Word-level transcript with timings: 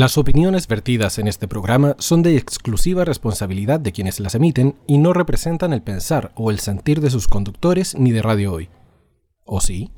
Las 0.00 0.16
opiniones 0.16 0.66
vertidas 0.66 1.18
en 1.18 1.28
este 1.28 1.46
programa 1.46 1.94
son 1.98 2.22
de 2.22 2.34
exclusiva 2.38 3.04
responsabilidad 3.04 3.78
de 3.80 3.92
quienes 3.92 4.18
las 4.18 4.34
emiten 4.34 4.74
y 4.86 4.96
no 4.96 5.12
representan 5.12 5.74
el 5.74 5.82
pensar 5.82 6.32
o 6.36 6.50
el 6.50 6.58
sentir 6.58 7.02
de 7.02 7.10
sus 7.10 7.28
conductores 7.28 7.94
ni 7.98 8.10
de 8.10 8.22
Radio 8.22 8.54
Hoy. 8.54 8.70
¿O 9.44 9.60
sí? 9.60 9.90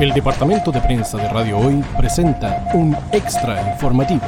El 0.00 0.12
departamento 0.12 0.72
de 0.72 0.80
prensa 0.80 1.18
de 1.18 1.28
Radio 1.28 1.56
Hoy 1.56 1.84
presenta 1.96 2.68
un 2.74 2.96
extra 3.12 3.74
informativo. 3.74 4.22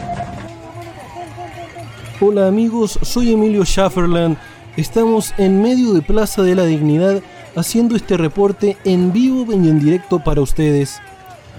Hola 2.21 2.47
amigos, 2.47 3.01
soy 3.03 3.33
Emilio 3.33 3.65
Schafferland. 3.65 4.37
Estamos 4.77 5.35
en 5.39 5.61
medio 5.61 5.93
de 5.93 6.03
Plaza 6.03 6.43
de 6.43 6.55
la 6.55 6.67
Dignidad 6.67 7.21
haciendo 7.57 7.97
este 7.97 8.17
reporte 8.17 8.77
en 8.85 9.12
vivo 9.12 9.53
y 9.53 9.69
en 9.69 9.81
directo 9.81 10.23
para 10.23 10.41
ustedes, 10.41 11.01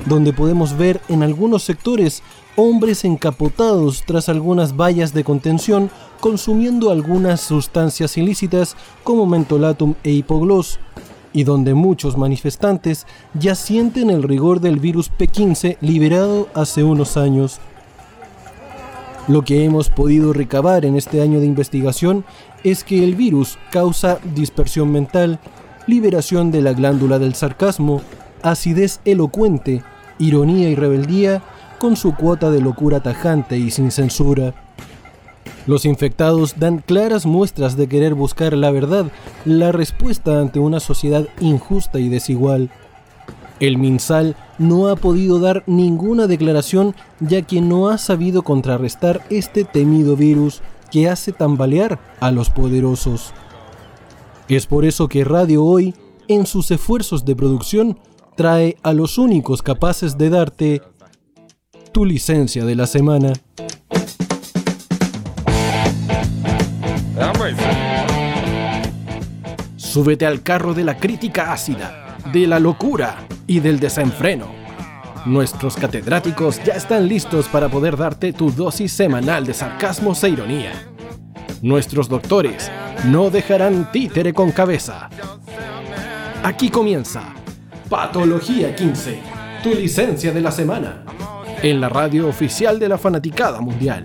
donde 0.05 0.31
podemos 0.31 0.77
ver 0.77 1.01
en 1.09 1.21
algunos 1.21 1.63
sectores 1.63 2.23
hombres 2.55 3.05
encapotados 3.05 4.03
tras 4.05 4.29
algunas 4.29 4.75
vallas 4.75 5.13
de 5.13 5.23
contención 5.23 5.89
consumiendo 6.19 6.91
algunas 6.91 7.41
sustancias 7.41 8.17
ilícitas 8.17 8.75
como 9.03 9.25
mentolatum 9.25 9.95
e 10.03 10.11
hipogloss, 10.11 10.79
y 11.33 11.43
donde 11.43 11.73
muchos 11.73 12.17
manifestantes 12.17 13.07
ya 13.33 13.55
sienten 13.55 14.09
el 14.09 14.23
rigor 14.23 14.59
del 14.59 14.79
virus 14.79 15.11
P15 15.11 15.77
liberado 15.81 16.49
hace 16.53 16.83
unos 16.83 17.17
años. 17.17 17.59
Lo 19.27 19.43
que 19.43 19.63
hemos 19.63 19.89
podido 19.89 20.33
recabar 20.33 20.83
en 20.83 20.97
este 20.97 21.21
año 21.21 21.39
de 21.39 21.45
investigación 21.45 22.25
es 22.63 22.83
que 22.83 23.03
el 23.03 23.15
virus 23.15 23.57
causa 23.71 24.19
dispersión 24.35 24.91
mental, 24.91 25.39
liberación 25.87 26.51
de 26.51 26.61
la 26.61 26.73
glándula 26.73 27.17
del 27.17 27.35
sarcasmo, 27.35 28.01
acidez 28.41 28.99
elocuente, 29.05 29.83
ironía 30.19 30.69
y 30.69 30.75
rebeldía, 30.75 31.43
con 31.81 31.97
su 31.97 32.13
cuota 32.13 32.51
de 32.51 32.61
locura 32.61 33.01
tajante 33.01 33.57
y 33.57 33.71
sin 33.71 33.89
censura. 33.89 34.53
Los 35.65 35.85
infectados 35.85 36.59
dan 36.59 36.77
claras 36.77 37.25
muestras 37.25 37.75
de 37.75 37.87
querer 37.87 38.13
buscar 38.13 38.53
la 38.53 38.69
verdad, 38.69 39.07
la 39.45 39.71
respuesta 39.71 40.39
ante 40.39 40.59
una 40.59 40.79
sociedad 40.79 41.27
injusta 41.39 41.99
y 41.99 42.07
desigual. 42.07 42.69
El 43.59 43.79
MinSal 43.79 44.35
no 44.59 44.89
ha 44.89 44.95
podido 44.95 45.39
dar 45.39 45.63
ninguna 45.65 46.27
declaración 46.27 46.93
ya 47.19 47.41
que 47.41 47.61
no 47.61 47.89
ha 47.89 47.97
sabido 47.97 48.43
contrarrestar 48.43 49.23
este 49.31 49.63
temido 49.63 50.15
virus 50.15 50.61
que 50.91 51.09
hace 51.09 51.31
tambalear 51.31 51.97
a 52.19 52.29
los 52.29 52.51
poderosos. 52.51 53.33
Es 54.47 54.67
por 54.67 54.85
eso 54.85 55.07
que 55.07 55.23
Radio 55.23 55.63
Hoy, 55.63 55.95
en 56.27 56.45
sus 56.45 56.69
esfuerzos 56.69 57.25
de 57.25 57.35
producción, 57.35 57.97
trae 58.35 58.77
a 58.83 58.93
los 58.93 59.17
únicos 59.17 59.63
capaces 59.63 60.19
de 60.19 60.29
darte 60.29 60.81
tu 61.91 62.05
licencia 62.05 62.63
de 62.65 62.75
la 62.75 62.87
semana. 62.87 63.33
Súbete 69.75 70.25
al 70.25 70.41
carro 70.41 70.73
de 70.73 70.83
la 70.83 70.97
crítica 70.97 71.51
ácida, 71.51 72.17
de 72.31 72.47
la 72.47 72.59
locura 72.59 73.27
y 73.45 73.59
del 73.59 73.79
desenfreno. 73.79 74.47
Nuestros 75.25 75.75
catedráticos 75.75 76.63
ya 76.63 76.73
están 76.73 77.07
listos 77.07 77.47
para 77.47 77.69
poder 77.69 77.97
darte 77.97 78.33
tu 78.33 78.51
dosis 78.51 78.91
semanal 78.91 79.45
de 79.45 79.53
sarcasmo 79.53 80.13
e 80.21 80.29
ironía. 80.29 80.71
Nuestros 81.61 82.07
doctores 82.09 82.71
no 83.05 83.29
dejarán 83.29 83.91
títere 83.91 84.33
con 84.33 84.51
cabeza. 84.51 85.09
Aquí 86.43 86.69
comienza 86.69 87.35
Patología 87.89 88.73
15, 88.73 89.19
tu 89.61 89.69
licencia 89.75 90.31
de 90.31 90.41
la 90.41 90.51
semana 90.51 91.03
en 91.63 91.79
la 91.79 91.89
radio 91.89 92.27
oficial 92.27 92.79
de 92.79 92.89
la 92.89 92.97
fanaticada 92.97 93.61
mundial. 93.61 94.03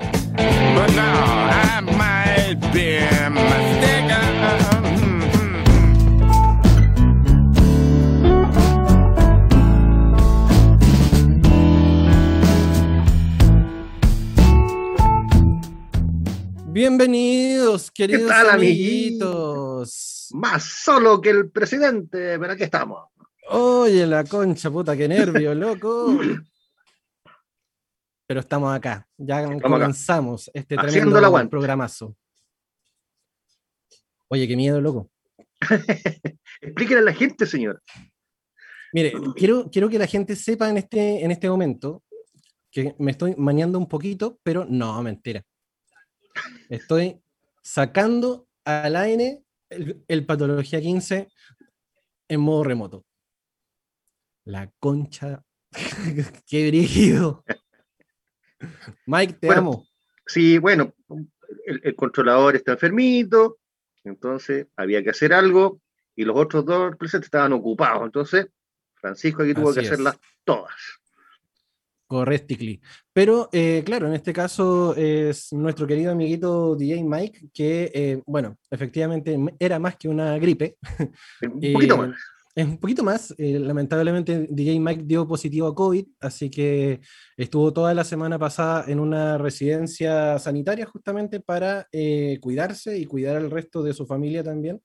Bienvenidos, 16.66 17.90
queridos 17.90 18.30
amiguitos. 18.30 20.28
Más 20.32 20.62
solo 20.62 21.22
que 21.22 21.30
el 21.30 21.50
presidente, 21.50 22.38
pero 22.38 22.52
aquí 22.52 22.64
estamos. 22.64 23.08
Oye, 23.48 24.06
la 24.06 24.24
concha 24.24 24.70
puta, 24.70 24.94
qué 24.94 25.08
nervio, 25.08 25.54
loco. 25.54 26.18
pero 28.26 28.40
estamos 28.40 28.74
acá. 28.74 29.08
Ya 29.16 29.44
comenzamos 29.60 30.50
este 30.52 30.76
tremendo 30.76 31.48
programazo. 31.48 32.16
Oye, 34.28 34.48
qué 34.48 34.56
miedo, 34.56 34.80
loco. 34.80 35.10
Explíquenle 36.60 37.02
a 37.02 37.04
la 37.04 37.14
gente, 37.14 37.46
señor. 37.46 37.82
Mire, 38.92 39.12
quiero, 39.36 39.70
quiero 39.70 39.88
que 39.88 39.98
la 39.98 40.06
gente 40.06 40.34
sepa 40.34 40.68
en 40.68 40.78
este, 40.78 41.24
en 41.24 41.30
este 41.30 41.48
momento 41.48 42.02
que 42.70 42.94
me 42.98 43.12
estoy 43.12 43.34
mañando 43.36 43.78
un 43.78 43.88
poquito, 43.88 44.38
pero 44.42 44.64
no, 44.64 45.02
mentira. 45.02 45.42
Estoy 46.68 47.20
sacando 47.62 48.48
al 48.64 48.96
AN 48.96 49.44
el, 49.70 50.04
el 50.06 50.26
Patología 50.26 50.80
15 50.80 51.28
en 52.28 52.40
modo 52.40 52.64
remoto. 52.64 53.04
La 54.44 54.70
concha. 54.78 55.44
qué 56.46 56.68
brígido. 56.68 57.44
Mike, 59.06 59.34
te 59.34 59.52
amo. 59.52 59.86
Sí, 60.26 60.58
bueno, 60.58 60.92
el, 61.66 61.94
controlador 61.94 62.56
está 62.56 62.72
enfermito, 62.72 63.58
entonces 64.04 64.66
había 64.76 65.02
que 65.02 65.10
hacer 65.10 65.32
algo 65.32 65.80
y 66.14 66.24
los 66.24 66.36
otros 66.36 66.64
dos 66.64 66.96
presentes 66.96 67.26
estaban 67.26 67.52
ocupados. 67.52 68.04
Entonces, 68.04 68.48
Francisco 68.94 69.42
aquí 69.42 69.54
tuvo 69.54 69.72
que 69.72 69.80
hacerlas 69.80 70.18
todas. 70.44 70.74
Correctly. 72.08 72.80
Pero, 73.12 73.48
eh, 73.52 73.82
claro, 73.84 74.06
en 74.06 74.14
este 74.14 74.32
caso 74.32 74.94
es 74.96 75.52
nuestro 75.52 75.86
querido 75.86 76.12
amiguito 76.12 76.76
DJ 76.76 77.02
Mike, 77.02 77.48
que, 77.52 77.90
eh, 77.92 78.22
bueno, 78.26 78.56
efectivamente 78.70 79.36
era 79.58 79.78
más 79.78 79.96
que 79.96 80.08
una 80.08 80.38
gripe. 80.38 80.76
Un 81.42 81.60
poquito 81.72 81.96
más 81.98 82.16
es 82.56 82.66
un 82.66 82.78
poquito 82.78 83.04
más. 83.04 83.34
Eh, 83.36 83.58
lamentablemente, 83.58 84.48
DJ 84.50 84.80
Mike 84.80 85.02
dio 85.04 85.28
positivo 85.28 85.68
a 85.68 85.74
COVID, 85.74 86.06
así 86.20 86.50
que 86.50 87.00
estuvo 87.36 87.70
toda 87.72 87.92
la 87.92 88.02
semana 88.02 88.38
pasada 88.38 88.86
en 88.88 88.98
una 88.98 89.36
residencia 89.36 90.38
sanitaria 90.38 90.86
justamente 90.86 91.40
para 91.40 91.86
eh, 91.92 92.38
cuidarse 92.40 92.98
y 92.98 93.04
cuidar 93.04 93.36
al 93.36 93.50
resto 93.50 93.82
de 93.82 93.92
su 93.92 94.06
familia 94.06 94.42
también. 94.42 94.80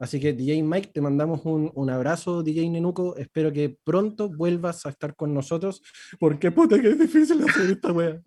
Así 0.00 0.18
que 0.18 0.32
DJ 0.32 0.64
Mike, 0.64 0.90
te 0.92 1.00
mandamos 1.00 1.42
un, 1.44 1.70
un, 1.76 1.90
abrazo, 1.90 2.42
DJ 2.42 2.68
Nenuco. 2.70 3.16
Espero 3.16 3.52
que 3.52 3.78
pronto 3.84 4.28
vuelvas 4.28 4.84
a 4.84 4.88
estar 4.88 5.14
con 5.14 5.32
nosotros, 5.32 5.80
porque 6.18 6.50
puta 6.50 6.80
que 6.80 6.88
es 6.88 6.98
difícil 6.98 7.40
hacer 7.48 7.70
esta 7.70 7.92
wea. 7.92 8.20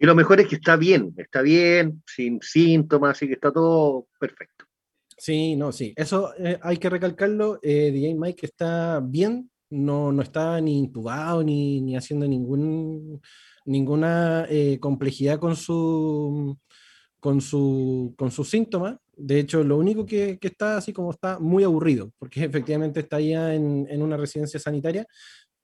Y 0.00 0.06
lo 0.06 0.16
mejor 0.16 0.40
es 0.40 0.48
que 0.48 0.56
está 0.56 0.74
bien, 0.74 1.14
está 1.16 1.40
bien, 1.40 2.02
sin 2.04 2.40
síntomas, 2.42 3.12
así 3.12 3.28
que 3.28 3.34
está 3.34 3.52
todo 3.52 4.08
perfecto. 4.18 4.64
Sí, 5.16 5.56
no, 5.56 5.72
sí. 5.72 5.92
Eso 5.96 6.32
eh, 6.38 6.58
hay 6.62 6.76
que 6.78 6.90
recalcarlo. 6.90 7.58
Eh, 7.62 7.90
DJ 7.92 8.14
Mike 8.14 8.46
está 8.46 9.00
bien, 9.00 9.50
no, 9.70 10.12
no 10.12 10.22
está 10.22 10.60
ni 10.60 10.78
intubado 10.78 11.42
ni, 11.42 11.80
ni 11.80 11.96
haciendo 11.96 12.26
ningún, 12.26 13.20
ninguna 13.64 14.46
eh, 14.48 14.78
complejidad 14.80 15.38
con 15.38 15.56
su, 15.56 16.58
con, 17.20 17.40
su, 17.40 18.14
con 18.16 18.30
sus 18.30 18.50
síntomas. 18.50 18.96
De 19.16 19.38
hecho, 19.38 19.62
lo 19.62 19.78
único 19.78 20.04
que, 20.04 20.38
que, 20.38 20.48
está 20.48 20.76
así 20.76 20.92
como 20.92 21.12
está 21.12 21.38
muy 21.38 21.62
aburrido, 21.62 22.10
porque 22.18 22.44
efectivamente 22.44 23.00
está 23.00 23.20
ya 23.20 23.54
en, 23.54 23.86
en 23.88 24.02
una 24.02 24.16
residencia 24.16 24.58
sanitaria, 24.58 25.06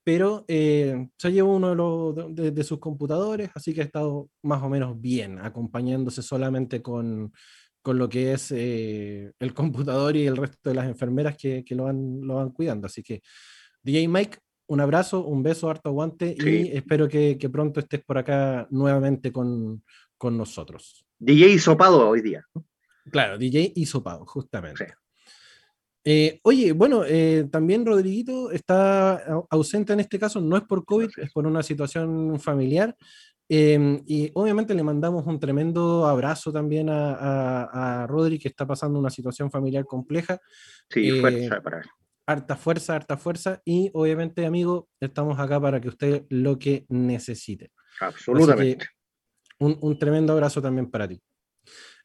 pero 0.05 0.45
se 0.49 1.33
llevó 1.33 1.57
uno 1.57 1.71
de, 1.71 1.77
los, 1.77 2.55
de, 2.55 2.65
sus 2.65 2.79
computadores, 2.79 3.51
así 3.55 3.75
que 3.75 3.83
ha 3.83 3.85
estado 3.85 4.29
más 4.43 4.63
o 4.63 4.69
menos 4.69 4.99
bien, 4.99 5.39
acompañándose 5.39 6.23
solamente 6.23 6.81
con, 6.81 7.33
con 7.83 7.99
lo 7.99 8.09
que 8.09 8.33
es 8.33 8.53
eh, 8.53 9.33
el 9.39 9.55
computador 9.55 10.17
y 10.17 10.27
el 10.27 10.37
resto 10.37 10.69
de 10.69 10.75
las 10.75 10.87
enfermeras 10.87 11.37
que, 11.37 11.65
que, 11.65 11.75
lo, 11.75 11.85
van, 11.85 12.21
lo 12.23 12.37
van 12.37 12.51
cuidando. 12.51 12.87
Así 12.87 13.03
que, 13.03 13.23
DJ 13.83 14.09
Mike, 14.09 14.39
un 14.67 14.81
abrazo, 14.81 15.25
un 15.25 15.43
beso, 15.43 15.69
harto 15.69 15.89
aguante 15.89 16.37
y 16.39 16.77
espero 16.77 17.09
que, 17.09 17.37
que, 17.39 17.49
pronto 17.49 17.81
estés 17.81 18.05
por 18.05 18.19
acá 18.19 18.69
nuevamente 18.71 19.33
con, 19.33 19.83
con 20.17 20.37
nosotros. 20.37 21.05
DJ 21.19 21.55
Isopado 21.55 22.09
hoy 22.09 22.21
día. 22.21 22.47
Claro, 23.11 23.37
DJ 23.39 23.73
Isopado, 23.75 24.25
justamente. 24.27 24.95
Eh, 26.05 26.41
oye, 26.45 26.73
bueno, 26.73 27.05
eh, 27.07 27.47
también 27.51 27.85
Rodriguito 27.85 28.51
está 28.53 29.23
ausente 29.51 29.93
en 29.93 30.01
este 30.01 30.19
caso, 30.19 30.41
no 30.41 30.57
es 30.57 30.63
por 30.63 30.85
COVID, 30.85 31.11
es 31.19 31.31
por 31.33 31.47
una 31.47 31.63
situación 31.63 32.41
familiar. 32.41 32.97
Em, 33.53 34.01
y 34.07 34.31
obviamente 34.35 34.77
le 34.77 34.85
mandamos 34.85 35.27
un 35.27 35.41
tremendo 35.41 36.07
abrazo 36.07 36.53
también 36.53 36.89
a, 36.89 38.03
a, 38.03 38.07
Rodri, 38.07 38.39
que 38.39 38.47
está 38.47 38.65
pasando 38.65 38.97
una 38.97 39.11
situación 39.11 39.51
familiar 39.51 39.85
compleja. 39.87 40.39
Sí, 40.89 41.09
eh, 41.09 41.21
fuerza 41.21 41.61
para 41.61 41.81
él. 41.81 41.87
Harta 42.27 42.55
fuerza, 42.55 42.95
harta 42.95 43.17
fuerza. 43.17 43.61
Y 43.65 43.91
obviamente, 43.93 44.47
amigo, 44.47 44.89
estamos 45.01 45.37
acá 45.41 45.61
para 45.61 45.81
que 45.81 45.89
usted 45.89 46.27
lo 46.29 46.61
que 46.61 46.87
necesite. 46.91 47.73
Absolutamente. 48.01 48.87
Un, 49.59 49.99
tremendo 49.99 50.33
abrazo 50.33 50.63
también 50.63 50.89
para 50.89 51.09
ti. 51.09 51.21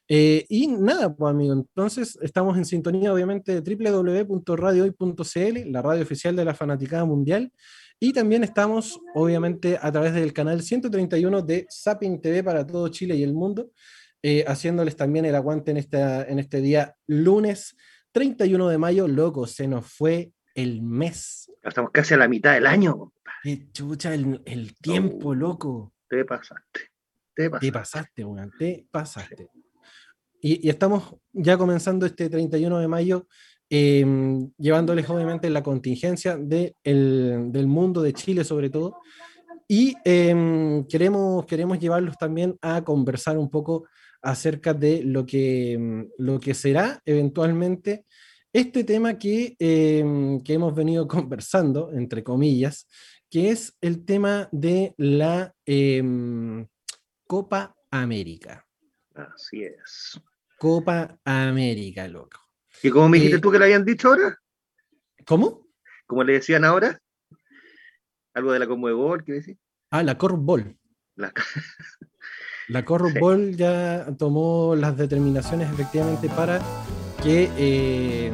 Eh, 0.07 0.47
y 0.49 0.65
nada, 0.65 1.15
pues 1.15 1.29
amigo, 1.29 1.53
entonces 1.53 2.17
estamos 2.23 2.57
en 2.57 2.65
sintonía 2.65 3.13
obviamente 3.13 3.61
de 3.61 3.75
www.radiohoy.cl, 3.75 5.71
la 5.71 5.81
radio 5.83 6.01
oficial 6.01 6.35
de 6.35 6.45
la 6.45 6.55
Fanaticada 6.55 7.05
Mundial, 7.05 7.51
y 7.99 8.13
también 8.13 8.43
estamos 8.43 8.99
obviamente 9.13 9.77
a 9.81 9.91
través 9.91 10.13
del 10.13 10.33
canal 10.33 10.61
131 10.61 11.41
de 11.41 11.67
Zapping 11.71 12.21
TV 12.21 12.43
para 12.43 12.65
todo 12.65 12.87
Chile 12.89 13.15
y 13.15 13.23
el 13.23 13.33
mundo, 13.33 13.71
eh, 14.21 14.43
haciéndoles 14.47 14.95
también 14.95 15.25
el 15.25 15.35
aguante 15.35 15.71
en, 15.71 15.77
esta, 15.77 16.23
en 16.23 16.39
este 16.39 16.61
día 16.61 16.95
lunes 17.07 17.75
31 18.15 18.69
de 18.69 18.77
mayo, 18.77 19.09
loco, 19.09 19.45
se 19.45 19.67
nos 19.67 19.91
fue 19.91 20.31
el 20.55 20.81
mes. 20.81 21.51
Estamos 21.61 21.91
casi 21.91 22.13
a 22.13 22.17
la 22.17 22.29
mitad 22.29 22.53
del 22.53 22.65
año. 22.65 23.11
Qué 23.43 23.69
chucha 23.73 24.13
el, 24.13 24.73
tiempo, 24.81 25.29
oh, 25.29 25.35
loco. 25.35 25.93
Te 26.07 26.23
pasaste. 26.23 26.79
Te 27.35 27.49
pasaste, 27.49 27.69
te 27.69 27.81
pasaste, 27.81 28.23
te 28.57 28.87
pasaste. 28.89 29.49
Y, 30.39 30.69
estamos 30.69 31.15
ya 31.33 31.57
comenzando 31.57 32.05
este 32.05 32.29
31 32.29 32.79
de 32.79 32.87
mayo, 32.87 33.27
em, 33.69 34.51
llevándoles 34.57 35.09
obviamente 35.09 35.49
la 35.49 35.63
contingencia 35.63 36.37
de 36.37 36.75
del 36.83 37.67
mundo, 37.67 38.01
de 38.01 38.13
Chile 38.13 38.43
sobre 38.43 38.69
todo. 38.69 38.97
Y 39.67 39.95
em, 40.05 40.85
queremos, 40.87 41.45
queremos 41.45 41.79
llevarlos 41.79 42.17
también 42.17 42.57
a 42.61 42.83
conversar 42.83 43.37
un 43.37 43.49
poco 43.49 43.87
acerca 44.21 44.73
de 44.73 45.03
lo 45.03 45.25
que, 45.25 45.73
em, 45.73 46.09
lo 46.17 46.39
que 46.39 46.53
será 46.53 46.99
eventualmente 47.05 48.05
este 48.53 48.83
tema 48.85 49.17
que, 49.17 49.55
que 49.57 50.53
hemos 50.53 50.73
venido 50.73 51.07
conversando, 51.07 51.91
entre 51.93 52.23
comillas, 52.23 52.87
que 53.29 53.49
es 53.49 53.75
el 53.81 54.05
tema 54.05 54.47
de 54.51 54.93
la 54.97 55.53
Copa 57.27 57.75
América. 57.91 58.65
Así 59.15 59.63
es. 59.63 60.19
Copa 60.57 61.17
América, 61.23 62.07
loco. 62.07 62.44
¿Y 62.83 62.89
cómo 62.89 63.09
me 63.09 63.17
dijiste 63.17 63.37
eh, 63.37 63.41
tú 63.41 63.51
que 63.51 63.59
le 63.59 63.65
habían 63.65 63.85
dicho 63.85 64.09
ahora? 64.09 64.39
¿Cómo? 65.25 65.67
¿Cómo 66.05 66.23
le 66.23 66.33
decían 66.33 66.63
ahora? 66.65 66.99
¿Algo 68.33 68.51
de 68.51 68.59
la 68.59 68.67
Conmebol, 68.67 69.23
qué 69.23 69.33
decir? 69.33 69.57
Ah, 69.91 70.03
la 70.03 70.17
Corfball. 70.17 70.77
La, 71.15 71.31
la 72.67 72.85
Corfball 72.85 73.55
ya 73.55 74.05
tomó 74.17 74.75
las 74.75 74.97
determinaciones 74.97 75.71
efectivamente 75.71 76.29
para 76.29 76.61
que 77.23 77.49
eh, 77.57 78.33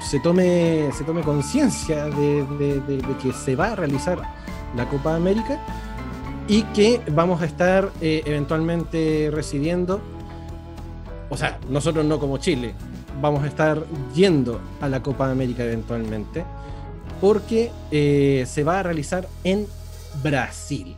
se 0.00 0.20
tome, 0.20 0.90
se 0.92 1.04
tome 1.04 1.22
conciencia 1.22 2.06
de, 2.06 3.02
que 3.22 3.32
se 3.32 3.56
va 3.56 3.72
a 3.72 3.76
realizar 3.76 4.22
la 4.76 4.88
Copa 4.88 5.16
América 5.16 5.60
y 6.48 6.62
que 6.72 7.02
vamos 7.10 7.42
a 7.42 7.46
estar 7.46 7.90
eh, 8.00 8.22
eventualmente 8.24 9.30
recibiendo 9.32 10.00
o 11.28 11.36
sea, 11.36 11.58
nosotros 11.68 12.04
no 12.04 12.18
como 12.18 12.38
Chile, 12.38 12.74
vamos 13.20 13.44
a 13.44 13.46
estar 13.46 13.84
yendo 14.14 14.60
a 14.80 14.88
la 14.88 15.02
Copa 15.02 15.30
América 15.30 15.64
eventualmente, 15.64 16.44
porque 17.20 17.70
eh, 17.90 18.44
se 18.46 18.64
va 18.64 18.80
a 18.80 18.82
realizar 18.82 19.26
en 19.44 19.66
Brasil. 20.22 20.96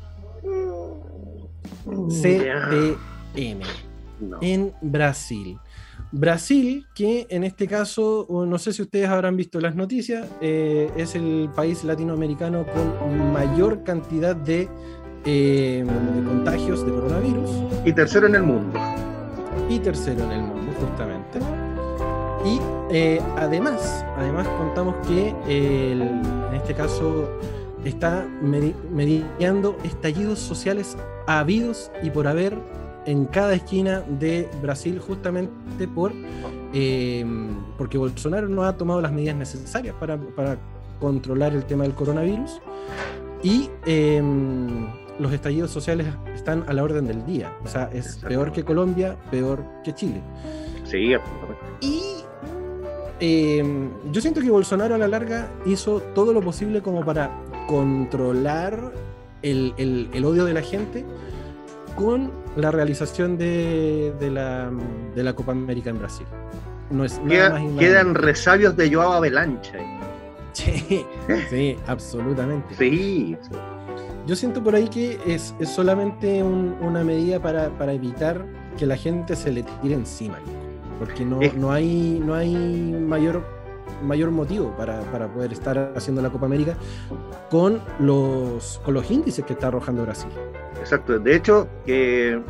CTM. 2.09 3.63
En 4.41 4.73
Brasil. 4.81 5.59
Brasil, 6.11 6.87
que 6.95 7.27
en 7.29 7.45
este 7.45 7.67
caso, 7.67 8.27
no 8.31 8.59
sé 8.59 8.73
si 8.73 8.83
ustedes 8.83 9.09
habrán 9.09 9.37
visto 9.37 9.61
las 9.61 9.75
noticias, 9.75 10.27
eh, 10.41 10.91
es 10.97 11.15
el 11.15 11.51
país 11.55 11.85
latinoamericano 11.85 12.65
con 12.67 13.33
mayor 13.33 13.85
cantidad 13.85 14.35
de, 14.35 14.69
eh, 15.25 15.85
de 15.85 16.25
contagios 16.25 16.85
de 16.85 16.93
coronavirus. 16.93 17.51
Y 17.85 17.93
tercero 17.93 18.27
en 18.27 18.37
el 18.37 18.43
mundo 18.43 18.79
y 19.69 19.79
tercero 19.79 20.25
en 20.25 20.33
el 20.33 20.43
mundo, 20.43 20.73
justamente. 20.81 21.39
Y 22.45 22.61
eh, 22.91 23.21
además, 23.37 24.05
además 24.17 24.47
contamos 24.59 24.95
que 25.07 25.35
en 25.47 26.55
este 26.55 26.75
caso 26.75 27.29
está 27.85 28.27
mediando 28.43 29.77
estallidos 29.85 30.39
sociales 30.39 30.97
habidos 31.27 31.91
y 32.03 32.11
por 32.11 32.27
haber 32.27 32.57
en 33.07 33.25
cada 33.25 33.55
esquina 33.55 34.03
de 34.07 34.49
Brasil 34.61 34.99
justamente 34.99 35.89
por 35.89 36.13
em, 36.73 37.49
porque 37.79 37.97
Bolsonaro 37.97 38.49
no 38.49 38.65
ha 38.65 38.77
tomado 38.77 39.01
las 39.01 39.13
medidas 39.13 39.37
necesarias 39.37 39.95
para, 39.99 40.19
para 40.19 40.59
controlar 41.01 41.55
el 41.55 41.65
tema 41.65 41.85
del 41.85 41.95
coronavirus 41.95 42.61
y 43.43 43.71
em, 43.87 44.89
los 45.19 45.33
estallidos 45.33 45.71
sociales 45.71 46.07
están 46.35 46.65
a 46.69 46.73
la 46.73 46.83
orden 46.83 47.07
del 47.07 47.25
día. 47.25 47.53
O 47.65 47.69
sea, 47.69 47.89
es 47.93 48.17
peor 48.19 48.53
que 48.53 48.65
Colombia, 48.65 49.17
peor 49.31 49.65
que 49.85 49.95
Chile. 49.95 50.21
Sí, 50.85 51.13
Y 51.81 52.03
eh, 53.21 53.89
yo 54.13 54.21
siento 54.21 54.41
que 54.41 54.51
Bolsonaro 54.51 54.95
a 54.95 54.99
la 54.99 55.09
larga 55.09 55.49
hizo 55.67 56.01
todo 56.15 56.33
lo 56.33 56.41
posible 56.41 56.83
como 56.83 57.05
para 57.05 57.31
controlar 57.67 58.93
el, 59.43 60.25
odio 60.25 60.45
de 60.45 60.55
la 60.55 60.63
gente 60.63 61.05
con 61.97 62.31
la 62.57 62.71
realización 62.71 63.37
de, 63.37 64.13
la, 64.33 64.71
de, 65.15 65.23
la, 65.23 65.33
Copa 65.35 65.53
América 65.53 65.91
en 65.91 65.99
Brasil. 65.99 66.27
No 66.91 67.05
es 67.05 67.21
quedan 67.79 68.15
resabios 68.15 68.77
de 68.77 68.93
Joao 68.93 69.13
Avalancha. 69.13 69.79
Sí, 70.53 71.05
sí, 71.51 71.77
absolutamente. 71.87 72.75
Sí. 72.77 73.37
Yo 74.27 74.37
siento 74.37 74.63
por 74.63 74.75
ahí 74.75 74.89
que 74.89 75.19
es, 75.27 75.55
solamente 75.65 76.43
una 76.43 77.03
medida 77.03 77.41
para, 77.41 77.93
evitar 77.93 78.45
que 78.77 78.87
la 78.87 78.97
gente 78.97 79.35
se 79.35 79.51
le 79.51 79.63
tire 79.81 79.95
encima, 79.95 80.39
porque 80.99 81.25
no, 81.25 81.41
no, 81.57 81.71
hay, 81.71 82.21
no 82.25 82.35
hay 82.35 82.55
mayor, 82.55 83.43
mayor 84.03 84.31
motivo 84.31 84.75
para, 84.77 85.01
poder 85.29 85.53
estar 85.53 85.93
haciendo 85.97 86.23
la 86.23 86.31
Copa 86.31 86.47
América 86.47 86.77
con 87.51 87.81
los, 88.01 88.81
con 88.85 88.95
los 88.95 89.11
índices 89.11 89.45
que 89.45 89.53
está 89.53 89.69
arrojando 89.69 90.03
Brasil. 90.03 90.31
Exacto, 90.81 91.19
de 91.19 91.37
hecho, 91.37 91.69
que 91.85 92.41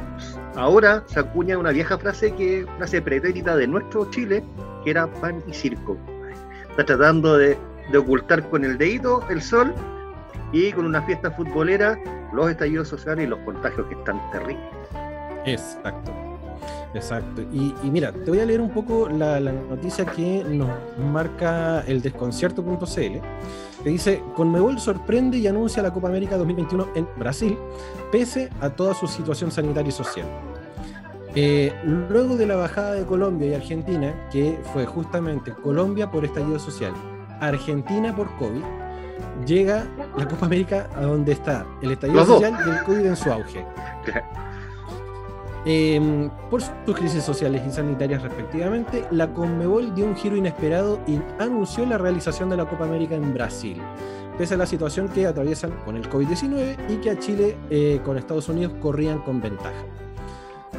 ahora 0.55 1.03
se 1.07 1.21
acuña 1.21 1.59
una 1.59 1.71
vieja 1.71 1.99
frase 1.99 2.33
que 2.35 2.67
frase 2.77 3.03
pretérita 3.03 3.57
de 3.57 3.67
nuestro 3.67 4.11
Chile, 4.11 4.45
que 4.85 4.91
era 4.91 5.07
pan 5.07 5.43
y 5.47 5.55
circo. 5.55 5.97
Está 6.71 6.85
tratando 6.85 7.37
de, 7.37 7.57
de 7.91 7.99
ocultar 7.99 8.49
con 8.49 8.65
el 8.65 8.79
dedito 8.79 9.25
el 9.29 9.43
sol 9.43 9.75
y 10.53 10.73
con 10.73 10.87
una 10.87 11.03
fiesta 11.03 11.31
futbolera, 11.31 11.99
los 12.33 12.51
estallidos 12.51 12.89
sociales 12.89 13.27
y 13.27 13.29
los 13.29 13.39
contagios 13.41 13.87
que 13.89 13.95
están 13.95 14.21
terribles. 14.31 14.65
Exacto. 15.45 16.28
Exacto. 16.95 17.43
Y, 17.53 17.75
mira, 17.91 18.13
te 18.13 18.31
voy 18.31 18.41
a 18.41 18.47
leer 18.47 18.61
un 18.61 18.71
poco 18.71 19.09
la, 19.09 19.41
noticia 19.41 20.05
que 20.07 20.45
nos 20.45 20.71
marca 21.13 21.81
el 21.87 22.01
desconcierto.cl, 22.01 23.19
que 23.85 23.91
dice, 23.91 24.23
Conmebol 24.35 24.81
sorprende 24.81 25.39
y 25.39 25.47
anuncia 25.47 25.83
la 25.83 25.93
Copa 25.93 26.09
América 26.09 26.37
2021 26.37 26.89
en 26.95 27.09
Brasil, 27.17 27.57
pese 28.11 28.51
a 28.61 28.71
toda 28.71 28.95
su 28.95 29.07
situación 29.07 29.51
sanitaria 29.51 29.91
y 29.91 29.93
social. 29.93 30.27
Eh, 31.35 31.73
luego 31.85 32.37
de 32.37 32.47
la 32.47 32.57
bajada 32.57 32.93
de 32.95 33.05
Colombia 33.05 33.49
y 33.49 33.55
Argentina, 33.55 34.29
que 34.33 34.59
fue 34.73 34.87
justamente 34.87 35.53
Colombia 35.53 36.11
por 36.11 36.25
estallido 36.25 36.59
social, 36.59 36.93
Argentina 37.41 38.17
por 38.17 38.35
COVID, 38.39 38.63
llega 39.47 39.87
la 40.17 40.27
Copa 40.27 40.47
América 40.47 40.89
a 40.97 41.03
donde 41.03 41.33
está 41.33 41.67
el 41.83 41.93
estallido 41.93 42.25
social 42.25 42.57
y 42.67 42.71
el 42.71 42.83
COVID 42.83 43.07
en 43.07 43.17
su 43.17 43.31
auge. 43.31 43.65
Em, 45.71 46.31
por 46.49 46.63
sus 46.63 46.97
crisis 46.97 47.23
sociales 47.23 47.61
y 47.69 47.71
sanitarias 47.71 48.23
respectivamente, 48.23 49.05
la 49.11 49.35
Conmebol 49.35 49.95
dio 49.95 50.07
un 50.07 50.17
giro 50.17 50.35
inesperado 50.35 50.99
y 51.07 51.21
anunció 51.39 51.85
la 51.85 51.99
realización 51.99 52.49
de 52.49 52.57
la 52.57 52.65
Copa 52.65 52.87
América 52.87 53.17
en 53.17 53.35
Brasil, 53.35 53.77
pese 54.39 54.55
a 54.55 54.57
la 54.57 54.65
situación 54.65 55.09
que 55.09 55.27
atraviesan 55.27 55.73
con 55.85 55.97
el 55.97 56.09
COVID-19 56.09 56.75
y 56.89 56.97
que 56.97 57.11
a 57.11 57.19
Chile 57.19 57.59
eh, 57.69 58.01
con 58.03 58.17
Estados 58.17 58.49
Unidos 58.49 58.73
corrían 58.81 59.19
con 59.19 59.43
ventaja. 59.43 59.85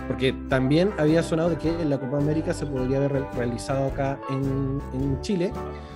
Porque 0.08 0.34
también 0.50 0.89
había 0.98 1.22
sonado 1.22 1.51
de 1.51 1.58
que 1.58 1.86
la 1.86 2.00
Copa 2.00 2.17
América 2.17 2.51
se 2.51 2.65
podría 2.65 2.98
haber 2.98 3.27
realizado 3.36 3.89
acá 3.89 4.19
en, 4.31 4.81
en 4.93 5.22
Chile, 5.22 5.51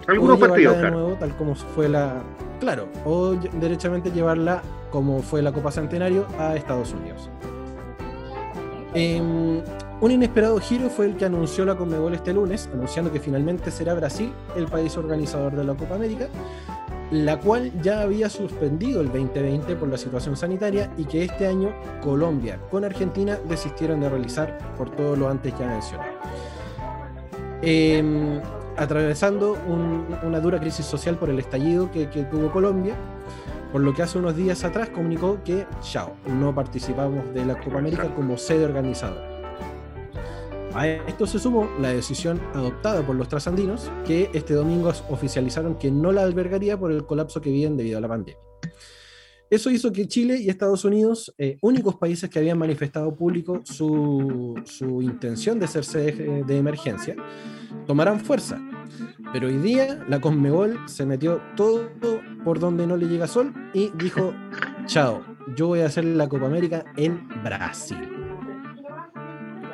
algunos 0.08 0.38
partidos, 0.38 0.80
de 0.80 0.92
nuevo, 0.92 1.14
tal 1.20 1.36
como 1.36 1.56
fue 1.56 1.90
la. 1.90 2.22
Claro, 2.60 2.90
o 3.06 3.32
derechamente 3.54 4.12
llevarla 4.12 4.62
como 4.92 5.24
fue 5.24 5.42
la 5.42 5.52
Copa 5.52 5.72
Centenario 5.72 6.28
a 6.38 6.56
Estados 6.56 6.94
Unidos. 6.94 7.32
Em, 8.94 9.62
un 10.02 10.12
inesperado 10.12 10.60
giro 10.60 10.90
fue 10.90 11.06
el 11.06 11.16
que 11.16 11.26
anunció 11.26 11.66
la 11.66 11.76
Conmebol 11.76 12.14
este 12.14 12.34
lunes, 12.34 12.70
anunciando 12.74 13.12
que 13.12 13.20
finalmente 13.20 13.72
será 13.72 13.94
Brasil 13.94 14.32
el 14.56 14.68
país 14.68 14.96
organizador 14.98 15.56
de 15.56 15.64
la 15.64 15.74
Copa 15.74 15.96
América, 15.96 16.28
la 17.12 17.40
cual 17.40 17.72
ya 17.82 18.02
había 18.02 18.30
suspendido 18.30 19.02
el 19.02 19.08
2020 19.08 19.76
por 19.76 19.88
la 19.88 19.98
situación 19.98 20.36
sanitaria 20.36 20.92
y 20.98 21.06
que 21.06 21.24
este 21.24 21.48
año 21.48 21.74
Colombia 22.02 22.60
con 22.70 22.84
Argentina 22.84 23.38
desistieron 23.48 24.02
de 24.02 24.10
realizar 24.10 24.58
por 24.78 24.90
todo 24.90 25.16
lo 25.16 25.30
antes 25.30 25.54
ya 25.58 25.68
mencionado. 25.68 26.12
Eh, 27.62 28.42
atravesando 28.78 29.58
una 30.24 30.40
dura 30.40 30.60
crisis 30.60 30.86
social 30.86 31.18
por 31.18 31.30
el 31.30 31.40
estallido 31.40 31.92
que, 31.92 32.06
tuvo 32.06 32.52
Colombia. 32.52 32.96
Por 33.74 33.82
lo 33.82 33.92
que 33.96 34.04
hace 34.04 34.20
unos 34.20 34.38
días 34.38 34.64
atrás 34.64 34.90
comunicó 34.90 35.44
que, 35.44 35.66
chao, 35.82 36.16
no 36.28 36.54
participamos 36.54 37.34
de 37.34 37.44
la 37.44 37.60
Copa 37.60 37.80
América 37.80 38.14
como 38.14 38.38
sede 38.38 38.66
organizadora. 38.66 39.34
A 40.76 40.88
esto 40.88 41.26
se 41.26 41.40
sumó 41.40 41.68
la 41.80 41.90
decisión 41.90 42.40
adoptada 42.54 43.06
por 43.06 43.16
los 43.16 43.28
trasandinos, 43.28 43.92
que 44.06 44.30
este 44.34 44.54
domingo 44.54 44.94
oficializaron 45.10 45.80
que 45.80 45.90
no 45.90 46.12
la 46.12 46.22
albergaría 46.22 46.80
por 46.80 46.92
el 46.92 47.08
colapso 47.08 47.42
que 47.42 47.50
viven 47.50 47.76
debido 47.76 47.98
a 47.98 48.02
la 48.02 48.08
pandemia. 48.08 48.40
Eso 49.50 49.72
hizo 49.72 49.92
que 49.92 50.08
Chile 50.08 50.40
y 50.40 50.50
Estados 50.50 50.86
Unidos, 50.86 51.34
eh, 51.40 51.58
únicos 51.62 51.96
países 51.96 52.30
que 52.30 52.38
habían 52.38 52.60
manifestado 52.60 53.16
público 53.16 53.62
su, 53.64 54.56
intención 55.02 55.60
de 55.60 55.68
ser 55.68 55.84
sede 55.84 56.44
de 56.44 56.58
emergencia, 56.58 57.16
tomaran 57.88 58.20
fuerza. 58.20 58.60
Pero 59.32 59.48
hoy 59.48 59.58
día 59.58 60.04
la 60.08 60.20
Conmebol 60.20 60.80
se 60.88 61.06
metió 61.06 61.42
todo 61.56 61.90
por 62.44 62.60
donde 62.60 62.86
no 62.86 62.98
le 62.98 63.08
llega 63.08 63.28
sol 63.28 63.54
y 63.74 63.90
dijo, 63.96 64.34
chao, 64.86 65.24
yo 65.56 65.68
voy 65.68 65.82
a 65.82 65.86
hacer 65.86 66.06
la 66.06 66.28
Copa 66.28 66.46
América 66.46 66.84
en 66.98 67.28
Brasil 67.44 68.24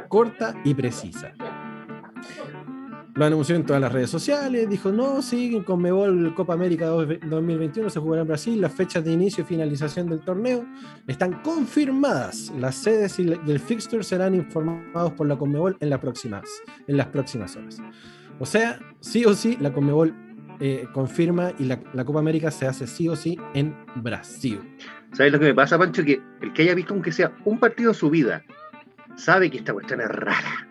corta 0.09 0.55
y 0.65 0.73
precisa. 0.73 1.31
Lo 3.15 3.25
anunció 3.25 3.55
en 3.55 3.65
todas 3.65 3.81
las 3.81 3.91
redes 3.91 4.09
sociales, 4.09 4.69
dijo, 4.69 4.91
no, 4.91 5.21
sí, 5.21 5.61
con 5.65 5.81
Mebol 5.81 6.33
Copa 6.35 6.53
América 6.53 6.87
2021 6.87 7.89
se 7.89 7.99
jugará 7.99 8.21
en 8.21 8.27
Brasil, 8.27 8.61
las 8.61 8.73
fechas 8.73 9.03
de 9.03 9.11
inicio 9.11 9.43
y 9.43 9.47
finalización 9.47 10.07
del 10.07 10.21
torneo 10.21 10.65
están 11.05 11.41
confirmadas, 11.43 12.51
las 12.57 12.75
sedes 12.75 13.19
y 13.19 13.23
el 13.23 13.59
fixture 13.59 14.03
serán 14.03 14.35
informados 14.35 15.13
por 15.13 15.27
la 15.27 15.37
Conmebol 15.37 15.75
en, 15.81 15.89
las 15.89 15.99
próximas, 15.99 16.45
en 16.87 16.97
las 16.97 17.07
próximas 17.07 17.55
horas. 17.57 17.81
O 18.39 18.45
sea, 18.45 18.79
sí 18.99 19.25
o 19.25 19.33
sí, 19.33 19.57
la 19.59 19.71
Conmebol 19.71 20.13
eh, 20.59 20.87
confirma 20.93 21.51
y 21.59 21.65
la, 21.65 21.79
la, 21.93 22.05
Copa 22.05 22.19
América 22.19 22.51
se 22.51 22.67
hace 22.67 22.87
sí 22.87 23.07
o 23.07 23.15
sí 23.15 23.37
en 23.53 23.75
Brasil. 23.95 24.59
¿Sabes 25.13 25.31
lo 25.31 25.39
que 25.39 25.45
me 25.45 25.53
pasa, 25.53 25.77
Pancho? 25.77 26.03
Que 26.03 26.21
el 26.41 26.53
que 26.53 26.63
haya 26.63 26.75
visto 26.75 26.93
aunque 26.93 27.11
sea 27.11 27.31
un 27.45 27.59
partido 27.59 27.91
en 27.91 27.95
su 27.95 28.09
vida 28.09 28.43
sabe 29.19 29.49
que 29.49 29.57
esta 29.57 29.73
cuestión 29.73 30.01
es 30.01 30.07
rara, 30.07 30.67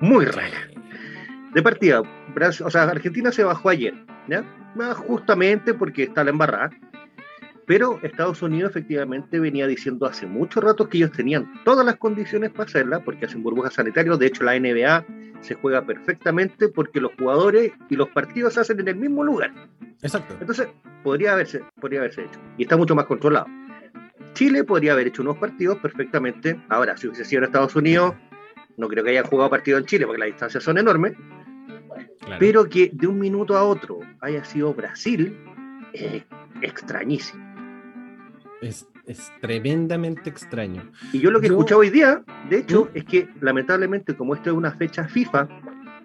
muy 0.00 0.24
rara. 0.24 0.68
De 1.54 1.62
partida, 1.62 2.02
o 2.02 2.70
sea, 2.70 2.82
Argentina 2.82 3.32
se 3.32 3.44
bajó 3.44 3.70
ayer, 3.70 3.94
¿ya? 4.28 4.44
Justamente 4.94 5.72
porque 5.72 6.04
está 6.04 6.22
la 6.22 6.30
embarrada. 6.30 6.70
Pero 7.66 7.98
Estados 8.02 8.42
Unidos 8.42 8.70
efectivamente 8.70 9.40
venía 9.40 9.66
diciendo 9.66 10.06
hace 10.06 10.24
mucho 10.26 10.60
rato 10.60 10.88
que 10.88 10.98
ellos 10.98 11.10
tenían 11.10 11.52
todas 11.64 11.84
las 11.84 11.96
condiciones 11.96 12.50
para 12.50 12.64
hacerla, 12.64 13.00
porque 13.00 13.26
hacen 13.26 13.42
burbujas 13.42 13.74
sanitarias. 13.74 14.18
De 14.18 14.26
hecho, 14.26 14.44
la 14.44 14.58
NBA 14.58 15.04
se 15.40 15.54
juega 15.54 15.84
perfectamente 15.84 16.68
porque 16.68 17.00
los 17.00 17.12
jugadores 17.18 17.72
y 17.90 17.96
los 17.96 18.08
partidos 18.10 18.54
se 18.54 18.60
hacen 18.60 18.80
en 18.80 18.88
el 18.88 18.96
mismo 18.96 19.24
lugar. 19.24 19.52
Exacto. 20.00 20.36
Entonces, 20.40 20.68
podría 21.02 21.32
haberse, 21.32 21.64
podría 21.80 22.00
haberse 22.00 22.22
hecho. 22.22 22.40
Y 22.56 22.62
está 22.62 22.76
mucho 22.76 22.94
más 22.94 23.06
controlado. 23.06 23.46
Chile 24.34 24.62
podría 24.62 24.92
haber 24.92 25.08
hecho 25.08 25.22
unos 25.22 25.38
partidos 25.38 25.78
perfectamente. 25.78 26.60
Ahora, 26.68 26.96
si 26.96 27.08
hubiese 27.08 27.24
sido 27.24 27.40
en 27.40 27.44
Estados 27.46 27.74
Unidos, 27.74 28.14
no 28.76 28.86
creo 28.86 29.02
que 29.02 29.10
hayan 29.10 29.24
jugado 29.24 29.50
partido 29.50 29.78
en 29.78 29.86
Chile 29.86 30.06
porque 30.06 30.20
las 30.20 30.28
distancias 30.28 30.62
son 30.62 30.78
enormes. 30.78 31.14
Pero 32.38 32.68
que 32.68 32.90
de 32.92 33.06
un 33.06 33.18
minuto 33.18 33.56
a 33.56 33.64
otro 33.64 34.00
haya 34.20 34.44
sido 34.44 34.74
Brasil, 34.74 35.36
es 35.92 36.22
extrañísimo. 36.60 37.55
Es, 38.68 38.86
tremendamente 39.40 40.28
extraño. 40.28 40.90
Y 41.12 41.20
yo 41.20 41.30
lo 41.30 41.40
que 41.40 41.46
he 41.46 41.50
escuchado 41.50 41.80
hoy 41.82 41.90
día, 41.90 42.24
de 42.50 42.58
hecho, 42.58 42.86
¿Mm? 42.86 42.96
es 42.96 43.04
que 43.04 43.28
lamentablemente, 43.40 44.16
como 44.16 44.34
esto 44.34 44.50
es 44.50 44.56
una 44.56 44.72
fecha 44.72 45.06
FIFA, 45.06 45.46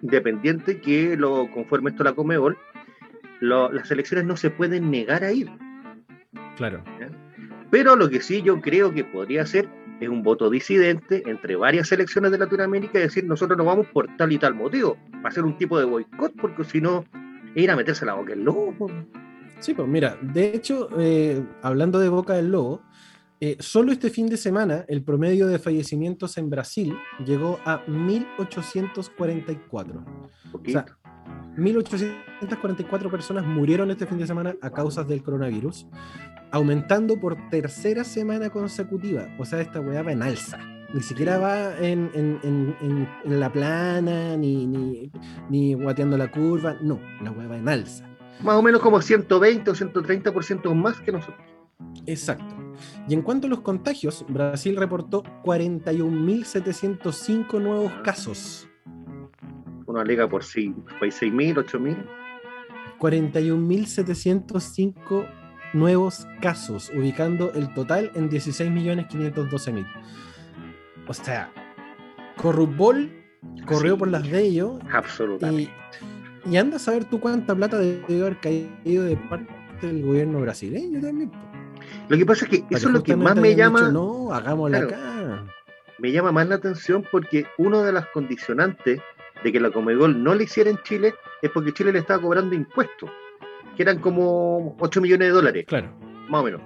independiente 0.02 0.80
que 0.80 1.16
lo 1.16 1.50
conforme 1.50 1.90
esto 1.90 2.04
la 2.04 2.12
Comebol, 2.12 2.56
las 3.40 3.90
elecciones 3.90 4.24
no 4.24 4.36
se 4.36 4.50
pueden 4.50 4.90
negar 4.90 5.24
a 5.24 5.32
ir. 5.32 5.50
Claro. 6.56 6.84
Pero 7.70 7.96
lo 7.96 8.08
que 8.08 8.20
sí 8.20 8.42
yo 8.42 8.60
creo 8.60 8.92
que 8.92 9.02
podría 9.02 9.44
ser 9.46 9.68
es 10.00 10.08
un 10.08 10.22
voto 10.22 10.50
disidente 10.50 11.22
entre 11.26 11.56
varias 11.56 11.88
selecciones 11.88 12.30
de 12.30 12.38
Latinoamérica 12.38 12.98
y 12.98 13.02
decir 13.02 13.24
nosotros 13.24 13.56
nos 13.56 13.66
vamos 13.66 13.86
por 13.88 14.08
tal 14.16 14.32
y 14.32 14.38
tal 14.38 14.54
motivo. 14.54 14.96
Va 15.24 15.28
a 15.28 15.32
ser 15.32 15.44
un 15.44 15.56
tipo 15.56 15.78
de 15.78 15.86
boicot 15.86 16.34
porque 16.40 16.64
si 16.64 16.80
no, 16.80 17.04
ir 17.54 17.70
a 17.70 17.76
meterse 17.76 18.06
la 18.06 18.14
boca 18.14 18.30
del 18.30 18.44
lobo. 18.44 18.90
Sí, 19.62 19.72
pues 19.74 19.88
mira, 19.88 20.18
de 20.20 20.54
hecho, 20.54 20.88
eh, 20.98 21.46
hablando 21.62 22.00
de 22.00 22.08
boca 22.08 22.34
del 22.34 22.50
lobo, 22.50 22.82
eh, 23.40 23.56
solo 23.60 23.92
este 23.92 24.10
fin 24.10 24.28
de 24.28 24.36
semana 24.36 24.84
el 24.88 25.04
promedio 25.04 25.46
de 25.46 25.60
fallecimientos 25.60 26.36
en 26.36 26.50
Brasil 26.50 26.94
llegó 27.24 27.60
a 27.64 27.82
1844. 27.86 30.04
O 30.52 30.60
sea, 30.68 30.84
1844 31.56 33.10
personas 33.10 33.46
murieron 33.46 33.90
este 33.90 34.06
fin 34.06 34.18
de 34.18 34.26
semana 34.26 34.54
a 34.60 34.68
causa 34.70 35.04
del 35.04 35.22
coronavirus 35.22 35.86
aumentando 36.52 37.18
por 37.18 37.36
tercera 37.48 38.04
semana 38.04 38.50
consecutiva. 38.50 39.26
O 39.38 39.44
sea, 39.44 39.60
esta 39.60 39.80
weá 39.80 40.02
va 40.02 40.12
en 40.12 40.22
alza. 40.22 40.58
Ni 40.92 41.00
siquiera 41.00 41.38
va 41.38 41.76
en, 41.78 42.10
la 43.24 43.50
plana, 43.50 44.36
ni, 44.36 45.10
ni, 45.48 45.74
guateando 45.74 46.18
la 46.18 46.30
curva. 46.30 46.76
No, 46.82 47.00
la 47.22 47.30
weá 47.30 47.48
va 47.48 47.56
en 47.56 47.68
alza. 47.68 48.06
Más 48.42 48.56
o 48.56 48.62
menos 48.62 48.80
como 48.80 49.00
120 49.00 49.70
o 49.70 49.74
130% 49.74 50.74
más 50.74 51.00
que 51.00 51.12
nosotros. 51.12 51.46
Exacto. 52.06 52.56
Y 53.08 53.14
en 53.14 53.22
cuanto 53.22 53.46
a 53.46 53.50
los 53.50 53.60
contagios, 53.60 54.26
Brasil 54.28 54.76
reportó 54.76 55.22
41.705 55.44 57.60
nuevos 57.60 57.92
casos. 58.04 58.68
Una 59.86 60.04
liga 60.04 60.28
por 60.28 60.44
sí, 60.44 60.74
6.000, 61.00 61.64
8.000. 61.64 62.04
41.705 62.98 65.26
nuevos 65.74 66.26
casos, 66.40 66.90
ubicando 66.94 67.52
el 67.52 67.74
total 67.74 68.10
en 68.14 68.30
16.512.000. 68.30 69.86
O 71.08 71.14
sea, 71.14 71.52
Corrupbol 72.36 73.10
corrió 73.66 73.98
por 73.98 74.06
las 74.08 74.22
de 74.22 74.42
ellos. 74.42 74.80
Absolutamente. 74.92 75.62
Y, 75.62 75.70
anda 76.56 76.76
a 76.76 76.80
saber 76.80 77.04
tú 77.04 77.20
cuánta 77.20 77.54
plata 77.54 77.78
debe 77.78 78.02
haber 78.20 78.38
caído 78.40 79.04
de 79.04 79.16
parte 79.16 79.86
del 79.86 80.02
gobierno 80.02 80.40
brasileño 80.40 81.00
también. 81.00 81.30
Lo 82.08 82.16
que 82.16 82.26
pasa 82.26 82.44
es 82.44 82.50
que 82.50 82.64
eso 82.74 82.88
es 82.88 82.94
lo 82.94 83.02
que 83.02 83.16
más 83.16 83.36
me 83.36 83.54
llama. 83.54 83.90
no, 83.90 84.32
hagámosla 84.32 84.78
acá. 84.78 85.44
Me 85.98 86.10
llama 86.10 86.32
más 86.32 86.48
la 86.48 86.56
atención 86.56 87.04
porque 87.10 87.46
uno 87.58 87.82
de 87.82 87.92
las 87.92 88.06
condicionantes 88.08 89.00
de 89.44 89.52
que 89.52 89.60
la 89.60 89.70
Comegol 89.70 90.22
no 90.22 90.34
le 90.34 90.44
hiciera 90.44 90.70
en 90.70 90.78
Chile 90.82 91.14
es 91.42 91.50
porque 91.50 91.72
Chile 91.72 91.92
le 91.92 92.00
estaba 92.00 92.20
cobrando 92.20 92.54
impuestos 92.54 93.10
que 93.76 93.82
eran 93.82 93.98
como 93.98 94.76
8 94.78 95.00
millones 95.00 95.28
de 95.28 95.32
dólares. 95.32 95.64
Claro. 95.66 95.90
Más 96.28 96.40
o 96.40 96.44
menos. 96.44 96.60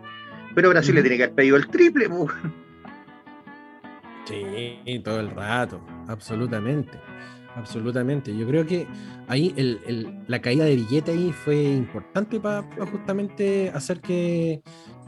Pero 0.54 0.70
Brasil 0.70 0.94
le 0.94 1.02
tiene 1.02 1.16
que 1.16 1.24
haber 1.24 1.34
pedido 1.34 1.56
el 1.56 1.68
triple. 1.68 2.08
Sí, 4.24 5.00
todo 5.04 5.20
el 5.20 5.30
rato, 5.30 5.80
absolutamente. 6.08 6.98
Absolutamente. 7.56 8.36
Yo 8.36 8.46
creo 8.46 8.66
que 8.66 8.86
ahí 9.28 9.54
la 10.28 10.40
caída 10.40 10.64
de 10.64 10.76
billete 10.76 11.12
ahí 11.12 11.32
fue 11.32 11.62
importante 11.62 12.38
para 12.38 12.62
justamente 12.86 13.70
hacer 13.70 14.00
que, 14.00 14.62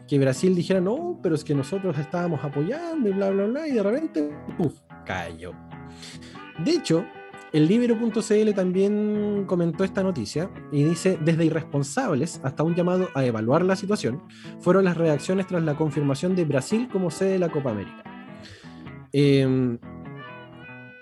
que, 0.09 0.19
Brasil 0.19 0.55
dijera, 0.55 0.81
no, 0.81 1.21
pero 1.23 1.35
es 1.35 1.45
que 1.45 1.55
nosotros 1.55 1.97
estábamos 1.99 2.43
apoyando 2.43 3.09
y 3.09 3.13
bla, 3.13 3.31
bla, 3.31 3.45
bla, 3.45 3.69
y 3.69 3.73
de 3.73 3.83
repente, 3.83 4.31
¡puf! 4.57 4.81
cayó. 5.05 5.53
De 6.65 6.73
hecho, 6.73 7.05
el 7.53 7.67
Libero.cl 7.69 8.55
también 8.55 9.45
comentó 9.47 9.85
esta 9.85 10.03
noticia 10.03 10.51
y 10.73 10.85
dice, 10.85 11.19
desde 11.23 11.45
irresponsables 11.45 12.41
hasta 12.43 12.63
un 12.63 12.75
llamado 12.75 13.09
a 13.15 13.25
evaluar 13.25 13.63
la 13.65 13.77
situación, 13.77 14.23
fueron 14.61 14.85
las 14.85 14.97
reacciones 14.97 15.47
tras 15.47 15.63
la 15.63 15.77
confirmación 15.77 16.35
de 16.35 16.45
Brasil 16.45 16.89
como 16.91 17.11
sede 17.11 17.33
de 17.33 17.39
la 17.39 17.51
Copa 17.51 17.71
América. 17.71 18.03
Em, 19.13 19.79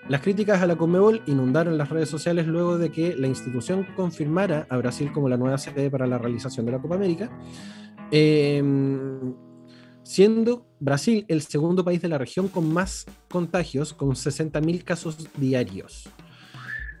las 0.09 0.21
críticas 0.21 0.61
a 0.61 0.67
la 0.67 0.77
Conmebol 0.77 1.21
inundaron 1.27 1.77
las 1.77 1.89
redes 1.89 2.09
sociales 2.09 2.47
luego 2.47 2.77
de 2.77 2.91
que 2.91 3.15
la 3.15 3.27
institución 3.27 3.85
confirmara 3.95 4.65
a 4.69 4.77
Brasil 4.77 5.11
como 5.11 5.27
la 5.27 5.35
nueva 5.35 5.57
sede 5.57 5.89
para 5.89 6.07
la 6.07 6.17
realización 6.17 6.65
de 6.65 6.71
la 6.71 6.79
Copa 6.79 6.95
América, 6.95 7.29
em, 8.11 9.33
siendo 10.03 10.65
Brasil 10.79 11.25
el 11.27 11.41
segundo 11.41 11.83
país 11.83 12.01
de 12.01 12.07
la 12.07 12.17
región 12.17 12.47
con 12.47 12.71
más 12.71 13.05
contagios, 13.27 13.93
con 13.93 14.15
60.000 14.15 14.85
casos 14.85 15.27
diarios. 15.35 16.09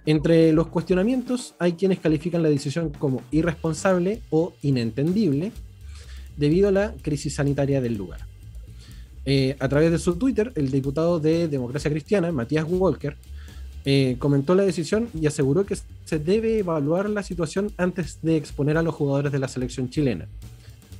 Entre 0.05 0.51
los 0.51 0.67
cuestionamientos 0.67 1.55
hay 1.59 1.73
quienes 1.73 1.99
califican 1.99 2.43
la 2.43 2.49
decisión 2.49 2.89
como 2.89 3.21
irresponsable 3.31 4.21
o 4.29 4.53
inentendible 4.61 5.53
debido 6.35 6.67
a 6.67 6.71
la 6.73 6.93
crisis 7.01 7.35
sanitaria 7.35 7.79
del 7.79 7.95
lugar. 7.95 8.19
Eh, 9.29 9.57
a 9.59 9.67
través 9.67 9.91
de 9.91 9.99
su 9.99 10.15
Twitter, 10.15 10.53
el 10.55 10.71
diputado 10.71 11.19
de 11.19 11.49
Democracia 11.49 11.91
Cristiana, 11.91 12.31
Matías 12.31 12.65
Walker, 12.65 13.17
eh, 13.83 14.15
comentó 14.19 14.55
la 14.55 14.63
decisión 14.63 15.09
y 15.13 15.27
aseguró 15.27 15.65
que 15.65 15.77
se 16.05 16.17
debe 16.17 16.59
evaluar 16.59 17.09
la 17.09 17.23
situación 17.23 17.73
antes 17.75 18.19
de 18.21 18.37
exponer 18.37 18.77
a 18.77 18.81
los 18.81 18.95
jugadores 18.95 19.33
de 19.33 19.39
la 19.39 19.49
selección 19.49 19.89
chilena. 19.89 20.29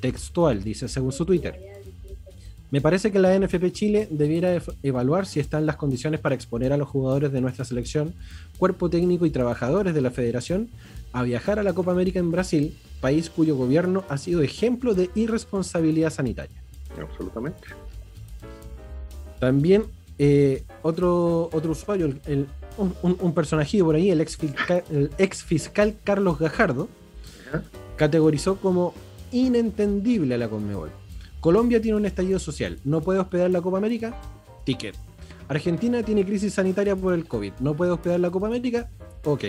Textual, 0.01 0.61
dice 0.61 0.89
según 0.89 1.13
su 1.13 1.25
Twitter. 1.25 1.57
Me 2.69 2.81
parece 2.81 3.13
que 3.13 3.19
la 3.19 3.33
NFP 3.33 3.71
Chile 3.71 4.09
debiera 4.11 4.61
evaluar 4.83 5.25
si 5.25 5.39
están 5.39 5.65
las 5.65 5.77
condiciones 5.77 6.19
para 6.19 6.35
exponer 6.35 6.73
a 6.73 6.77
los 6.77 6.89
jugadores 6.89 7.31
de 7.31 7.39
nuestra 7.39 7.63
selección, 7.63 8.13
cuerpo 8.57 8.89
técnico 8.89 9.25
y 9.25 9.29
trabajadores 9.29 9.93
de 9.93 10.01
la 10.01 10.11
federación 10.11 10.67
a 11.13 11.23
viajar 11.23 11.59
a 11.59 11.63
la 11.63 11.71
Copa 11.71 11.93
América 11.93 12.19
en 12.19 12.31
Brasil, 12.31 12.77
país 12.99 13.29
cuyo 13.29 13.55
gobierno 13.55 14.03
ha 14.09 14.17
sido 14.17 14.41
ejemplo 14.41 14.95
de 14.95 15.09
irresponsabilidad 15.15 16.09
sanitaria. 16.09 16.61
Absolutamente. 17.01 17.86
También 19.39 19.85
eh, 20.19 20.63
otro, 20.81 21.49
otro 21.53 21.71
usuario, 21.71 22.07
el- 22.07 22.21
el- 22.25 22.47
un, 22.77 22.93
un, 23.01 23.17
un 23.19 23.33
personajillo 23.33 23.85
por 23.85 23.95
ahí, 23.95 24.09
el 24.11 24.21
ex, 24.21 24.37
fiscal, 24.37 24.83
el 24.91 25.09
ex 25.17 25.43
fiscal 25.43 25.95
Carlos 26.03 26.37
Gajardo, 26.39 26.87
categorizó 27.95 28.57
como 28.57 28.93
inentendible 29.31 30.35
a 30.35 30.37
la 30.37 30.47
Conmebol. 30.47 30.91
Colombia 31.39 31.81
tiene 31.81 31.97
un 31.97 32.05
estallido 32.05 32.39
social, 32.39 32.79
no 32.83 33.01
puede 33.01 33.19
hospedar 33.19 33.49
la 33.51 33.61
Copa 33.61 33.77
América, 33.77 34.15
ticket. 34.63 34.95
Argentina 35.47 36.03
tiene 36.03 36.25
crisis 36.25 36.53
sanitaria 36.55 36.95
por 36.95 37.13
el 37.13 37.25
COVID, 37.27 37.53
no 37.59 37.73
puede 37.75 37.91
hospedar 37.91 38.19
la 38.19 38.29
Copa 38.29 38.47
América, 38.47 38.89
ok. 39.23 39.43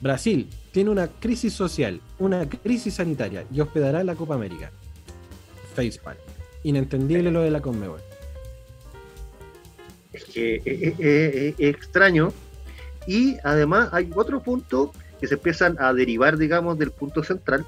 Brasil 0.00 0.48
tiene 0.72 0.90
una 0.90 1.08
crisis 1.08 1.52
social, 1.52 2.00
una 2.18 2.48
crisis 2.48 2.94
sanitaria 2.94 3.44
y 3.52 3.60
hospedará 3.60 4.02
la 4.04 4.14
Copa 4.14 4.34
América. 4.34 4.70
Facepalm. 5.74 6.18
Inentendible 6.64 7.30
lo 7.30 7.42
de 7.42 7.50
la 7.50 7.60
Conmebol. 7.60 8.00
Es 10.18 10.24
que 10.24 10.56
es, 10.56 10.62
es- 10.64 10.94
es- 11.00 11.54
es 11.58 11.74
extraño. 11.74 12.32
Y 13.06 13.36
además 13.44 13.88
hay 13.92 14.10
otro 14.14 14.40
punto 14.42 14.92
que 15.20 15.26
se 15.26 15.34
empiezan 15.34 15.76
a 15.80 15.92
derivar, 15.94 16.36
digamos, 16.36 16.78
del 16.78 16.90
punto 16.90 17.24
central, 17.24 17.64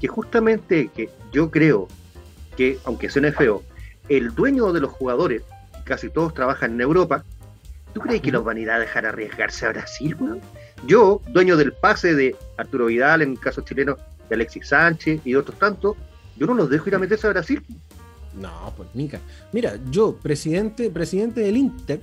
que 0.00 0.08
justamente 0.08 0.90
que 0.94 1.08
yo 1.32 1.50
creo 1.50 1.88
que, 2.56 2.78
aunque 2.84 3.08
suene 3.08 3.32
feo, 3.32 3.62
el 4.08 4.34
dueño 4.34 4.72
de 4.72 4.80
los 4.80 4.90
jugadores, 4.92 5.42
casi 5.84 6.10
todos 6.10 6.34
trabajan 6.34 6.72
en 6.74 6.80
Europa, 6.82 7.24
¿tú 7.92 8.00
crees 8.00 8.20
que 8.20 8.30
los 8.30 8.44
van 8.44 8.58
a 8.58 8.60
ir 8.60 8.70
a 8.70 8.78
dejar 8.78 9.06
arriesgarse 9.06 9.66
a 9.66 9.70
Brasil, 9.70 10.14
weón? 10.18 10.40
Yo, 10.86 11.22
dueño 11.28 11.56
del 11.56 11.72
pase 11.72 12.14
de 12.14 12.36
Arturo 12.58 12.86
Vidal, 12.86 13.22
en 13.22 13.32
el 13.32 13.40
caso 13.40 13.62
chileno, 13.62 13.96
de 14.28 14.34
Alexis 14.34 14.68
Sánchez 14.68 15.20
y 15.24 15.32
de 15.32 15.38
otros 15.38 15.58
tantos, 15.58 15.96
yo 16.36 16.46
no 16.46 16.54
los 16.54 16.68
dejo 16.68 16.88
ir 16.88 16.94
a 16.96 16.98
meterse 16.98 17.26
a 17.26 17.30
Brasil. 17.30 17.62
No, 18.40 18.72
pues 18.76 18.88
Mica. 18.94 19.20
Mira, 19.52 19.78
yo, 19.90 20.14
presidente, 20.16 20.90
presidente 20.90 21.40
del 21.40 21.56
Inter, 21.56 22.00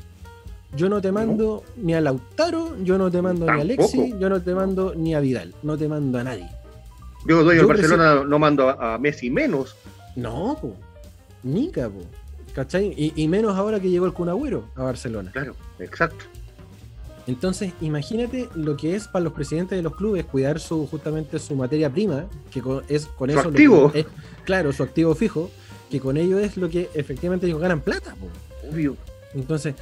yo 0.76 0.90
no 0.90 1.00
te 1.02 1.12
mando 1.12 1.64
ni 1.78 1.94
a 1.94 2.02
Lautaro, 2.02 2.76
yo 2.84 2.98
no 2.98 3.12
te 3.12 3.22
mando 3.22 3.46
ni 3.46 3.52
a 3.62 3.76
Tampoco. 3.78 4.06
yo 4.20 4.30
no 4.30 4.42
te 4.42 4.56
mando 4.56 4.94
ni 4.96 5.14
a 5.14 5.20
Vidal, 5.20 5.54
no 5.64 5.78
te 5.78 5.88
mando 5.88 6.18
a 6.20 6.24
nadie. 6.24 6.50
Yo, 7.28 7.42
Yo 7.44 7.50
de 7.50 7.64
Barcelona, 7.64 8.24
no 8.26 8.40
mando 8.40 8.68
a, 8.70 8.96
a 8.96 8.98
Messi 8.98 9.30
menos. 9.30 9.76
No, 10.16 10.58
po. 10.60 10.76
Nica, 11.44 11.88
po. 11.90 12.02
¿Cachai? 12.54 12.94
Y, 12.98 13.14
y 13.16 13.28
menos 13.28 13.56
ahora 13.56 13.80
que 13.80 13.90
llegó 13.90 14.06
el 14.06 14.14
Kun 14.14 14.30
Agüero 14.30 14.66
a 14.76 14.84
Barcelona. 14.84 15.32
Claro, 15.32 15.56
exacto. 15.80 16.26
Entonces, 17.26 17.72
imagínate 17.80 18.50
lo 18.54 18.76
que 18.76 18.96
es 18.96 19.08
para 19.08 19.24
los 19.24 19.34
presidentes 19.34 19.78
de 19.78 19.82
los 19.82 19.96
clubes 19.96 20.26
cuidar 20.26 20.60
su 20.60 20.86
justamente 20.88 21.40
su 21.40 21.56
materia 21.56 21.90
prima, 21.90 22.26
que 22.52 22.62
es 22.90 23.06
con 23.06 23.30
Su 23.32 23.36
eso. 23.40 23.44
lo 23.44 23.50
activo. 23.50 23.92
que- 23.92 24.00
es- 24.02 24.06
claro, 24.44 24.74
su 24.74 24.84
activo 24.84 25.16
fijo, 25.16 25.50
que 25.94 26.00
con 26.00 26.18
ello 26.18 26.40
es 26.40 26.58
lo 26.58 26.72
que 26.72 26.90
efectivamente 26.96 27.46
ellos 27.46 27.62
ganan 27.62 27.80
plata, 27.80 28.16
po. 28.16 28.28
Obvio. 28.68 28.98
Entonces, 29.36 29.76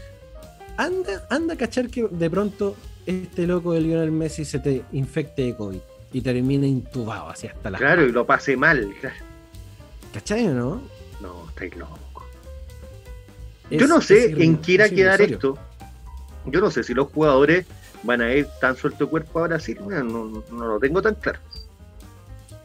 anda, 0.76 1.26
anda 1.30 1.54
a 1.54 1.58
cachar 1.58 1.88
que 1.88 2.06
de 2.06 2.30
pronto 2.30 2.76
este 3.06 3.48
loco 3.48 3.72
de 3.72 3.80
Lionel 3.80 4.12
Messi 4.12 4.44
se 4.44 4.60
te 4.60 4.84
infecte 4.92 5.44
de 5.44 5.56
COVID 5.56 5.80
y 6.12 6.20
termine 6.20 6.68
intubado 6.68 7.30
así 7.30 7.48
hasta 7.48 7.70
la. 7.70 7.78
Claro, 7.78 8.06
y 8.06 8.12
lo 8.12 8.26
pasé 8.26 8.58
mal. 8.58 8.94
Claro. 9.00 9.16
¿Cachai 10.14 10.48
o 10.50 10.54
no? 10.54 10.82
No, 11.22 11.48
estáis 11.48 11.78
loco. 11.78 12.26
Es- 13.70 13.80
Yo 13.80 13.88
no 13.88 14.02
sé 14.02 14.32
en 14.44 14.58
qué 14.58 14.74
irá 14.74 14.86
a 14.86 14.90
quedar 14.90 15.22
esto. 15.22 15.58
Yo 16.46 16.60
no 16.60 16.70
sé 16.72 16.84
si 16.84 16.94
los 16.94 17.08
jugadores 17.10 17.66
van 18.04 18.20
a 18.20 18.34
ir 18.34 18.48
tan 18.60 18.76
suelto 18.76 19.10
cuerpo 19.10 19.40
a 19.40 19.44
Brasil. 19.48 19.78
Bueno, 19.82 20.04
no, 20.04 20.44
no 20.52 20.66
lo 20.74 20.78
tengo 20.78 21.02
tan 21.02 21.16
claro. 21.16 21.40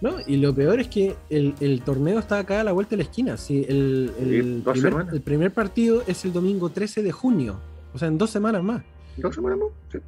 No, 0.01 0.17
y 0.27 0.37
lo 0.37 0.55
peor 0.55 0.79
es 0.81 0.89
que 0.89 1.17
el, 1.31 1.55
el 1.61 1.81
torneo 1.83 2.19
está 2.19 2.39
acá 2.39 2.61
a 2.61 2.65
la 2.65 2.73
vuelta 2.73 2.91
de 2.91 2.97
la 2.99 3.03
esquina. 3.05 3.37
Sí, 3.37 3.65
el, 3.69 4.13
el 4.21 4.63
Sí, 4.75 4.81
primer, 4.83 5.07
el 5.13 5.21
primer 5.23 5.53
partido 5.53 6.03
es 6.07 6.25
el 6.25 6.33
domingo 6.33 6.69
13 6.69 7.03
de 7.03 7.13
junio. 7.13 7.59
O 7.95 7.99
sea, 7.99 8.09
en 8.09 8.19
dos 8.19 8.31
semanas 8.31 8.63
más. 8.63 8.83
¿Dos 9.17 9.35
semanas 9.35 9.59
más? 9.59 9.69
Sí. 9.91 9.99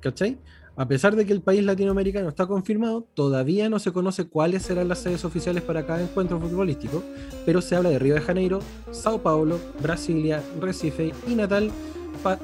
¿Cachai? 0.00 0.38
A 0.76 0.88
pesar 0.88 1.16
de 1.16 1.26
que 1.26 1.32
el 1.34 1.42
país 1.42 1.62
latinoamericano 1.64 2.28
está 2.30 2.46
confirmado, 2.46 3.06
todavía 3.14 3.68
no 3.68 3.78
se 3.78 3.92
conoce 3.92 4.26
cuáles 4.28 4.62
serán 4.62 4.88
las 4.88 5.00
sedes 5.00 5.22
oficiales 5.24 5.62
para 5.62 5.84
cada 5.86 6.02
encuentro 6.02 6.40
futbolístico, 6.40 7.02
pero 7.44 7.60
se 7.60 7.76
habla 7.76 7.90
de 7.90 7.98
Río 7.98 8.14
de 8.14 8.22
Janeiro, 8.22 8.60
Sao 8.90 9.18
Paulo, 9.22 9.58
Brasilia, 9.82 10.42
Recife 10.60 11.12
y 11.28 11.34
Natal, 11.34 11.70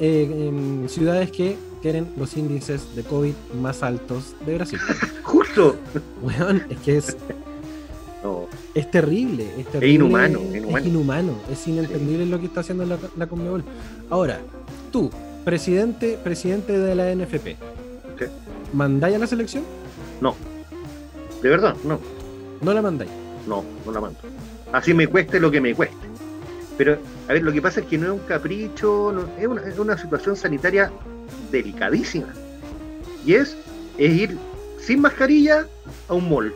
eh, 0.01 0.49
em, 0.49 0.89
ciudades 0.89 1.31
que 1.31 1.57
tienen 1.83 2.09
los 2.17 2.37
índices 2.37 2.95
de 2.97 3.03
COVID 3.05 3.35
más 3.61 3.83
altos 3.83 4.35
de 4.45 4.55
Brasil. 4.57 4.79
Justo. 5.23 5.77
Weón, 6.23 6.63
es 6.71 6.79
que 6.79 6.97
es, 6.99 7.17
No, 8.25 8.47
es 8.75 8.91
terrible, 8.91 9.47
es 9.59 9.67
terrible. 9.67 9.95
inhumano, 9.95 10.39
es 10.41 10.57
inhumano. 10.57 10.87
inhumano, 10.87 11.33
es 11.53 11.67
inentendible 11.69 12.27
lo 12.27 12.41
que 12.41 12.47
está 12.47 12.61
haciendo 12.61 12.85
la, 12.85 12.99
la 13.17 13.27
Conmebol. 13.29 13.63
Ahora, 14.11 14.41
tú, 14.91 15.11
presidente, 15.45 16.19
presidente 16.23 16.77
de 16.79 16.95
la 16.95 17.15
NFP, 17.15 17.57
Sí. 18.19 18.25
¿mandáis 18.73 19.15
a 19.17 19.19
la 19.19 19.27
selección? 19.27 19.63
de 21.43 21.49
verdad, 21.49 21.77
no. 21.85 22.01
No 22.61 22.75
la 22.75 22.83
mandáis. 22.83 23.11
No, 23.47 23.63
no 23.87 23.93
la 23.93 24.01
mando. 24.01 24.19
Así 24.73 24.93
me 24.93 25.07
cueste 25.07 25.39
lo 25.39 25.51
que 25.53 25.61
me 25.61 25.73
cueste. 25.75 25.97
Pero, 26.79 26.97
a 27.29 27.33
ver, 27.33 27.43
lo 27.43 27.53
que 27.53 27.61
pasa 27.61 27.81
es 27.81 27.87
que 27.87 27.99
no 27.99 28.07
es 28.07 28.13
un 28.13 28.27
capricho, 28.27 29.13
no- 29.13 29.29
es, 29.39 29.47
una, 29.47 29.63
es 29.63 29.79
una 29.79 29.99
situación 29.99 30.37
sanitaria 30.37 30.91
delicadísima. 31.51 32.29
Y 33.27 33.35
es, 33.35 33.57
es 33.99 34.15
ir 34.15 34.39
sin 34.81 35.01
mascarilla 35.01 35.67
a 36.09 36.15
un 36.15 36.31
mall. 36.31 36.55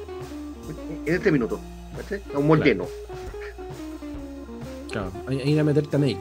En 1.05 1.15
este 1.15 1.31
minuto. 1.33 1.61
A 2.35 2.39
un 2.39 2.47
mall 2.47 2.61
Claro. 2.63 2.73
lleno. 2.73 2.87
Claro, 4.91 5.11
que 5.29 5.35
ir 5.51 5.59
a 5.61 5.65
meterte 5.65 5.97
a 5.97 5.99
mail. 5.99 6.19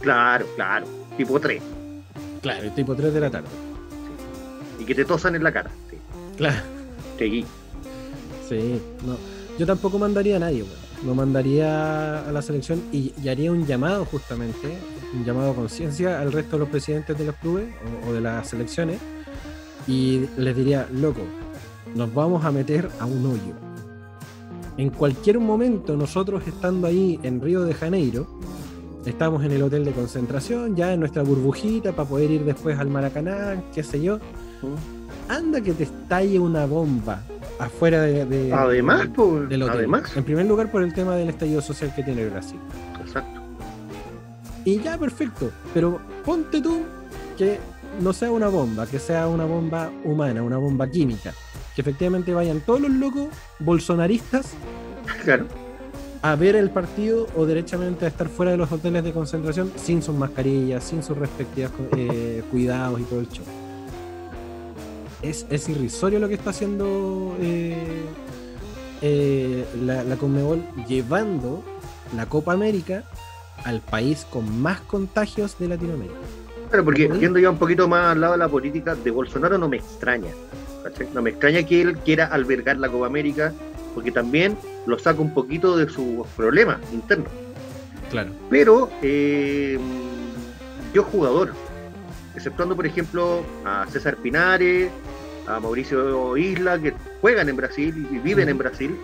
Claro, 0.00 0.46
claro. 0.56 0.86
Tipo 1.16 1.38
3. 1.40 1.62
Claro, 2.40 2.70
tipo 2.70 2.94
3 2.94 3.12
de 3.12 3.20
la 3.20 3.30
tarde. 3.30 3.48
Y 4.80 4.84
que 4.84 4.94
te 4.94 5.04
tosan 5.04 5.34
en 5.34 5.42
la 5.42 5.52
cara. 5.52 5.70
Sí. 5.90 5.96
Claro. 6.36 6.62
Seguí. 7.18 7.44
Sí, 8.48 8.80
no. 9.04 9.16
Yo 9.58 9.66
tampoco 9.66 9.98
mandaría 9.98 10.36
a 10.36 10.38
nadie, 10.38 10.62
weón. 10.62 10.85
No 11.04 11.14
mandaría 11.14 12.26
a 12.26 12.32
la 12.32 12.42
selección 12.42 12.82
y, 12.92 13.12
y 13.22 13.28
haría 13.28 13.52
un 13.52 13.66
llamado 13.66 14.04
justamente, 14.04 14.78
un 15.14 15.24
llamado 15.24 15.52
a 15.52 15.54
conciencia 15.54 16.20
al 16.20 16.32
resto 16.32 16.52
de 16.52 16.60
los 16.60 16.68
presidentes 16.68 17.16
de 17.18 17.26
los 17.26 17.34
clubes 17.36 17.66
o, 18.04 18.10
o 18.10 18.12
de 18.12 18.20
las 18.20 18.48
selecciones 18.48 18.98
y 19.86 20.26
les 20.36 20.56
diría, 20.56 20.88
loco, 20.92 21.20
nos 21.94 22.12
vamos 22.12 22.44
a 22.44 22.50
meter 22.50 22.88
a 22.98 23.06
un 23.06 23.24
hoyo. 23.26 23.54
En 24.76 24.90
cualquier 24.90 25.38
momento 25.38 25.96
nosotros 25.96 26.42
estando 26.46 26.86
ahí 26.86 27.18
en 27.22 27.40
Río 27.40 27.62
de 27.62 27.72
Janeiro, 27.72 28.26
estamos 29.06 29.44
en 29.44 29.52
el 29.52 29.62
hotel 29.62 29.84
de 29.84 29.92
concentración, 29.92 30.76
ya 30.76 30.92
en 30.92 31.00
nuestra 31.00 31.22
burbujita 31.22 31.92
para 31.92 32.08
poder 32.08 32.30
ir 32.30 32.44
después 32.44 32.78
al 32.78 32.88
Maracaná, 32.88 33.62
qué 33.74 33.82
sé 33.82 34.02
yo. 34.02 34.18
Anda 35.28 35.60
que 35.60 35.72
te 35.72 35.84
estalle 35.84 36.38
una 36.38 36.66
bomba 36.66 37.22
afuera 37.58 38.02
de, 38.02 38.24
de- 38.26 38.52
Además, 38.52 39.08
pues, 39.14 39.48
del 39.48 39.62
hotel. 39.62 39.76
además. 39.78 40.16
En 40.16 40.24
primer 40.24 40.46
lugar, 40.46 40.70
por 40.70 40.82
el 40.82 40.92
tema 40.94 41.16
del 41.16 41.28
estallido 41.30 41.60
social 41.62 41.92
que 41.94 42.02
tiene 42.02 42.26
Brasil. 42.28 42.58
Exacto. 43.04 43.40
Y 44.64 44.80
ya, 44.80 44.98
perfecto. 44.98 45.50
Pero 45.72 46.00
ponte 46.24 46.60
tú 46.60 46.80
que 47.38 47.58
no 48.00 48.12
sea 48.12 48.30
una 48.30 48.48
bomba, 48.48 48.86
que 48.86 48.98
sea 48.98 49.28
una 49.28 49.44
bomba 49.44 49.90
humana, 50.04 50.42
una 50.42 50.56
bomba 50.58 50.88
química. 50.88 51.32
Que 51.74 51.82
efectivamente 51.82 52.32
vayan 52.34 52.60
todos 52.60 52.80
los 52.80 52.90
locos 52.90 53.28
bolsonaristas 53.58 54.52
Claro. 55.22 55.46
a 56.22 56.34
ver 56.34 56.56
el 56.56 56.70
partido 56.70 57.26
o 57.36 57.44
derechamente 57.46 58.06
a 58.06 58.08
estar 58.08 58.28
fuera 58.28 58.50
de 58.52 58.56
los 58.56 58.72
hoteles 58.72 59.04
de 59.04 59.12
concentración 59.12 59.70
sin 59.76 60.02
sus 60.02 60.14
mascarillas, 60.14 60.82
sin 60.84 61.02
sus 61.02 61.16
respectivos 61.16 61.72
eh, 61.96 62.42
cuidados 62.50 63.00
y 63.00 63.04
todo 63.04 63.20
el 63.20 63.28
show. 63.28 63.44
Es, 65.22 65.46
es 65.50 65.68
irrisorio 65.68 66.18
lo 66.18 66.28
que 66.28 66.34
está 66.34 66.50
haciendo 66.50 67.36
eh, 67.40 68.04
eh, 69.02 69.64
la, 69.82 70.04
la 70.04 70.16
Conmebol 70.16 70.62
llevando 70.86 71.62
la 72.14 72.26
Copa 72.26 72.52
América 72.52 73.04
al 73.64 73.80
país 73.80 74.26
con 74.30 74.60
más 74.60 74.80
contagios 74.82 75.58
de 75.58 75.68
Latinoamérica. 75.68 76.18
Claro, 76.68 76.84
porque 76.84 77.10
yendo 77.20 77.38
ya 77.38 77.50
un 77.50 77.58
poquito 77.58 77.88
más 77.88 78.12
al 78.12 78.20
lado 78.20 78.32
de 78.32 78.38
la 78.38 78.48
política 78.48 78.94
de 78.94 79.10
Bolsonaro 79.10 79.58
no 79.58 79.68
me 79.68 79.76
extraña. 79.76 80.30
¿cachai? 80.82 81.08
No 81.14 81.22
me 81.22 81.30
extraña 81.30 81.62
que 81.62 81.80
él 81.80 81.98
quiera 81.98 82.26
albergar 82.26 82.76
la 82.78 82.88
Copa 82.88 83.06
América, 83.06 83.52
porque 83.94 84.10
también 84.10 84.56
lo 84.86 84.98
saca 84.98 85.20
un 85.20 85.32
poquito 85.32 85.76
de 85.76 85.88
sus 85.88 86.26
problemas 86.36 86.78
internos. 86.92 87.28
Claro. 88.10 88.30
Pero 88.50 88.90
eh, 89.02 89.78
yo 90.92 91.02
jugador, 91.04 91.52
exceptuando 92.36 92.76
por 92.76 92.86
ejemplo 92.86 93.42
a 93.64 93.86
César 93.90 94.16
Pinares, 94.16 94.90
a 95.48 95.58
Mauricio 95.58 96.36
Isla, 96.36 96.78
que 96.78 96.94
juegan 97.20 97.48
en 97.48 97.56
Brasil 97.56 98.06
y 98.10 98.18
viven 98.18 98.48
en. 98.48 98.58
Brasil, 98.58 98.96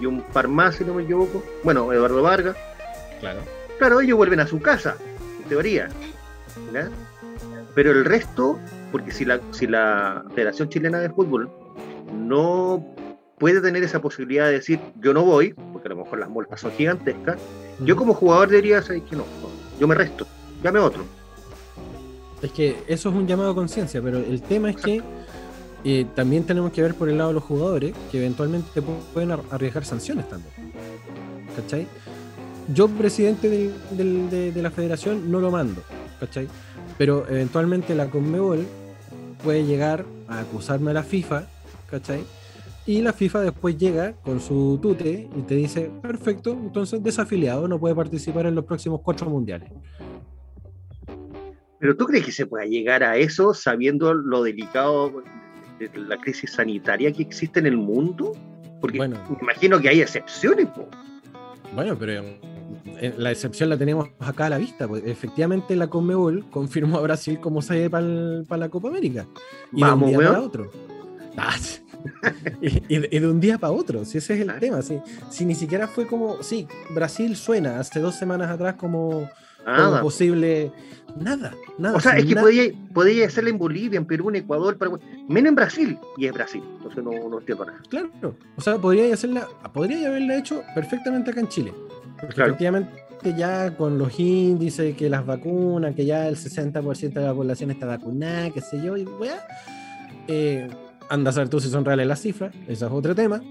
y 0.00 0.06
un 0.06 0.22
par 0.22 0.48
más, 0.48 0.76
si 0.76 0.84
no 0.84 0.94
me 0.94 1.02
equivoco, 1.02 1.44
bueno, 1.62 1.92
Eduardo 1.92 2.22
Vargas, 2.22 2.56
Claro. 3.20 3.40
Claro, 3.78 4.00
ellos 4.00 4.16
vuelven 4.16 4.40
a 4.40 4.46
su 4.46 4.60
casa, 4.60 4.96
en 5.42 5.48
teoría. 5.48 5.88
Pero 7.74 7.92
el 7.92 8.04
resto, 8.04 8.58
porque 8.90 9.12
si 9.12 9.24
la, 9.24 9.40
si 9.52 9.66
la 9.66 10.24
Federación 10.34 10.68
Chilena 10.68 10.98
de 10.98 11.10
Fútbol 11.10 11.50
no 12.12 12.84
puede 13.38 13.60
tener 13.60 13.82
esa 13.82 14.00
posibilidad 14.00 14.46
de 14.46 14.52
decir 14.52 14.80
yo 15.00 15.14
no 15.14 15.22
voy, 15.24 15.54
porque 15.72 15.88
a 15.88 15.90
lo 15.90 15.96
mejor 15.96 16.18
las 16.18 16.28
multas 16.28 16.60
son 16.60 16.72
gigantescas, 16.72 17.38
yo 17.80 17.96
como 17.96 18.14
jugador 18.14 18.48
debería 18.48 18.82
saber 18.82 19.02
que 19.02 19.16
no, 19.16 19.24
yo 19.78 19.86
me 19.86 19.94
resto, 19.94 20.26
llame 20.62 20.80
otro. 20.80 21.04
Es 22.42 22.52
que 22.52 22.76
eso 22.86 23.10
es 23.10 23.14
un 23.14 23.26
llamado 23.26 23.50
a 23.50 23.54
conciencia, 23.54 24.00
pero 24.02 24.18
el 24.18 24.40
tema 24.42 24.70
es 24.70 24.76
que 24.76 25.02
eh, 25.84 26.06
también 26.14 26.44
tenemos 26.44 26.72
que 26.72 26.82
ver 26.82 26.94
por 26.94 27.08
el 27.08 27.18
lado 27.18 27.30
de 27.30 27.34
los 27.34 27.44
jugadores 27.44 27.94
que 28.10 28.18
eventualmente 28.18 28.82
pueden 28.82 29.30
arriesgar 29.30 29.84
sanciones 29.84 30.28
también. 30.28 30.52
¿Cachai? 31.56 31.86
Yo, 32.72 32.88
presidente 32.88 33.48
de, 33.48 34.62
la 34.62 34.70
federación, 34.70 35.30
no 35.30 35.40
lo 35.40 35.50
mando, 35.50 35.82
¿cachai? 36.20 36.48
Pero 36.96 37.26
eventualmente 37.28 37.94
la 37.94 38.06
Conmebol 38.06 38.66
puede 39.42 39.64
llegar 39.64 40.04
a 40.28 40.40
acusarme 40.40 40.92
a 40.92 40.94
la 40.94 41.02
FIFA, 41.02 41.46
¿cachai? 41.90 42.22
Y 42.86 43.02
la 43.02 43.12
FIFA 43.12 43.40
después 43.40 43.76
llega 43.76 44.12
con 44.22 44.40
su 44.40 44.78
tute 44.80 45.28
y 45.36 45.42
te 45.42 45.54
dice, 45.54 45.90
perfecto, 46.00 46.52
entonces 46.52 47.02
desafiliado, 47.02 47.66
no 47.66 47.78
puede 47.78 47.94
participar 47.94 48.46
en 48.46 48.54
los 48.54 48.64
próximos 48.64 49.00
cuatro 49.02 49.28
mundiales. 49.28 49.70
Pero 51.80 51.96
tú 51.96 52.06
crees 52.06 52.24
que 52.26 52.32
se 52.32 52.46
pueda 52.46 52.66
llegar 52.66 53.02
a 53.02 53.16
eso 53.16 53.54
sabiendo 53.54 54.12
lo 54.12 54.42
delicado 54.42 55.22
de 55.78 55.90
la 55.98 56.18
crisis 56.18 56.52
sanitaria 56.52 57.10
que 57.10 57.22
existe 57.22 57.58
en 57.58 57.66
el 57.66 57.78
mundo? 57.78 58.36
Porque 58.80 58.98
bueno, 58.98 59.18
me 59.30 59.38
imagino 59.40 59.80
que 59.80 59.88
hay 59.88 60.02
excepciones. 60.02 60.68
Bueno, 61.74 61.96
pero 61.98 62.22
eh, 62.22 63.14
la 63.16 63.30
excepción 63.30 63.70
la 63.70 63.78
tenemos 63.78 64.08
acá 64.18 64.46
a 64.46 64.50
la 64.50 64.58
vista. 64.58 64.86
Pues 64.86 65.02
efectivamente 65.06 65.74
la 65.74 65.88
Conmebol 65.88 66.44
confirmó 66.50 66.98
a 66.98 67.00
Brasil 67.00 67.40
como 67.40 67.62
sede 67.62 67.88
para 67.88 68.58
la 68.58 68.68
Copa 68.68 68.88
América. 68.88 69.26
Y 69.72 69.82
de 69.82 69.90
un 69.90 70.06
día 70.06 70.18
para 70.18 70.42
otro. 70.42 70.70
Ah, 71.36 71.56
y, 72.60 72.98
de, 72.98 73.28
un 73.28 73.40
día 73.40 73.56
para 73.56 73.72
otro, 73.72 74.04
si 74.04 74.18
ese 74.18 74.34
es 74.34 74.40
el 74.40 74.58
tema. 74.58 74.82
Si, 74.82 74.98
si 75.30 75.46
ni 75.46 75.54
siquiera 75.54 75.86
fue 75.86 76.06
como, 76.06 76.42
sí, 76.42 76.66
Brasil 76.90 77.36
suena 77.36 77.78
hace 77.78 78.00
dos 78.00 78.16
semanas 78.16 78.50
atrás 78.50 78.74
como 78.74 79.28
Nada. 79.66 80.02
posible. 80.02 80.72
Nada, 81.18 81.52
nada. 81.76 81.96
O 81.96 82.00
sea, 82.00 82.16
es 82.16 82.24
que 82.24 82.36
podía, 82.36 82.70
podía 82.94 83.26
hacerla 83.26 83.50
en 83.50 83.58
Bolivia, 83.58 83.98
en 83.98 84.04
Perú, 84.04 84.30
en 84.30 84.36
Ecuador, 84.36 84.76
Paraguay. 84.76 85.02
Menos 85.28 85.48
en 85.48 85.54
Brasil, 85.56 85.98
y 86.16 86.26
es 86.26 86.32
Brasil. 86.32 86.62
Entonces 86.76 87.02
no, 87.02 87.10
no 87.28 87.38
entiendo 87.40 87.64
nada. 87.64 87.78
Claro, 87.88 88.10
o 88.56 88.60
sea, 88.60 88.78
podría 88.78 89.12
hacerla, 89.12 89.48
podría 89.72 90.08
haberla 90.08 90.36
hecho 90.36 90.62
perfectamente 90.74 91.32
acá 91.32 91.40
en 91.40 91.48
Chile. 91.48 91.74
Porque 92.20 92.42
efectivamente 92.42 92.90
ya 93.36 93.76
con 93.76 93.98
los 93.98 94.18
índices, 94.18 94.96
que 94.96 95.10
las 95.10 95.26
vacunas, 95.26 95.94
que 95.94 96.06
ya 96.06 96.28
el 96.28 96.36
60% 96.36 97.12
de 97.12 97.20
la 97.20 97.34
población 97.34 97.70
está 97.70 97.86
vacunada, 97.86 98.50
qué 98.50 98.60
sé 98.60 98.82
yo, 98.82 98.96
y 98.96 99.04
weá. 99.04 99.46
Eh, 100.28 100.68
anda 101.10 101.30
a 101.30 101.32
saber 101.32 101.48
tú 101.48 101.60
si 101.60 101.68
son 101.68 101.84
reales 101.84 102.06
las 102.06 102.20
cifras, 102.20 102.54
ese 102.68 102.86
es 102.86 102.90
otro 102.90 103.14
tema. 103.14 103.42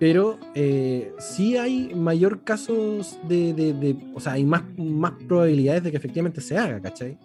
Pero 0.00 0.38
eh, 0.54 1.12
sí 1.18 1.56
hay 1.56 1.94
mayor 1.94 2.42
casos 2.42 3.18
de, 3.28 3.96
O 4.14 4.20
sea, 4.20 4.32
hay 4.32 4.44
más, 4.44 4.62
más 4.76 5.12
probabilidades 5.28 5.84
de 5.84 5.90
que 5.90 5.98
efectivamente 5.98 6.40
se 6.40 6.56
haga, 6.56 6.80
¿cachai? 6.80 7.16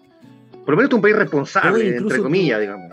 Por 0.66 0.72
lo 0.72 0.78
menos 0.78 0.90
es 0.90 0.96
un 0.96 1.02
país 1.02 1.16
responsable, 1.16 1.98
entre 1.98 2.20
comillas, 2.20 2.60
digamos. 2.60 2.92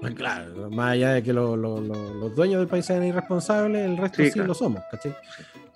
Pues 0.00 0.14
claro, 0.14 0.70
más 0.70 0.92
allá 0.92 1.12
de 1.12 1.22
que 1.22 1.32
los 1.32 2.34
dueños 2.34 2.58
del 2.58 2.68
país 2.68 2.86
sean 2.86 3.04
irresponsables, 3.04 3.84
el 3.84 3.96
resto 3.96 4.22
sí, 4.22 4.38
lo 4.40 4.54
somos, 4.54 4.82
¿cachai? 4.90 5.14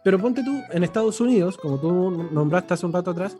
Pero 0.02 0.18
ponte 0.18 0.42
tú, 0.42 0.62
en 0.70 0.84
Estados 0.84 1.20
Unidos, 1.20 1.58
como 1.58 1.78
tú 1.78 2.28
nombraste 2.32 2.74
hace 2.74 2.86
un 2.86 2.92
rato 2.92 3.10
atrás, 3.10 3.36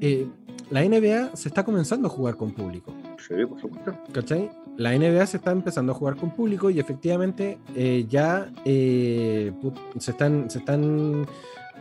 eh, 0.00 0.26
la 0.70 0.84
NBA 0.84 1.34
se 1.34 1.48
está 1.48 1.64
comenzando 1.64 2.06
a 2.06 2.10
jugar 2.10 2.36
con 2.36 2.52
público. 2.52 2.94
Sí, 3.18 3.34
por 3.46 3.60
supuesto. 3.60 3.94
¿Cachai? 4.12 4.50
La 4.76 4.96
NBA 4.96 5.26
se 5.26 5.38
está 5.38 5.52
empezando 5.52 5.92
a 5.92 5.94
jugar 5.94 6.16
con 6.16 6.30
público 6.30 6.68
y 6.70 6.78
efectivamente 6.78 7.58
eh, 7.74 8.04
ya 8.08 8.50
eh, 8.64 9.52
se, 9.98 10.10
están, 10.10 10.50
se 10.50 10.58
están 10.58 11.26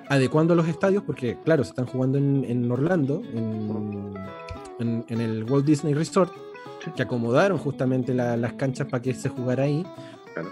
adecuando 0.08 0.56
los 0.56 0.68
estadios 0.68 1.04
porque, 1.04 1.38
claro, 1.44 1.64
se 1.64 1.72
están 1.72 1.88
jugando 1.88 2.18
en, 2.18 2.72
Orlando, 2.72 3.22
en, 3.34 5.04
el 5.10 5.44
Walt 5.44 5.66
Disney 5.66 5.94
Resort, 5.94 6.32
que 6.96 7.04
acomodaron 7.04 7.58
justamente 7.58 8.14
las 8.14 8.54
canchas 8.54 8.88
para 8.88 9.02
que 9.02 9.14
se 9.14 9.30
jugara 9.30 9.64
ahí. 9.64 9.86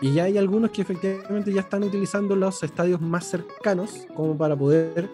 Y 0.01 0.13
ya 0.13 0.23
hay 0.23 0.37
algunos 0.37 0.71
que 0.71 0.81
efectivamente 0.81 1.51
ya 1.53 1.61
están 1.61 1.83
utilizando 1.83 2.35
los 2.35 2.63
estadios 2.63 3.01
más 3.01 3.25
cercanos 3.25 4.05
como 4.15 4.37
para 4.37 4.55
poder 4.55 5.09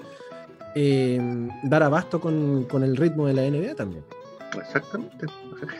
eh, 0.75 1.19
dar 1.63 1.83
abasto 1.83 2.19
con, 2.19 2.65
con 2.65 2.83
el 2.83 2.95
ritmo 2.95 3.27
de 3.27 3.33
la 3.33 3.41
NBA 3.49 3.75
también. 3.75 4.03
Exactamente. 4.57 5.27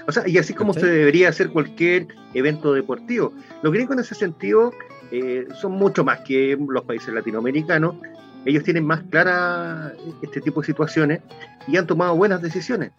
O 0.08 0.12
sea, 0.12 0.28
y 0.28 0.38
así 0.38 0.54
como 0.54 0.74
se 0.74 0.86
debería 0.86 1.30
hacer 1.30 1.50
cualquier 1.50 2.08
evento 2.34 2.74
deportivo. 2.74 3.34
Los 3.64 3.74
gringos 3.74 3.96
en 3.96 4.00
ese 4.02 4.16
sentido 4.16 4.72
eh, 5.12 5.48
son 5.60 5.74
mucho 5.74 6.04
más 6.04 6.20
que 6.20 6.58
los 6.68 6.84
países 6.84 7.14
latinoamericanos. 7.14 7.96
Ellos 8.46 8.64
tienen 8.64 8.86
más 8.86 9.02
clara 9.10 9.94
este 10.22 10.42
tipo 10.42 10.62
de 10.62 10.68
situaciones 10.68 11.22
y 11.68 11.78
han 11.78 11.88
tomado 11.88 12.16
buenas 12.16 12.42
decisiones. 12.42 12.92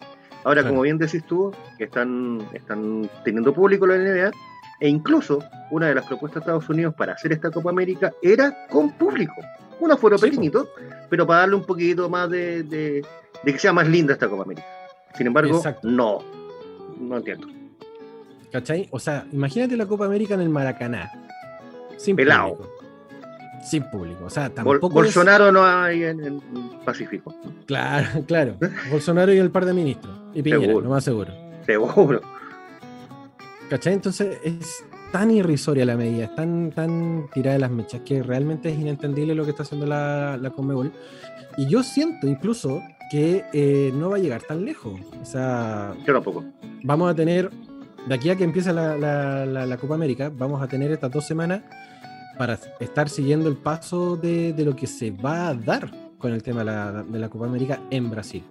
Ahora, 0.43 0.67
como 0.67 0.81
bien 0.81 0.97
decís 0.97 1.23
tú, 1.25 1.53
que 1.77 1.83
están, 1.83 2.39
están 2.53 3.09
teniendo 3.23 3.53
público 3.53 3.85
la 3.85 3.97
NBA, 3.97 4.31
e 4.79 4.89
incluso 4.89 5.43
una 5.69 5.87
de 5.87 5.95
las 5.95 6.05
propuestas 6.05 6.41
de 6.41 6.45
Estados 6.45 6.69
Unidos 6.69 6.95
para 6.95 7.13
hacer 7.13 7.31
esta 7.31 7.51
Copa 7.51 7.69
América 7.69 8.11
era 8.23 8.67
con 8.67 8.91
público. 8.91 9.35
Un 9.79 9.91
afuero 9.91 10.17
pequeñito, 10.17 10.67
pero 11.09 11.27
para 11.27 11.41
darle 11.41 11.55
un 11.55 11.65
poquito 11.65 12.09
más 12.09 12.29
de, 12.29 12.63
de 12.63 13.03
que 13.43 13.59
sea 13.59 13.73
más 13.73 13.87
linda 13.87 14.13
esta 14.13 14.27
Copa 14.27 14.43
América. 14.43 14.67
Sin 15.15 15.27
embargo, 15.27 15.61
no. 15.83 16.19
No 16.99 17.17
entiendo. 17.17 17.47
¿Cachai? 18.51 18.87
O 18.91 18.99
sea, 18.99 19.25
imagínate 19.31 19.77
la 19.77 19.85
Copa 19.85 20.05
América 20.05 20.33
en 20.33 20.41
el 20.41 20.49
Maracaná. 20.49 21.11
Sin 21.97 22.15
Pelado. 22.15 22.69
Sin 23.63 23.83
público. 23.89 24.25
O 24.25 24.29
sea, 24.29 24.49
tampoco. 24.49 24.89
Bolsonaro 24.89 25.51
no 25.51 25.63
hay 25.63 26.03
en 26.03 26.19
el 26.23 26.41
Pacífico. 26.83 27.33
Claro, 27.65 28.23
claro. 28.27 28.55
Bolsonaro 28.89 29.33
y 29.33 29.37
el 29.37 29.51
par 29.51 29.65
de 29.65 29.73
ministros. 29.73 30.13
Y 30.33 30.41
Piñera, 30.41 30.73
lo 30.73 30.89
más 30.89 31.03
seguro. 31.03 31.33
Seguro. 31.65 32.21
¿Cachai? 33.69 33.93
Entonces 33.93 34.37
es 34.43 34.83
tan 35.11 35.31
irrisoria 35.31 35.85
la 35.85 35.95
medida, 35.95 36.25
es 36.25 36.35
tan, 36.35 36.71
tan 36.71 37.29
tirada 37.33 37.53
de 37.53 37.59
las 37.59 37.71
mechas 37.71 38.01
que 38.01 38.23
realmente 38.23 38.69
es 38.69 38.79
inentendible 38.79 39.35
lo 39.35 39.43
que 39.43 39.51
está 39.51 39.63
haciendo 39.63 39.85
la, 39.85 40.37
la 40.37 40.49
Conmebol. 40.51 40.91
Y 41.57 41.67
yo 41.67 41.83
siento 41.83 42.27
incluso 42.27 42.81
que 43.11 43.43
eh, 43.51 43.91
no 43.93 44.09
va 44.09 44.15
a 44.15 44.19
llegar 44.19 44.41
tan 44.41 44.63
lejos. 44.63 44.97
O 45.21 45.25
sea, 45.25 45.93
yo 46.07 46.13
tampoco. 46.13 46.45
Vamos 46.83 47.11
a 47.11 47.13
tener, 47.13 47.51
de 48.07 48.15
aquí 48.15 48.29
a 48.29 48.37
que 48.37 48.45
empiece 48.45 48.71
la, 48.71 48.95
la, 48.95 49.77
Copa 49.77 49.95
América, 49.95 50.31
vamos 50.33 50.61
a 50.61 50.67
tener 50.67 50.91
estas 50.91 51.11
dos 51.11 51.27
semanas 51.27 51.61
para 52.37 52.57
estar 52.79 53.09
siguiendo 53.09 53.49
el 53.49 53.57
paso 53.57 54.15
de, 54.15 54.53
de 54.53 54.63
lo 54.63 54.77
que 54.77 54.87
se 54.87 55.11
va 55.11 55.49
a 55.49 55.53
dar 55.53 55.91
con 56.17 56.31
el 56.31 56.41
tema 56.41 56.63
de 57.11 57.19
la, 57.19 57.29
Copa 57.29 57.47
América 57.47 57.81
en 57.89 58.09
Brasil. 58.09 58.43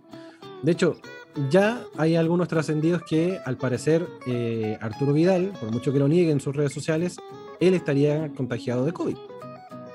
De 0.63 0.73
hecho, 0.73 1.01
ya 1.49 1.81
hay 1.97 2.17
algunos 2.17 2.47
trascendidos 2.49 3.03
que 3.09 3.41
al 3.47 3.57
parecer 3.57 4.07
eh, 4.27 4.77
Arturo 4.83 5.15
Vidal, 5.15 5.53
por 5.59 5.73
mucho 5.73 5.91
que 5.91 5.99
lo 5.99 6.07
niegue 6.07 6.33
en 6.33 6.41
sus 6.41 6.55
redes 6.55 6.75
sociales, 6.75 7.17
él 7.61 7.73
estaría 7.73 8.29
contagiado 8.37 8.85
de 8.85 8.93
COVID. 8.93 9.17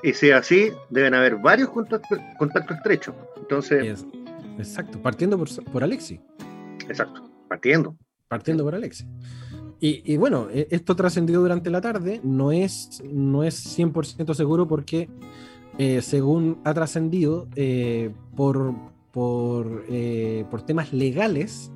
Y 0.02 0.12
si 0.12 0.32
así, 0.32 0.72
deben 0.90 1.14
haber 1.14 1.36
varios 1.36 1.70
contactos, 1.70 2.18
contactos 2.38 2.78
estrechos. 2.78 3.14
Entonces, 3.36 4.04
Exacto, 4.58 5.00
partiendo 5.00 5.38
por, 5.38 5.48
por 5.64 5.84
Alexi. 5.84 6.20
Exacto, 6.88 7.30
partiendo. 7.48 7.96
Partiendo 8.28 8.64
por 8.64 8.74
Alexi. 8.74 9.06
Y, 9.78 10.16
bueno, 10.16 10.48
e, 10.50 10.68
esto 10.70 10.96
trascendió 10.96 11.40
durante 11.40 11.70
la 11.70 11.80
tarde, 11.80 12.20
no 12.24 12.50
es, 12.50 13.02
no 13.12 13.44
es 13.44 13.78
100% 13.78 14.34
seguro 14.34 14.66
porque 14.66 15.08
eh, 15.78 16.00
según 16.00 16.60
ha 16.64 16.72
trascendido, 16.72 17.46
eh, 17.56 18.10
por, 18.34 18.74
por, 19.12 19.84
eh, 19.90 20.46
por, 20.50 20.62
temas 20.62 20.94
legales, 20.94 21.70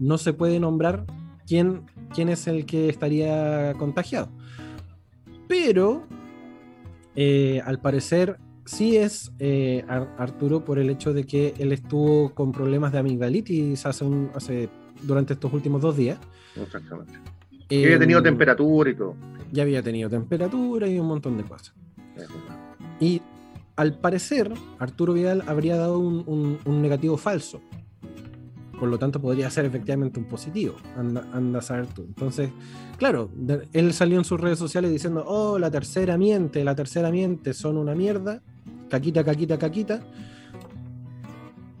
no 0.00 0.18
se 0.18 0.32
puede 0.32 0.58
nombrar 0.58 1.04
quién, 1.46 1.82
quién 2.12 2.28
es 2.28 2.48
el 2.48 2.66
que 2.66 2.88
estaría 2.88 3.74
contagiado. 3.78 4.30
Pero, 5.46 6.06
al 7.64 7.80
parecer, 7.80 8.38
sí 8.70 8.96
es 8.96 9.32
eh, 9.40 9.84
Arturo 9.88 10.64
por 10.64 10.78
el 10.78 10.90
hecho 10.90 11.12
de 11.12 11.24
que 11.24 11.54
él 11.58 11.72
estuvo 11.72 12.32
con 12.34 12.52
problemas 12.52 12.92
de 12.92 12.98
amigdalitis 12.98 13.84
hace, 13.84 14.04
un, 14.04 14.30
hace 14.34 14.68
durante 15.02 15.34
estos 15.34 15.52
últimos 15.52 15.82
dos 15.82 15.96
días. 15.96 16.18
Exactamente. 16.56 17.14
Eh, 17.68 17.84
había 17.84 17.98
tenido 17.98 18.22
temperatura 18.22 18.90
y 18.90 18.94
todo. 18.94 19.16
Ya 19.50 19.64
había 19.64 19.82
tenido 19.82 20.08
temperatura 20.08 20.86
y 20.86 20.98
un 21.00 21.08
montón 21.08 21.36
de 21.36 21.44
cosas. 21.44 21.74
Y 23.00 23.20
al 23.74 23.98
parecer, 23.98 24.52
Arturo 24.78 25.14
Vidal 25.14 25.42
habría 25.46 25.76
dado 25.76 25.98
un, 25.98 26.58
negativo 26.80 27.16
falso. 27.16 27.60
Por 28.78 28.88
lo 28.88 28.98
tanto, 28.98 29.20
podría 29.20 29.50
ser 29.50 29.64
efectivamente 29.64 30.20
un 30.20 30.26
positivo. 30.26 30.76
Anda, 30.96 31.28
anda 31.32 31.58
a 31.58 31.62
saber 31.62 31.86
tú. 31.88 32.02
Entonces, 32.02 32.50
claro, 32.98 33.30
él 33.72 33.92
salió 33.92 34.16
en 34.16 34.24
sus 34.24 34.40
redes 34.40 34.58
sociales 34.58 34.90
diciendo: 34.90 35.24
Oh, 35.26 35.58
la 35.58 35.70
tercera 35.70 36.16
miente, 36.16 36.64
la 36.64 36.74
tercera 36.74 37.10
miente, 37.10 37.52
son 37.52 37.76
una 37.76 37.94
mierda 37.94 38.42
caquita, 38.90 39.24
caquita, 39.24 39.58
caquita. 39.58 40.00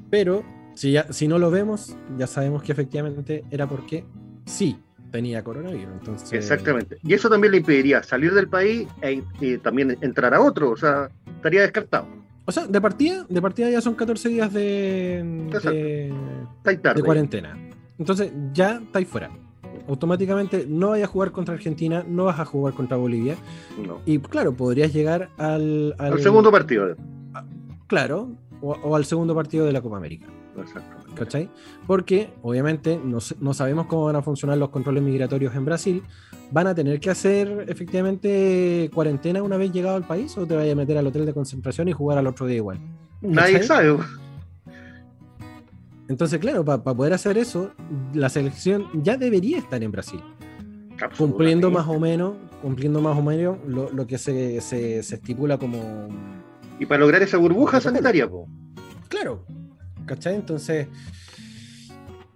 Pero 0.08 0.44
si, 0.74 0.92
ya, 0.92 1.12
si 1.12 1.28
no 1.28 1.38
lo 1.38 1.50
vemos, 1.50 1.96
ya 2.16 2.26
sabemos 2.26 2.62
que 2.62 2.72
efectivamente 2.72 3.44
era 3.50 3.68
porque 3.68 4.04
sí 4.46 4.78
tenía 5.10 5.44
coronavirus. 5.44 5.92
Entonces... 6.00 6.32
Exactamente. 6.32 6.98
Y 7.02 7.12
eso 7.12 7.28
también 7.28 7.52
le 7.52 7.58
impediría 7.58 8.02
salir 8.02 8.32
del 8.32 8.48
país 8.48 8.88
e, 9.02 9.22
y 9.40 9.58
también 9.58 9.98
entrar 10.00 10.32
a 10.34 10.40
otro. 10.40 10.70
O 10.70 10.76
sea, 10.76 11.10
estaría 11.36 11.62
descartado. 11.62 12.06
O 12.46 12.52
sea, 12.52 12.66
de 12.66 12.80
partida, 12.80 13.26
de 13.28 13.42
partida 13.42 13.70
ya 13.70 13.80
son 13.80 13.94
14 13.94 14.28
días 14.28 14.52
de, 14.52 15.22
de, 16.64 16.74
de 16.94 17.02
cuarentena. 17.02 17.56
Entonces 17.98 18.32
ya 18.52 18.80
estáis 18.82 19.06
fuera. 19.06 19.30
Automáticamente 19.88 20.66
no 20.68 20.90
vayas 20.90 21.08
a 21.08 21.12
jugar 21.12 21.32
contra 21.32 21.54
Argentina, 21.54 22.04
no 22.06 22.24
vas 22.24 22.38
a 22.38 22.44
jugar 22.44 22.74
contra 22.74 22.96
Bolivia. 22.96 23.36
No. 23.84 24.00
Y 24.06 24.18
claro, 24.18 24.52
podrías 24.52 24.92
llegar 24.92 25.30
al, 25.38 25.94
al, 25.98 26.20
segundo 26.20 26.50
partido. 26.50 26.96
Claro, 27.86 28.30
o, 28.60 28.94
al 28.94 29.04
segundo 29.04 29.34
partido 29.34 29.66
de 29.66 29.72
la 29.72 29.80
Copa 29.80 29.96
América. 29.96 30.26
Exacto. 30.58 30.96
¿Cachai? 31.14 31.48
Porque 31.86 32.32
obviamente 32.42 33.00
no, 33.02 33.18
no, 33.40 33.54
sabemos 33.54 33.86
cómo 33.86 34.04
van 34.04 34.16
a 34.16 34.22
funcionar 34.22 34.58
los 34.58 34.70
controles 34.70 35.02
migratorios 35.02 35.54
en 35.54 35.64
Brasil. 35.64 36.02
¿Van 36.50 36.66
a 36.66 36.74
tener 36.74 37.00
que 37.00 37.10
hacer 37.10 37.66
efectivamente 37.68 38.90
cuarentena 38.92 39.42
una 39.42 39.56
vez 39.56 39.72
llegado 39.72 39.96
al 39.96 40.06
país 40.06 40.36
o 40.36 40.46
te 40.46 40.56
vayas 40.56 40.72
a 40.72 40.76
meter 40.76 40.98
al 40.98 41.06
hotel 41.06 41.26
de 41.26 41.32
concentración 41.32 41.88
y 41.88 41.92
jugar 41.92 42.18
al 42.18 42.26
otro 42.26 42.46
día 42.46 42.56
igual? 42.56 42.78
Nadie 43.20 43.62
sabe. 43.62 43.96
Entonces, 46.10 46.40
claro, 46.40 46.64
para 46.64 46.82
poder 46.82 47.12
hacer 47.12 47.38
eso, 47.38 47.70
la 48.14 48.28
selección 48.28 48.88
ya 48.94 49.16
debería 49.16 49.58
estar 49.58 49.80
en 49.80 49.92
Brasil. 49.92 50.20
Cumpliendo 51.16 51.70
más 51.70 51.86
o 51.86 52.00
menos, 52.00 52.36
cumpliendo 52.60 53.00
más 53.00 53.16
o 53.16 53.22
menos 53.22 53.58
lo, 53.64 54.06
que 54.08 54.18
se, 54.18 54.60
se, 54.60 54.98
estipula 54.98 55.56
como. 55.56 56.08
Y 56.80 56.86
para 56.86 57.02
lograr 57.02 57.22
esa 57.22 57.36
burbuja 57.36 57.80
sanitaria, 57.80 58.28
Claro. 59.06 59.46
¿Cachai? 60.04 60.34
Entonces. 60.34 60.88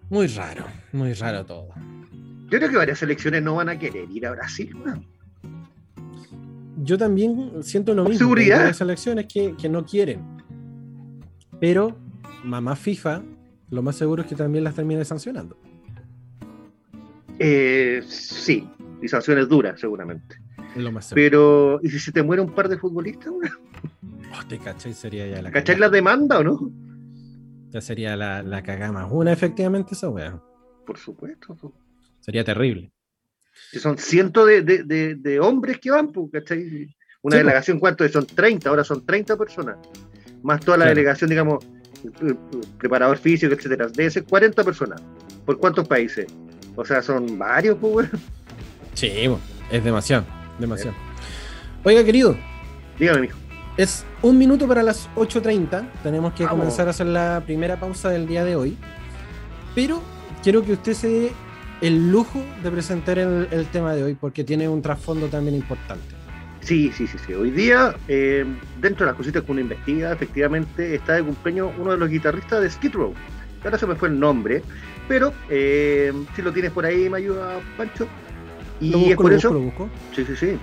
Muy 0.08 0.28
raro, 0.28 0.66
muy 0.92 1.12
raro 1.14 1.44
todo. 1.44 1.70
Yo 2.50 2.58
creo 2.58 2.70
que 2.70 2.76
varias 2.76 3.00
selecciones 3.00 3.42
no 3.42 3.56
van 3.56 3.70
a 3.70 3.76
querer 3.76 4.08
ir 4.08 4.24
a 4.24 4.30
Brasil, 4.30 4.72
Yo 6.76 6.96
también 6.96 7.64
siento 7.64 7.92
lo 7.92 8.04
mismo. 8.04 8.18
Seguridad. 8.18 8.66
Hay 8.66 8.74
selecciones 8.74 9.26
que, 9.26 9.56
que 9.56 9.68
no 9.68 9.84
quieren. 9.84 10.20
Pero 11.58 11.96
mamá 12.44 12.76
FIFA 12.76 13.22
lo 13.70 13.82
más 13.82 13.96
seguro 13.96 14.22
es 14.22 14.28
que 14.28 14.34
también 14.34 14.64
las 14.64 14.74
termine 14.74 15.04
sancionando. 15.04 15.56
Eh, 17.38 18.02
sí, 18.06 18.68
y 19.02 19.08
sanciones 19.08 19.48
duras, 19.48 19.80
seguramente. 19.80 20.36
Lo 20.76 20.90
más 20.90 21.12
Pero, 21.14 21.80
¿y 21.82 21.88
si 21.88 21.98
se 21.98 22.12
te 22.12 22.22
muere 22.22 22.42
un 22.42 22.52
par 22.52 22.68
de 22.68 22.78
futbolistas? 22.78 23.32
Oh, 23.32 24.48
te 24.48 24.58
cachai, 24.58 24.92
sería 24.92 25.26
ya 25.28 25.42
la 25.42 25.52
¿Cachai 25.52 25.78
la 25.78 25.88
demanda 25.88 26.38
o 26.40 26.44
no? 26.44 26.72
Ya 27.70 27.80
sería 27.80 28.16
la, 28.16 28.42
la 28.42 28.62
cagada 28.62 28.92
más 28.92 29.08
una, 29.10 29.32
efectivamente, 29.32 29.94
esa 29.94 30.08
weá. 30.08 30.40
Por 30.86 30.98
supuesto. 30.98 31.56
Sería 32.20 32.44
terrible. 32.44 32.90
Si 33.70 33.78
son 33.78 33.98
cientos 33.98 34.46
de, 34.46 34.62
de, 34.62 35.14
de, 35.14 35.40
hombres 35.40 35.78
que 35.78 35.90
van, 35.90 36.10
pues, 36.10 36.30
¿cachai? 36.32 36.94
Una 37.22 37.36
delegación, 37.36 37.78
¿cuánto? 37.78 38.06
Son 38.08 38.26
30, 38.26 38.68
ahora 38.68 38.84
son 38.84 39.04
30 39.06 39.36
personas. 39.36 39.76
Más 40.42 40.60
toda 40.60 40.76
la 40.76 40.86
delegación, 40.86 41.30
digamos, 41.30 41.64
preparador 42.78 43.18
físico, 43.18 43.54
etcétera, 43.54 43.88
de 43.88 44.06
ese 44.06 44.22
40 44.22 44.62
personas. 44.64 45.02
¿Por 45.44 45.58
cuántos 45.58 45.86
países? 45.86 46.26
O 46.76 46.84
sea, 46.84 47.02
son 47.02 47.38
varios, 47.38 47.76
pues, 47.80 48.08
Sí, 48.94 49.10
es 49.70 49.84
demasiado, 49.84 50.24
demasiado. 50.58 50.96
Oiga, 51.82 52.04
querido. 52.04 52.36
Dígame, 52.98 53.22
mijo. 53.22 53.38
Es 53.76 54.04
un 54.22 54.38
minuto 54.38 54.68
para 54.68 54.82
las 54.82 55.08
8.30. 55.16 55.90
Tenemos 56.02 56.32
que 56.34 56.46
comenzar 56.46 56.86
a 56.86 56.90
hacer 56.90 57.06
la 57.06 57.42
primera 57.44 57.78
pausa 57.78 58.08
del 58.08 58.26
día 58.26 58.44
de 58.44 58.54
hoy. 58.54 58.76
Pero 59.74 60.00
quiero 60.42 60.64
que 60.64 60.74
usted 60.74 60.94
se 60.94 61.08
dé 61.08 61.32
el 61.80 62.10
lujo 62.10 62.40
de 62.62 62.70
presentar 62.70 63.18
el 63.18 63.66
tema 63.72 63.94
de 63.94 64.04
hoy 64.04 64.14
porque 64.14 64.44
tiene 64.44 64.68
un 64.68 64.80
trasfondo 64.80 65.26
también 65.26 65.56
importante. 65.56 66.14
Sí, 66.64 66.90
sí, 66.96 67.06
sí, 67.06 67.18
sí. 67.18 67.34
Hoy 67.34 67.50
día, 67.50 67.94
eh, 68.08 68.44
dentro 68.80 69.04
de 69.04 69.12
las 69.12 69.16
cositas 69.18 69.42
que 69.42 69.52
uno 69.52 69.60
investiga, 69.60 70.12
efectivamente 70.12 70.94
está 70.94 71.12
de 71.14 71.22
cumpleaños 71.22 71.72
uno 71.78 71.90
de 71.92 71.98
los 71.98 72.08
guitarristas 72.08 72.62
de 72.62 72.70
Skid 72.70 72.94
Row. 72.94 73.12
Ahora 73.62 73.76
se 73.76 73.86
me 73.86 73.94
fue 73.94 74.08
el 74.08 74.18
nombre, 74.18 74.62
pero 75.06 75.34
eh, 75.50 76.10
si 76.34 76.40
lo 76.40 76.52
tienes 76.52 76.70
por 76.70 76.86
ahí, 76.86 77.10
me 77.10 77.18
ayuda, 77.18 77.60
Pancho. 77.76 78.08
Y 78.80 79.10
es 79.10 79.16
por 79.16 79.32
eso. 79.32 79.72
Sí, 80.14 80.24
sí, 80.24 80.36
sí. 80.36 80.58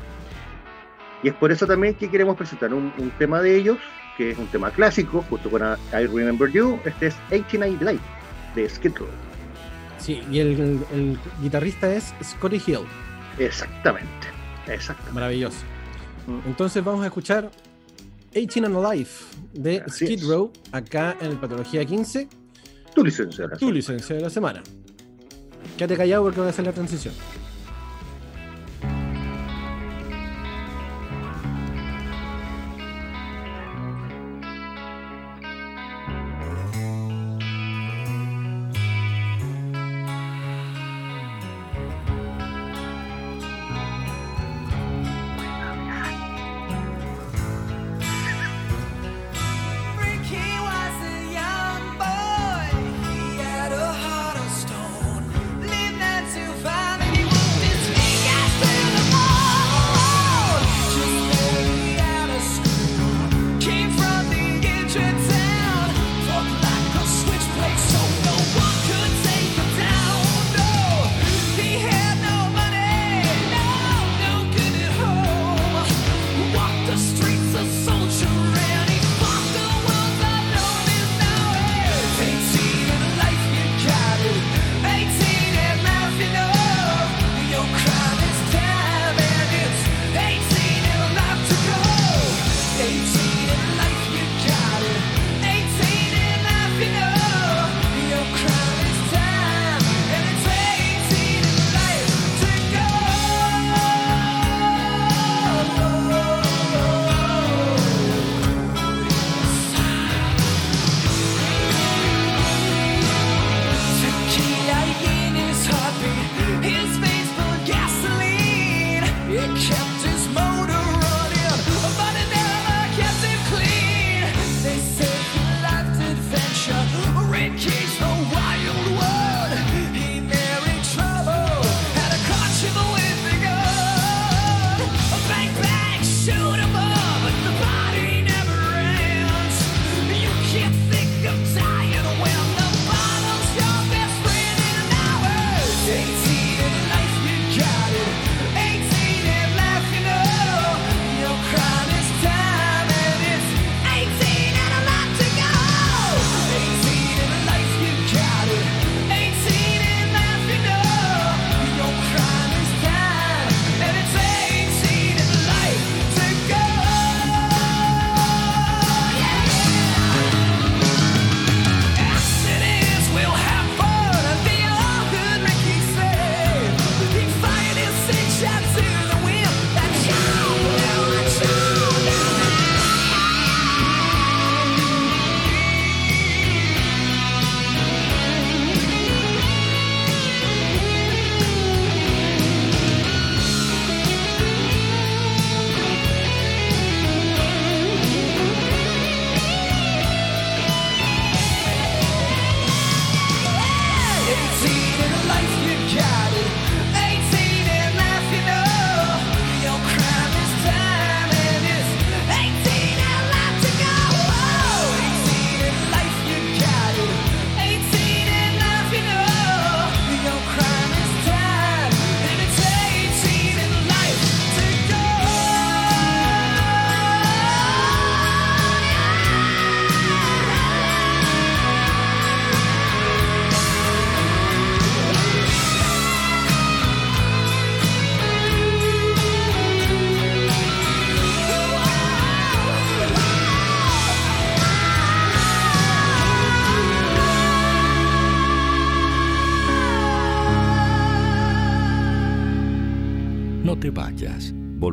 Y 1.21 1.27
es 1.27 1.35
por 1.35 1.51
eso 1.51 1.67
también 1.67 1.93
que 1.93 2.09
queremos 2.09 2.35
presentar 2.35 2.73
un, 2.73 2.91
tema 3.19 3.39
de 3.39 3.55
ellos, 3.55 3.77
que 4.17 4.31
es 4.31 4.37
un 4.39 4.47
tema 4.47 4.71
clásico, 4.71 5.23
justo 5.29 5.51
con 5.51 5.61
I 5.61 6.07
Remember 6.07 6.51
You. 6.51 6.79
Este 6.83 7.07
es 7.07 7.15
89 7.27 7.77
Light 7.79 8.01
de 8.55 8.67
Skid 8.67 8.97
Row. 8.97 9.07
Sí, 9.99 10.23
y 10.31 10.39
el, 10.39 10.79
el 10.91 11.19
guitarrista 11.43 11.93
es 11.93 12.11
Scotty 12.23 12.59
Hill. 12.65 12.87
Exactamente, 13.37 14.27
exactamente. 14.67 15.13
Maravilloso. 15.13 15.70
Entonces 16.45 16.83
vamos 16.83 17.03
a 17.03 17.07
escuchar 17.07 17.51
18 18.33 18.65
and 18.65 18.85
Alive 18.85 19.09
de 19.53 19.83
Skid 19.89 20.23
Row 20.25 20.51
acá 20.71 21.17
en 21.19 21.31
el 21.31 21.37
Patología 21.37 21.85
15. 21.85 22.27
Tu 22.95 23.03
licencia 23.03 23.45
de 23.45 23.49
la 23.51 23.57
Tu 23.57 23.71
licencia 23.71 24.15
de 24.15 24.21
la 24.21 24.29
semana. 24.29 24.63
Quédate 25.77 25.97
callado 25.97 26.23
porque 26.23 26.39
voy 26.39 26.47
a 26.47 26.49
hacer 26.51 26.65
la 26.65 26.73
transición. 26.73 27.13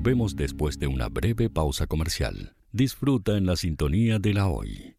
Volvemos 0.09 0.37
después 0.37 0.79
de 0.79 0.87
una 0.87 1.11
breve 1.11 1.51
pausa 1.51 1.87
comercial. 1.87 2.55
Disfruta 2.73 3.37
en 3.37 3.45
la 3.45 3.57
sintonía 3.57 4.19
de 4.19 4.33
la 4.33 4.49
hoy. 4.49 4.97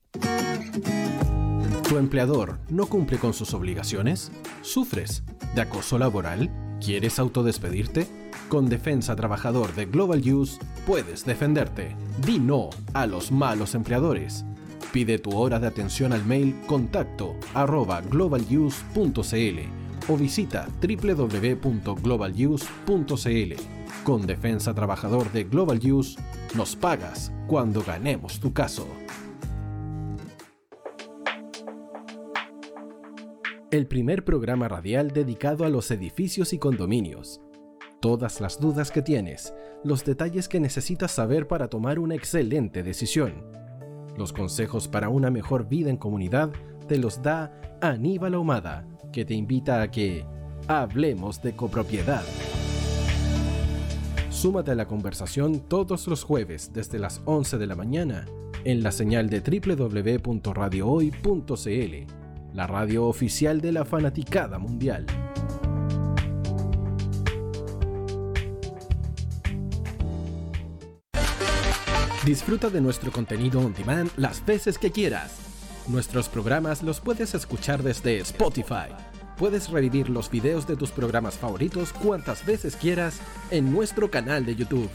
¿Tu 1.90 1.98
empleador 1.98 2.60
no 2.70 2.86
cumple 2.86 3.18
con 3.18 3.34
sus 3.34 3.56
obligaciones? 3.56 4.32
¿Sufres 4.62 5.24
de 5.56 5.62
acoso 5.62 5.98
laboral? 5.98 6.52
¿Quieres 6.80 7.18
autodespedirte? 7.18 8.06
Con 8.50 8.70
Defensa 8.70 9.16
Trabajador 9.16 9.74
de 9.74 9.88
Global 9.88 10.22
Use 10.32 10.60
puedes 10.86 11.26
defenderte. 11.26 11.96
Di 12.24 12.38
no 12.38 12.70
a 12.94 13.08
los 13.08 13.32
malos 13.32 13.74
empleadores. 13.74 14.46
Pide 14.94 15.18
tu 15.18 15.32
hora 15.32 15.60
de 15.60 15.66
atención 15.66 16.14
al 16.14 16.24
mail 16.24 16.56
contacto 16.68 17.36
arroba 17.56 18.02
globaluse.cl 18.02 19.60
o 20.08 20.18
visita 20.18 20.68
www.globaluse.cl. 20.80 23.79
Con 24.04 24.26
Defensa 24.26 24.74
Trabajador 24.74 25.32
de 25.32 25.44
Global 25.44 25.80
Use, 25.80 26.20
nos 26.56 26.76
pagas 26.76 27.32
cuando 27.48 27.84
ganemos 27.84 28.40
tu 28.40 28.54
caso. 28.54 28.88
El 33.72 33.86
primer 33.86 34.26
programa 34.26 34.68
radial 34.68 35.12
dedicado 35.12 35.64
a 35.64 35.70
los 35.70 35.92
edificios 35.92 36.54
y 36.54 36.58
condominios. 36.58 37.40
Todas 38.00 38.42
las 38.42 38.60
dudas 38.60 38.90
que 38.90 39.04
tienes, 39.04 39.54
los 39.84 40.04
detalles 40.06 40.48
que 40.48 40.60
necesitas 40.60 41.12
saber 41.12 41.48
para 41.48 41.68
tomar 41.68 42.00
una 42.00 42.16
excelente 42.16 42.82
decisión. 42.82 43.46
Los 44.18 44.34
consejos 44.34 44.88
para 44.88 45.10
una 45.10 45.30
mejor 45.30 45.68
vida 45.68 45.90
en 45.90 45.98
comunidad 45.98 46.52
te 46.88 46.98
los 46.98 47.22
da 47.22 47.78
Aníbal 47.82 48.34
Ahumada, 48.34 48.88
que 49.14 49.24
te 49.24 49.36
invita 49.36 49.82
a 49.82 49.92
que 49.92 50.26
hablemos 50.68 51.42
de 51.44 51.56
copropiedad. 51.56 52.24
Súmate 54.40 54.72
a 54.72 54.76
la 54.76 54.88
conversación 54.88 55.60
todos 55.60 56.08
los 56.08 56.24
jueves 56.24 56.72
desde 56.72 56.98
las 56.98 57.22
11 57.26 57.58
de 57.58 57.68
la 57.68 57.76
mañana 57.76 58.26
en 58.64 58.82
la 58.84 58.94
señal 58.94 59.30
de 59.30 59.42
www.radiohoy.cl 59.42 62.14
la 62.54 62.66
radio 62.66 63.08
oficial 63.08 63.60
de 63.60 63.74
la 63.74 63.84
fanaticada 63.84 64.58
mundial. 64.58 65.06
Disfruta 72.26 72.70
de 72.70 72.80
nuestro 72.80 73.12
contenido 73.12 73.60
on 73.60 73.74
demand 73.74 74.10
las 74.16 74.46
veces 74.46 74.78
que 74.78 74.90
quieras. 74.90 75.38
Nuestros 75.90 76.30
programas 76.30 76.82
los 76.82 77.02
puedes 77.02 77.36
escuchar 77.36 77.84
desde 77.84 78.20
Spotify. 78.20 78.88
Puedes 79.40 79.70
revivir 79.70 80.10
los 80.10 80.30
videos 80.30 80.68
de 80.68 80.76
tus 80.76 80.92
programas 80.92 81.38
favoritos 81.38 81.94
cuantas 81.94 82.46
veces 82.46 82.76
quieras 82.76 83.22
en 83.50 83.72
nuestro 83.72 84.12
canal 84.12 84.46
de 84.46 84.56
YouTube. 84.56 84.90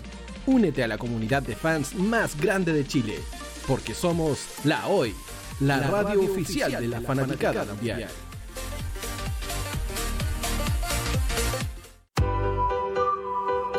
Únete 0.46 0.84
a 0.84 0.88
la 0.88 0.98
comunidad 0.98 1.42
de 1.42 1.56
fans 1.56 1.94
más 1.94 2.38
grande 2.38 2.74
de 2.74 2.86
Chile, 2.86 3.18
porque 3.66 3.94
somos 3.94 4.46
La 4.64 4.86
Hoy 4.86 5.14
la, 5.60 5.80
radio, 5.88 6.22
oficial 6.22 6.72
de 6.72 6.88
la, 6.88 7.00
fanaticada, 7.00 7.64
mundial. 7.64 8.06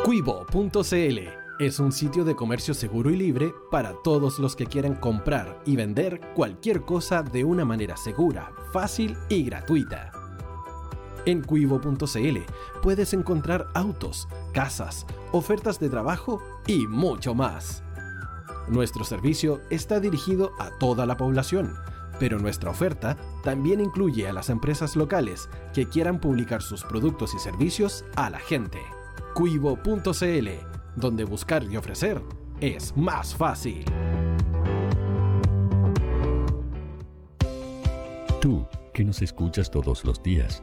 Cuivo.cl 0.04 1.18
es 1.58 1.80
un 1.80 1.90
sitio 1.90 2.24
de 2.24 2.34
comercio 2.34 2.74
seguro 2.74 3.10
y 3.10 3.16
libre 3.16 3.52
para 3.70 3.94
todos 4.04 4.38
los 4.38 4.56
que 4.56 4.66
quieran 4.66 4.94
comprar 4.94 5.62
y 5.64 5.74
vender 5.76 6.20
cualquier 6.34 6.82
cosa 6.82 7.22
de 7.22 7.44
una 7.44 7.64
manera 7.64 7.96
segura, 7.96 8.52
fácil 8.72 9.16
y 9.28 9.44
gratuita. 9.44 10.15
En 11.26 11.42
cuivo.cl 11.42 12.38
puedes 12.82 13.12
encontrar 13.12 13.66
autos, 13.74 14.28
casas, 14.52 15.06
ofertas 15.32 15.80
de 15.80 15.88
trabajo 15.88 16.40
y 16.66 16.86
mucho 16.86 17.34
más. 17.34 17.82
Nuestro 18.68 19.04
servicio 19.04 19.60
está 19.68 19.98
dirigido 20.00 20.52
a 20.60 20.70
toda 20.78 21.04
la 21.04 21.16
población, 21.16 21.74
pero 22.20 22.38
nuestra 22.38 22.70
oferta 22.70 23.16
también 23.42 23.80
incluye 23.80 24.28
a 24.28 24.32
las 24.32 24.50
empresas 24.50 24.94
locales 24.94 25.48
que 25.74 25.88
quieran 25.88 26.20
publicar 26.20 26.62
sus 26.62 26.84
productos 26.84 27.34
y 27.34 27.38
servicios 27.40 28.04
a 28.14 28.30
la 28.30 28.38
gente. 28.38 28.80
Cuivo.cl, 29.34 30.48
donde 30.94 31.24
buscar 31.24 31.64
y 31.64 31.76
ofrecer 31.76 32.22
es 32.60 32.96
más 32.96 33.34
fácil. 33.34 33.84
Tú, 38.40 38.66
que 38.94 39.04
nos 39.04 39.22
escuchas 39.22 39.70
todos 39.70 40.04
los 40.04 40.22
días, 40.22 40.62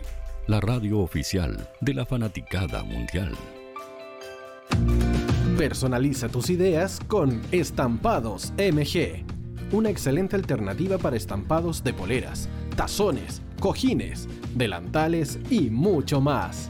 La 0.51 0.59
radio 0.59 0.99
oficial 0.99 1.69
de 1.79 1.93
la 1.93 2.05
fanaticada 2.05 2.83
mundial. 2.83 3.31
Personaliza 5.57 6.27
tus 6.27 6.49
ideas 6.49 6.99
con 7.07 7.41
Estampados 7.53 8.51
MG 8.57 9.23
una 9.71 9.89
excelente 9.89 10.35
alternativa 10.35 10.97
para 10.97 11.15
estampados 11.15 11.85
de 11.85 11.93
poleras, 11.93 12.49
tazones, 12.75 13.41
cojines, 13.61 14.27
delantales 14.53 15.39
y 15.49 15.69
mucho 15.69 16.19
más. 16.19 16.67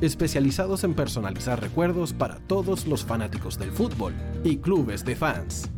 Especializados 0.00 0.82
en 0.82 0.94
personalizar 0.94 1.60
recuerdos 1.60 2.12
para 2.12 2.40
todos 2.48 2.84
los 2.84 3.04
fanáticos 3.04 3.60
del 3.60 3.70
fútbol 3.70 4.12
y 4.42 4.56
clubes 4.56 5.04
de 5.04 5.14
fans. 5.14 5.70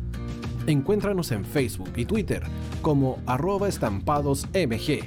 Encuéntranos 0.65 1.31
en 1.31 1.45
Facebook 1.45 1.91
y 1.97 2.05
Twitter 2.05 2.41
como 2.81 3.19
arroba 3.27 3.67
estampadosmg 3.67 5.03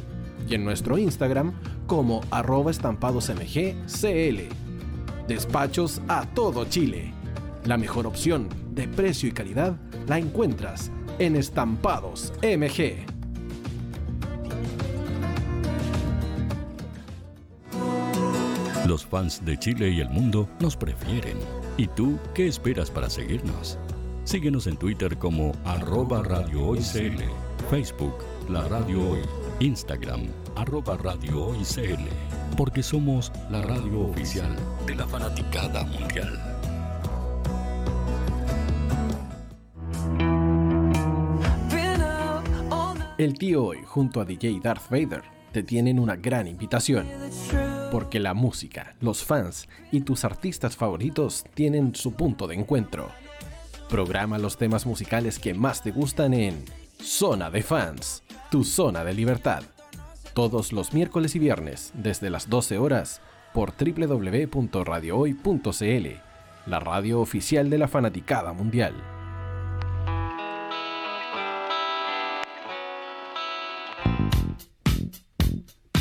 y 0.48 0.54
en 0.54 0.64
nuestro 0.64 0.96
Instagram 0.96 1.52
como 1.90 2.20
arroba 2.30 2.70
estampadosmgcl. 2.70 4.38
Despachos 5.26 6.00
a 6.06 6.24
todo 6.24 6.64
Chile. 6.66 7.12
La 7.64 7.76
mejor 7.76 8.06
opción 8.06 8.48
de 8.70 8.86
precio 8.86 9.28
y 9.28 9.32
calidad 9.32 9.74
la 10.06 10.20
encuentras 10.20 10.92
en 11.18 11.34
Estampados 11.34 12.32
MG. 12.44 13.04
Los 18.86 19.04
fans 19.04 19.44
de 19.44 19.58
Chile 19.58 19.90
y 19.90 20.00
el 20.00 20.10
mundo 20.10 20.48
nos 20.60 20.76
prefieren. 20.76 21.38
¿Y 21.76 21.88
tú 21.88 22.20
qué 22.34 22.46
esperas 22.46 22.88
para 22.88 23.10
seguirnos? 23.10 23.80
Síguenos 24.22 24.68
en 24.68 24.76
Twitter 24.76 25.18
como 25.18 25.50
arroba 25.64 26.22
Radio 26.22 26.68
Hoy 26.68 26.80
Facebook 27.68 28.14
La 28.48 28.62
Radio 28.68 29.10
Hoy, 29.10 29.20
Instagram 29.60 30.22
arroba 30.56 30.98
porque 32.56 32.82
somos 32.82 33.30
la 33.50 33.60
radio 33.60 34.00
oficial 34.08 34.56
de 34.86 34.94
la 34.94 35.06
fanaticada 35.06 35.84
mundial. 35.84 36.38
El 43.18 43.38
tío 43.38 43.64
hoy 43.64 43.78
junto 43.84 44.22
a 44.22 44.24
DJ 44.24 44.60
Darth 44.62 44.88
Vader 44.88 45.22
te 45.52 45.62
tienen 45.62 45.98
una 45.98 46.16
gran 46.16 46.46
invitación. 46.46 47.06
Porque 47.92 48.18
la 48.18 48.32
música, 48.32 48.94
los 49.00 49.24
fans 49.24 49.68
y 49.92 50.00
tus 50.00 50.24
artistas 50.24 50.74
favoritos 50.74 51.44
tienen 51.52 51.94
su 51.94 52.14
punto 52.14 52.46
de 52.46 52.54
encuentro. 52.54 53.08
Programa 53.90 54.38
los 54.38 54.56
temas 54.56 54.86
musicales 54.86 55.38
que 55.38 55.52
más 55.52 55.82
te 55.82 55.90
gustan 55.90 56.32
en 56.32 56.64
Zona 57.02 57.50
de 57.50 57.62
Fans, 57.62 58.22
tu 58.50 58.62
zona 58.62 59.02
de 59.04 59.14
libertad. 59.14 59.62
Todos 60.34 60.70
los 60.72 60.92
miércoles 60.92 61.34
y 61.34 61.38
viernes 61.38 61.92
desde 61.94 62.28
las 62.28 62.50
12 62.50 62.76
horas 62.78 63.22
por 63.54 63.72
www.radiohoy.cl, 63.72 66.06
la 66.66 66.80
radio 66.80 67.20
oficial 67.20 67.70
de 67.70 67.78
la 67.78 67.88
fanaticada 67.88 68.52
mundial. 68.52 68.92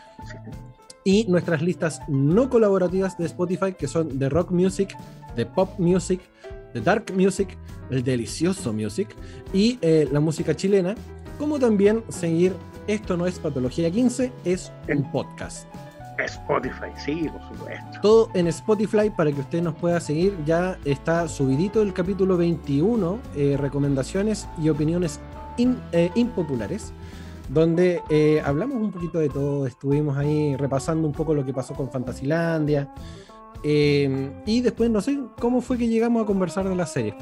Y 1.03 1.25
nuestras 1.27 1.63
listas 1.63 1.99
no 2.07 2.49
colaborativas 2.49 3.17
de 3.17 3.25
Spotify, 3.25 3.73
que 3.73 3.87
son 3.87 4.19
de 4.19 4.29
rock 4.29 4.51
music, 4.51 4.95
de 5.35 5.47
pop 5.47 5.79
music, 5.79 6.21
de 6.75 6.81
dark 6.81 7.11
music, 7.15 7.57
el 7.89 8.03
delicioso 8.03 8.71
music 8.71 9.09
y 9.53 9.79
eh, 9.81 10.07
la 10.11 10.19
música 10.19 10.55
chilena, 10.55 10.93
como 11.39 11.57
también 11.57 12.03
seguir 12.09 12.53
esto 12.93 13.15
no 13.15 13.25
es 13.25 13.39
Patología 13.39 13.89
15, 13.89 14.31
es 14.43 14.71
un 14.89 15.09
podcast. 15.11 15.67
Spotify, 16.25 16.91
sí, 16.97 17.29
por 17.29 17.41
supuesto. 17.47 18.01
Todo 18.01 18.29
en 18.33 18.47
Spotify 18.47 19.09
para 19.09 19.31
que 19.31 19.39
usted 19.39 19.61
nos 19.61 19.75
pueda 19.75 19.99
seguir. 19.99 20.37
Ya 20.45 20.77
está 20.85 21.27
subidito 21.27 21.81
el 21.81 21.93
capítulo 21.93 22.37
21, 22.37 23.19
eh, 23.35 23.57
recomendaciones 23.57 24.47
y 24.61 24.69
opiniones 24.69 25.19
eh, 25.57 26.11
impopulares, 26.15 26.93
donde 27.49 28.01
eh, 28.09 28.41
hablamos 28.45 28.77
un 28.77 28.91
poquito 28.91 29.19
de 29.19 29.29
todo. 29.29 29.65
Estuvimos 29.65 30.17
ahí 30.17 30.55
repasando 30.57 31.07
un 31.07 31.13
poco 31.13 31.33
lo 31.33 31.45
que 31.45 31.53
pasó 31.53 31.73
con 31.73 31.89
Fantasilandia. 31.89 32.89
y 33.63 34.61
después 34.61 34.89
no 34.89 35.01
sé 35.01 35.19
cómo 35.39 35.61
fue 35.61 35.77
que 35.77 35.87
llegamos 35.87 36.23
a 36.23 36.25
conversar 36.25 36.67
de 36.67 36.75
la 36.75 36.85
serie. 36.85 37.15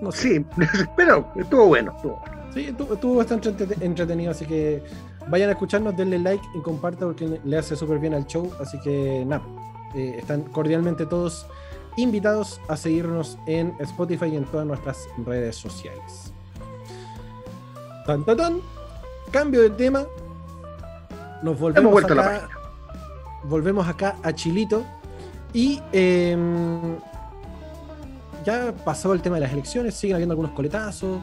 No 0.00 0.10
Sí, 0.10 0.44
pero 0.96 1.28
estuvo 1.36 1.66
bueno, 1.66 1.92
estuvo 1.96 2.16
bueno. 2.16 2.31
Sí, 2.54 2.74
estuvo, 2.78 3.16
bastante 3.16 3.54
entretenido, 3.80 4.30
así 4.30 4.44
que 4.44 4.82
vayan 5.28 5.48
a 5.48 5.52
escucharnos, 5.52 5.96
denle 5.96 6.18
like 6.18 6.44
y 6.54 6.60
compartan 6.60 7.08
porque 7.08 7.40
le 7.42 7.58
hace 7.58 7.76
súper 7.76 7.98
bien 7.98 8.12
al 8.12 8.26
show. 8.26 8.50
Así 8.60 8.78
que 8.80 9.24
nada, 9.26 9.42
eh, 9.94 10.16
están 10.18 10.42
cordialmente 10.42 11.06
todos 11.06 11.46
invitados 11.96 12.60
a 12.68 12.76
seguirnos 12.76 13.38
en 13.46 13.74
Spotify 13.80 14.26
y 14.26 14.36
en 14.36 14.44
todas 14.44 14.66
nuestras 14.66 15.08
redes 15.24 15.56
sociales. 15.56 16.32
Tan, 18.06 18.24
tan, 18.24 18.36
tan. 18.36 18.60
Cambio 19.30 19.62
de 19.62 19.70
tema. 19.70 20.04
Nos 21.42 21.58
volvemos 21.58 22.04
acá. 22.04 22.48
Volvemos 23.44 23.88
acá 23.88 24.16
a 24.22 24.32
Chilito. 24.32 24.84
Y 25.54 25.80
em, 25.92 26.96
ya 28.44 28.72
pasó 28.84 29.12
el 29.12 29.20
tema 29.20 29.36
de 29.36 29.40
las 29.42 29.52
elecciones, 29.52 29.94
siguen 29.94 30.16
habiendo 30.16 30.32
algunos 30.32 30.52
coletazos. 30.52 31.18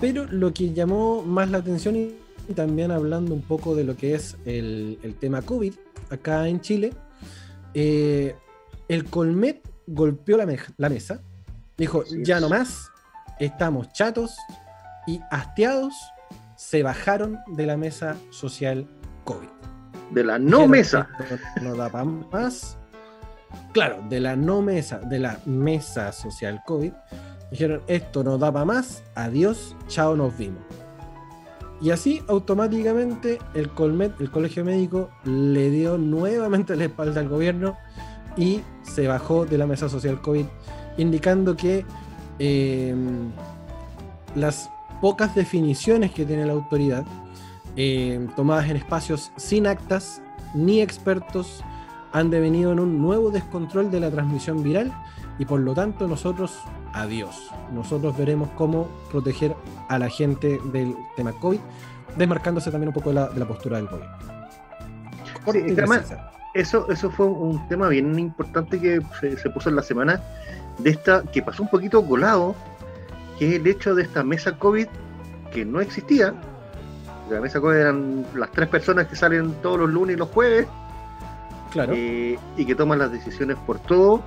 Pero 0.00 0.26
lo 0.26 0.52
que 0.54 0.72
llamó 0.72 1.22
más 1.22 1.50
la 1.50 1.58
atención 1.58 1.96
y, 1.96 2.14
también 2.54 2.90
hablando 2.90 3.34
un 3.34 3.42
poco 3.42 3.74
de 3.74 3.84
lo 3.84 3.96
que 3.96 4.14
es 4.14 4.36
el, 4.44 4.98
tema 5.20 5.42
COVID 5.42 5.74
acá 6.10 6.48
en 6.48 6.60
Chile, 6.60 6.92
eh, 7.74 8.34
el 8.88 9.04
Colmet 9.04 9.60
golpeó 9.86 10.36
la, 10.36 10.46
la 10.76 10.88
mesa, 10.88 11.20
dijo, 11.76 12.04
ya 12.22 12.40
no 12.40 12.48
más, 12.48 12.90
estamos 13.38 13.92
chatos 13.92 14.36
y 15.06 15.20
hastiados, 15.30 15.94
se 16.56 16.82
bajaron 16.82 17.38
de 17.56 17.66
la 17.66 17.76
mesa 17.76 18.16
social 18.30 18.86
COVID. 19.24 19.48
De 20.10 20.24
la 20.24 20.38
no 20.38 20.66
mesa. 20.66 21.08
No 21.62 21.76
da 21.76 21.88
para 21.88 22.04
más. 22.04 22.76
Claro, 23.72 24.02
de 24.08 24.20
la 24.20 24.36
no 24.36 24.60
mesa, 24.60 24.98
de 24.98 25.20
la 25.20 25.40
mesa 25.46 26.12
social 26.12 26.62
COVID 26.66 26.92
Dijeron, 27.50 27.82
esto 27.88 28.22
no 28.22 28.38
da 28.38 28.52
para 28.52 28.64
más, 28.64 29.02
adiós, 29.14 29.74
chao, 29.88 30.16
nos 30.16 30.36
vimos. 30.36 30.62
Y 31.82 31.90
así 31.90 32.22
automáticamente 32.28 33.38
el 33.54 33.70
Colmet, 33.70 34.20
el 34.20 34.30
colegio 34.30 34.64
médico, 34.64 35.10
le 35.24 35.70
dio 35.70 35.96
nuevamente 35.96 36.76
la 36.76 36.84
espalda 36.84 37.20
al 37.20 37.28
gobierno 37.28 37.76
y 38.36 38.60
se 38.82 39.06
bajó 39.08 39.46
de 39.46 39.56
la 39.56 39.66
mesa 39.66 39.88
social 39.88 40.20
COVID, 40.20 40.44
indicando 40.98 41.56
que 41.56 41.84
em, 42.38 43.30
las 44.34 44.70
pocas 45.00 45.34
definiciones 45.34 46.12
que 46.12 46.26
tiene 46.26 46.44
la 46.44 46.52
autoridad, 46.52 47.04
em, 47.76 48.28
tomadas 48.36 48.68
en 48.68 48.76
espacios 48.76 49.32
sin 49.36 49.66
actas 49.66 50.22
ni 50.54 50.82
expertos, 50.82 51.64
han 52.12 52.30
devenido 52.30 52.72
en 52.72 52.80
un 52.80 53.00
nuevo 53.00 53.30
descontrol 53.30 53.90
de 53.90 54.00
la 54.00 54.10
transmisión 54.10 54.62
viral 54.62 54.92
y 55.38 55.44
por 55.44 55.60
lo 55.60 55.74
tanto 55.74 56.08
nosotros, 56.08 56.58
adiós. 56.92 57.50
Nosotros 57.72 58.16
veremos 58.16 58.48
cómo 58.56 58.88
proteger 59.10 59.54
a 59.88 59.98
la 59.98 60.08
gente 60.08 60.60
del 60.72 60.96
tema 61.16 61.32
COVID, 61.32 61.60
desmarcándose 62.16 62.70
también 62.70 62.88
un 62.88 62.94
poco 62.94 63.10
de 63.10 63.14
la, 63.14 63.46
postura 63.46 63.76
del 63.76 63.86
gobierno. 63.86 64.16
eso, 66.54 66.90
eso 66.90 67.10
fue 67.10 67.26
un 67.26 67.66
tema 67.68 67.88
bien 67.88 68.18
importante 68.18 68.80
que 68.80 69.00
se, 69.20 69.50
puso 69.50 69.68
en 69.68 69.76
la 69.76 69.82
semana 69.82 70.20
de 70.78 70.90
esta, 70.90 71.22
que 71.22 71.42
pasó 71.42 71.62
un 71.62 71.68
poquito 71.68 72.04
colado, 72.04 72.54
que 73.38 73.48
es 73.48 73.54
el 73.60 73.66
hecho 73.66 73.94
de 73.94 74.02
esta 74.02 74.22
mesa 74.22 74.58
COVID 74.58 74.86
que 75.52 75.64
no 75.64 75.80
existía. 75.80 76.34
La 77.30 77.40
mesa 77.40 77.60
COVID 77.60 77.76
eran 77.76 78.26
las 78.34 78.50
tres 78.50 78.68
personas 78.68 79.06
que 79.06 79.14
salen 79.14 79.54
todos 79.62 79.78
los 79.78 79.90
lunes 79.90 80.16
y 80.16 80.18
los 80.18 80.28
jueves. 80.28 80.66
Claro. 81.70 81.92
Eh, 81.94 82.36
y 82.56 82.66
que 82.66 82.74
toman 82.74 82.98
las 82.98 83.12
decisiones 83.12 83.56
por 83.64 83.78
todo 83.78 84.20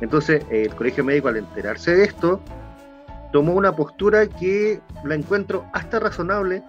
entonces, 0.00 0.44
el 0.50 0.74
colegio 0.74 1.04
médico, 1.04 1.28
al 1.28 1.38
enterarse 1.38 1.94
de 1.94 2.04
esto, 2.04 2.40
tomó 3.32 3.54
una 3.54 3.74
postura 3.74 4.26
que 4.26 4.80
la 5.04 5.14
encuentro 5.14 5.64
hasta 5.72 5.98
razonable 5.98 6.62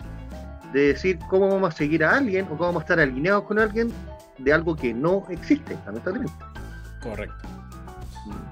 de 0.73 0.87
decir 0.87 1.19
cómo 1.29 1.47
vamos 1.47 1.73
a 1.73 1.77
seguir 1.77 2.03
a 2.03 2.17
alguien 2.17 2.45
o 2.45 2.49
cómo 2.49 2.65
vamos 2.65 2.81
a 2.81 2.83
estar 2.83 2.99
alineados 2.99 3.43
con 3.43 3.59
alguien 3.59 3.91
de 4.37 4.53
algo 4.53 4.75
que 4.75 4.93
no 4.93 5.23
existe, 5.29 5.77
lamentablemente. 5.85 6.33
Correcto. 7.01 7.47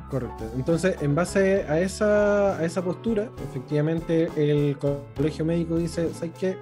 Correcto. 0.09 0.49
Entonces, 0.55 0.95
en 1.01 1.15
base 1.15 1.65
a 1.67 1.79
esa, 1.79 2.57
a 2.57 2.63
esa 2.63 2.81
postura, 2.81 3.29
efectivamente 3.49 4.29
el 4.37 4.77
colegio 4.77 5.43
médico 5.43 5.75
dice, 5.77 6.13
¿sabes 6.13 6.31
qué? 6.39 6.57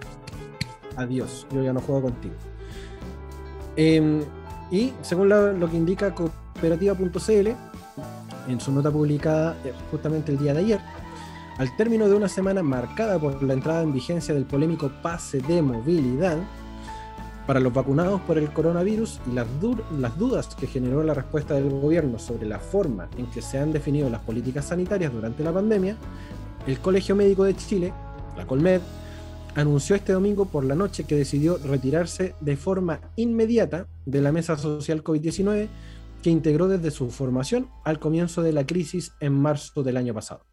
Adiós, 0.97 1.45
yo 1.51 1.61
ya 1.61 1.72
no 1.72 1.80
juego 1.80 2.03
contigo. 2.03 2.34
Em, 3.76 4.24
y 4.72 4.93
según 5.01 5.30
lo 5.30 5.70
que 5.70 5.78
indica 5.78 6.16
cooperativa.cl, 6.16 7.75
en 8.48 8.60
su 8.60 8.72
nota 8.72 8.91
publicada 8.91 9.56
eh, 9.64 9.74
justamente 9.91 10.32
el 10.32 10.38
día 10.38 10.54
de 10.54 10.60
ayer, 10.60 10.80
al 11.58 11.76
término 11.78 12.08
de 12.08 12.16
una 12.16 12.28
semana 12.28 12.64
marcada 12.64 13.18
por 13.20 13.41
la 13.41 13.54
entrada 13.54 13.82
en 13.82 13.93
vigencia 13.93 14.34
del 14.34 14.46
polémico 14.46 14.91
pase 15.02 15.39
de 15.39 15.62
movilidad, 15.62 16.38
para 17.46 17.60
los 17.60 17.74
vacunados 17.74 18.22
por 18.22 18.38
el 18.38 18.52
coronavirus 18.52 19.20
y 19.30 19.34
las, 19.34 19.48
las, 20.00 20.18
dudas 20.18 20.56
que 20.56 20.68
generó 20.68 21.04
la 21.04 21.14
respuesta 21.14 21.54
del 21.54 21.70
gobierno 21.70 22.18
sobre 22.18 22.48
la 22.48 22.60
forma 22.60 23.08
en 23.18 23.28
que 23.28 23.41
se 23.41 23.60
han 23.60 23.72
definido 23.72 24.10
las 24.10 24.22
políticas 24.22 24.66
sanitarias 24.66 25.14
durante 25.14 25.43
la 25.43 25.54
pandemia, 25.54 25.96
el 26.66 26.80
Colegio 26.80 27.16
Médico 27.16 27.43
de 27.43 27.56
Chile, 27.56 27.93
la 28.36 28.48
Colmed, 28.48 28.82
anunció 29.54 29.96
este 29.96 30.14
domingo 30.14 30.46
por 30.46 30.66
la 30.66 30.76
noche 30.76 31.06
que 31.06 31.16
decidió 31.16 31.58
retirarse 31.58 32.36
de 32.41 32.58
forma 32.58 33.00
inmediata 33.16 33.88
de 34.06 34.22
la 34.22 34.32
mesa 34.32 34.58
social 34.58 35.04
COVID-19 35.04 35.68
que 36.26 36.32
integró 36.32 36.68
desde 36.68 36.90
su 36.90 37.12
formación 37.12 37.70
al 37.84 38.00
comienzo 38.00 38.42
de 38.42 38.52
la 38.52 38.66
crisis 38.66 39.14
en 39.20 39.32
marzo 39.32 39.84
del 39.84 39.96
año 39.96 40.12
pasado. 40.12 40.44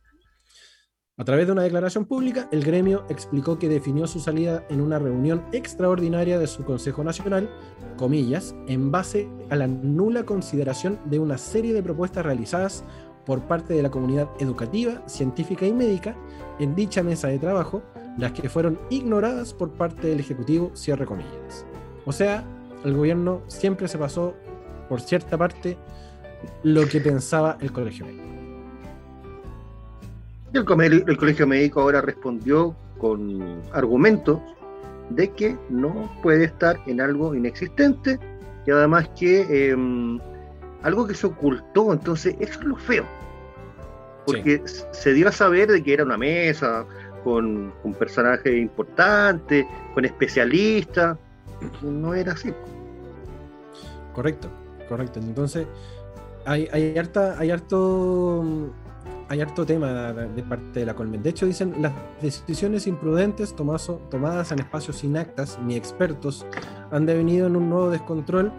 A 1.16 1.24
través 1.24 1.46
de 1.46 1.52
una 1.52 1.62
declaración 1.62 2.04
pública, 2.04 2.46
el 2.52 2.62
gremio 2.62 3.06
explicó 3.08 3.58
que 3.58 3.70
definió 3.70 4.06
su 4.06 4.20
salida 4.20 4.66
en 4.68 4.82
una 4.82 4.98
reunión 4.98 5.46
extraordinaria 5.50 6.38
de 6.38 6.46
su 6.46 6.62
Consejo 6.66 7.02
Nacional, 7.04 7.48
comillas, 7.96 8.54
en 8.66 8.90
base 8.90 9.30
a 9.48 9.56
la 9.56 9.66
nula 9.66 10.26
consideración 10.26 11.00
de 11.06 11.20
una 11.20 11.38
serie 11.38 11.72
de 11.72 11.82
propuestas 11.82 12.26
realizadas 12.26 12.84
por 13.24 13.40
parte 13.48 13.72
de 13.72 13.82
la 13.82 13.90
comunidad 13.90 14.28
educativa, 14.40 15.02
científica 15.08 15.66
y 15.66 15.72
médica 15.72 16.14
en 16.58 16.74
dicha 16.74 17.02
mesa 17.02 17.28
de 17.28 17.38
trabajo, 17.38 17.82
las 18.18 18.32
que 18.32 18.50
fueron 18.50 18.78
ignoradas 18.90 19.54
por 19.54 19.70
parte 19.72 20.08
del 20.08 20.20
Ejecutivo, 20.20 20.70
cierre 20.74 21.06
comillas. 21.06 21.64
O 22.04 22.12
sea, 22.12 22.44
el 22.84 22.94
gobierno 22.94 23.40
siempre 23.46 23.88
se 23.88 23.96
pasó 23.96 24.34
por 24.88 25.00
cierta 25.00 25.36
parte 25.38 25.76
lo 26.62 26.86
que 26.88 27.00
pensaba 27.00 27.56
el 27.60 27.72
colegio 27.72 28.06
médico. 28.06 28.22
El, 30.52 31.04
el 31.08 31.16
Colegio 31.16 31.46
Médico 31.46 31.80
ahora 31.80 32.02
respondió 32.02 32.76
con 32.98 33.62
argumentos 33.72 34.38
de 35.10 35.30
que 35.30 35.56
no 35.70 36.10
puede 36.22 36.44
estar 36.44 36.78
en 36.86 37.00
algo 37.00 37.34
inexistente 37.34 38.18
y 38.66 38.70
además 38.70 39.08
que 39.18 39.70
em, 39.70 40.20
algo 40.82 41.06
que 41.06 41.14
se 41.14 41.26
ocultó, 41.26 41.92
entonces 41.92 42.36
eso 42.38 42.60
es 42.60 42.64
lo 42.64 42.76
feo, 42.76 43.04
porque 44.26 44.62
se 44.66 45.12
dio 45.14 45.28
a 45.28 45.32
saber 45.32 45.70
de 45.70 45.82
que 45.82 45.94
era 45.94 46.04
una 46.04 46.18
mesa 46.18 46.84
con, 47.24 47.72
con 47.82 47.94
personajes 47.94 48.54
importantes, 48.54 49.64
con 49.94 50.04
especialistas, 50.04 51.16
no 51.82 52.14
era 52.14 52.32
así. 52.32 52.52
Correcto, 54.12 54.48
correcto. 54.92 55.20
Entonces 55.20 55.66
hay, 56.44 56.68
hay, 56.70 56.96
harta, 56.98 57.36
hay 57.38 57.50
harto 57.50 58.44
hay 59.28 59.40
harto 59.40 59.64
tema 59.64 60.12
de 60.12 60.42
parte 60.42 60.80
de 60.80 60.86
la 60.86 60.94
Colmen. 60.94 61.22
De 61.22 61.30
hecho, 61.30 61.46
dicen 61.46 61.80
las 61.80 61.92
decisiones 62.20 62.86
imprudentes 62.86 63.54
tomadas 63.56 64.52
en 64.52 64.58
espacios 64.58 64.96
sin 64.96 65.16
actas 65.16 65.58
ni 65.64 65.74
expertos 65.74 66.44
han 66.90 67.06
devenido 67.06 67.46
en 67.46 67.56
un 67.56 67.70
nuevo 67.70 67.88
descontrol 67.88 68.52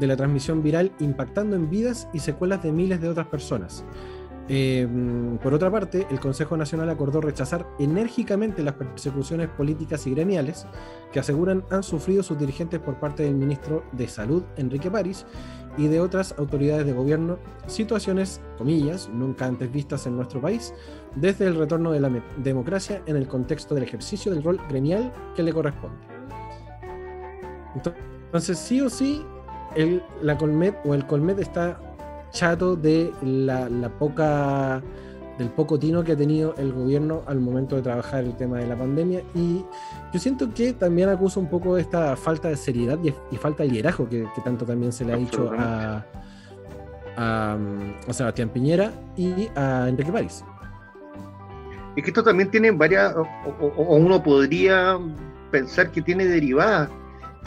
de 0.00 0.06
la 0.06 0.16
transmisión 0.16 0.62
viral, 0.62 0.92
impactando 0.98 1.56
en 1.56 1.68
vidas 1.68 2.08
y 2.14 2.20
secuelas 2.20 2.62
de 2.62 2.72
miles 2.72 3.02
de 3.02 3.10
otras 3.10 3.26
personas. 3.26 3.84
Eh, 4.48 4.86
por 5.42 5.54
otra 5.54 5.70
parte, 5.70 6.06
el 6.10 6.20
Consejo 6.20 6.56
Nacional 6.56 6.90
acordó 6.90 7.20
rechazar 7.20 7.66
enérgicamente 7.78 8.62
las 8.62 8.74
persecuciones 8.74 9.48
políticas 9.48 10.06
y 10.06 10.10
gremiales 10.10 10.66
que 11.12 11.20
aseguran 11.20 11.64
han 11.70 11.82
sufrido 11.82 12.22
sus 12.22 12.38
dirigentes 12.38 12.80
por 12.80 13.00
parte 13.00 13.22
del 13.22 13.34
ministro 13.34 13.84
de 13.92 14.06
Salud, 14.06 14.42
Enrique 14.56 14.90
París, 14.90 15.24
y 15.76 15.88
de 15.88 16.00
otras 16.00 16.34
autoridades 16.38 16.86
de 16.86 16.92
gobierno, 16.92 17.38
situaciones, 17.66 18.40
comillas, 18.58 19.08
nunca 19.08 19.46
antes 19.46 19.72
vistas 19.72 20.06
en 20.06 20.16
nuestro 20.16 20.40
país, 20.40 20.74
desde 21.14 21.46
el 21.46 21.56
retorno 21.56 21.92
de 21.92 22.00
la 22.00 22.10
democracia 22.38 23.02
en 23.06 23.16
el 23.16 23.26
contexto 23.26 23.74
del 23.74 23.84
ejercicio 23.84 24.32
del 24.32 24.42
rol 24.42 24.60
gremial 24.68 25.12
que 25.34 25.42
le 25.42 25.52
corresponde. 25.52 25.96
Entonces, 27.74 28.58
sí 28.58 28.80
o 28.80 28.88
sí, 28.88 29.24
el, 29.74 30.02
la 30.22 30.38
Colmet 30.38 30.76
o 30.84 30.94
el 30.94 31.06
Colmet 31.06 31.38
está 31.38 31.80
chato 32.30 32.76
de 32.76 33.12
la, 33.22 33.88
poca 33.98 34.82
del 35.38 35.50
poco 35.50 35.78
tino 35.78 36.04
que 36.04 36.12
ha 36.12 36.16
tenido 36.16 36.54
el 36.56 36.72
gobierno 36.72 37.22
al 37.26 37.40
momento 37.40 37.76
de 37.76 37.82
trabajar 37.82 38.24
el 38.24 38.36
tema 38.36 38.58
de 38.58 38.66
la 38.66 38.76
pandemia 38.76 39.22
y 39.34 39.64
yo 40.12 40.20
siento 40.20 40.52
que 40.54 40.72
también 40.72 41.08
acusa 41.08 41.40
un 41.40 41.48
poco 41.48 41.76
esta 41.76 42.16
falta 42.16 42.48
de 42.48 42.56
seriedad 42.56 42.98
y, 43.02 43.36
falta 43.36 43.62
de 43.62 43.70
liderazgo 43.70 44.08
que, 44.08 44.26
tanto 44.44 44.64
también 44.64 44.92
se 44.92 45.04
le 45.04 45.12
ha 45.12 45.16
dicho 45.16 45.50
a, 45.56 46.04
a, 47.16 47.58
Sebastián 48.10 48.48
Piñera 48.50 48.92
y 49.16 49.48
a 49.56 49.88
Enrique 49.88 50.12
París. 50.12 50.44
Y 51.96 52.02
que 52.02 52.08
esto 52.08 52.22
también 52.22 52.50
tiene 52.50 52.70
varias, 52.70 53.14
o 53.14 53.96
uno 53.96 54.22
podría 54.22 54.98
pensar 55.50 55.90
que 55.92 56.02
tiene 56.02 56.26
derivadas, 56.26 56.90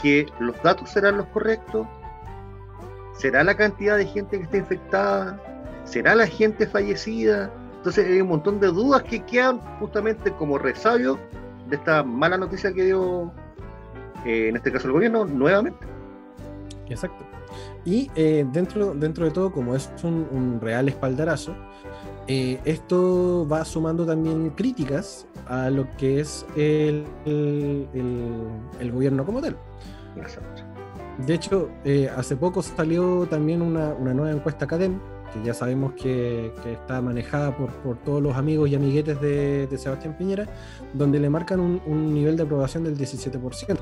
que 0.00 0.26
los 0.40 0.60
datos 0.62 0.88
serán 0.90 1.18
los 1.18 1.26
correctos, 1.26 1.86
¿Será 3.18 3.42
la 3.42 3.56
cantidad 3.56 3.96
de 3.96 4.06
gente 4.06 4.38
que 4.38 4.44
está 4.44 4.56
infectada? 4.58 5.42
¿Será 5.84 6.14
la 6.14 6.28
gente 6.28 6.68
fallecida? 6.68 7.50
Entonces 7.78 8.06
hay 8.06 8.20
un 8.20 8.28
montón 8.28 8.58
de 8.60 8.66
dudas 8.68 9.02
que 9.04 9.24
quedan 9.24 9.60
justamente 9.78 10.32
como 10.32 10.58
resabio 10.58 11.18
de 11.68 11.76
esta 11.76 12.02
mala 12.02 12.36
noticia 12.36 12.72
que 12.72 12.84
dio, 12.84 13.32
eh, 14.24 14.48
en 14.48 14.56
este 14.56 14.72
caso 14.72 14.88
el 14.88 14.92
gobierno, 14.92 15.24
nuevamente. 15.24 15.86
Exacto. 16.88 17.24
Y 17.84 18.10
eh, 18.16 18.44
dentro, 18.52 18.94
dentro 18.94 19.24
de 19.24 19.30
todo, 19.30 19.52
como 19.52 19.76
es 19.76 19.90
un, 20.02 20.58
real 20.60 20.88
espaldarazo, 20.88 21.54
eh, 22.26 22.60
esto 22.64 23.46
va 23.50 23.64
sumando 23.64 24.04
también 24.04 24.50
críticas 24.50 25.26
a 25.46 25.70
lo 25.70 25.88
que 25.96 26.20
es 26.20 26.44
el, 26.56 27.06
el, 27.24 27.88
el 28.80 28.92
gobierno 28.92 29.24
como 29.24 29.40
tal. 29.40 29.56
Exacto. 30.16 30.62
De 31.26 31.34
hecho, 31.34 31.70
hace 32.16 32.36
poco 32.36 32.62
salió 32.62 33.26
también 33.26 33.62
una, 33.62 33.94
nueva 33.94 34.30
encuesta 34.30 34.64
Academ, 34.64 35.00
que 35.32 35.42
ya 35.42 35.54
sabemos 35.54 35.92
que, 35.92 36.52
está 36.66 37.00
manejada 37.00 37.56
por, 37.56 37.98
todos 37.98 38.22
los 38.22 38.36
amigos 38.36 38.68
y 38.68 38.74
amiguetes 38.74 39.20
de, 39.20 39.68
Sebastián 39.76 40.16
Piñera, 40.16 40.46
donde 40.92 41.18
le 41.18 41.30
marcan 41.30 41.60
un, 41.60 42.14
nivel 42.14 42.36
de 42.36 42.42
aprobación 42.44 42.84
del 42.84 42.96
17%. 42.96 43.78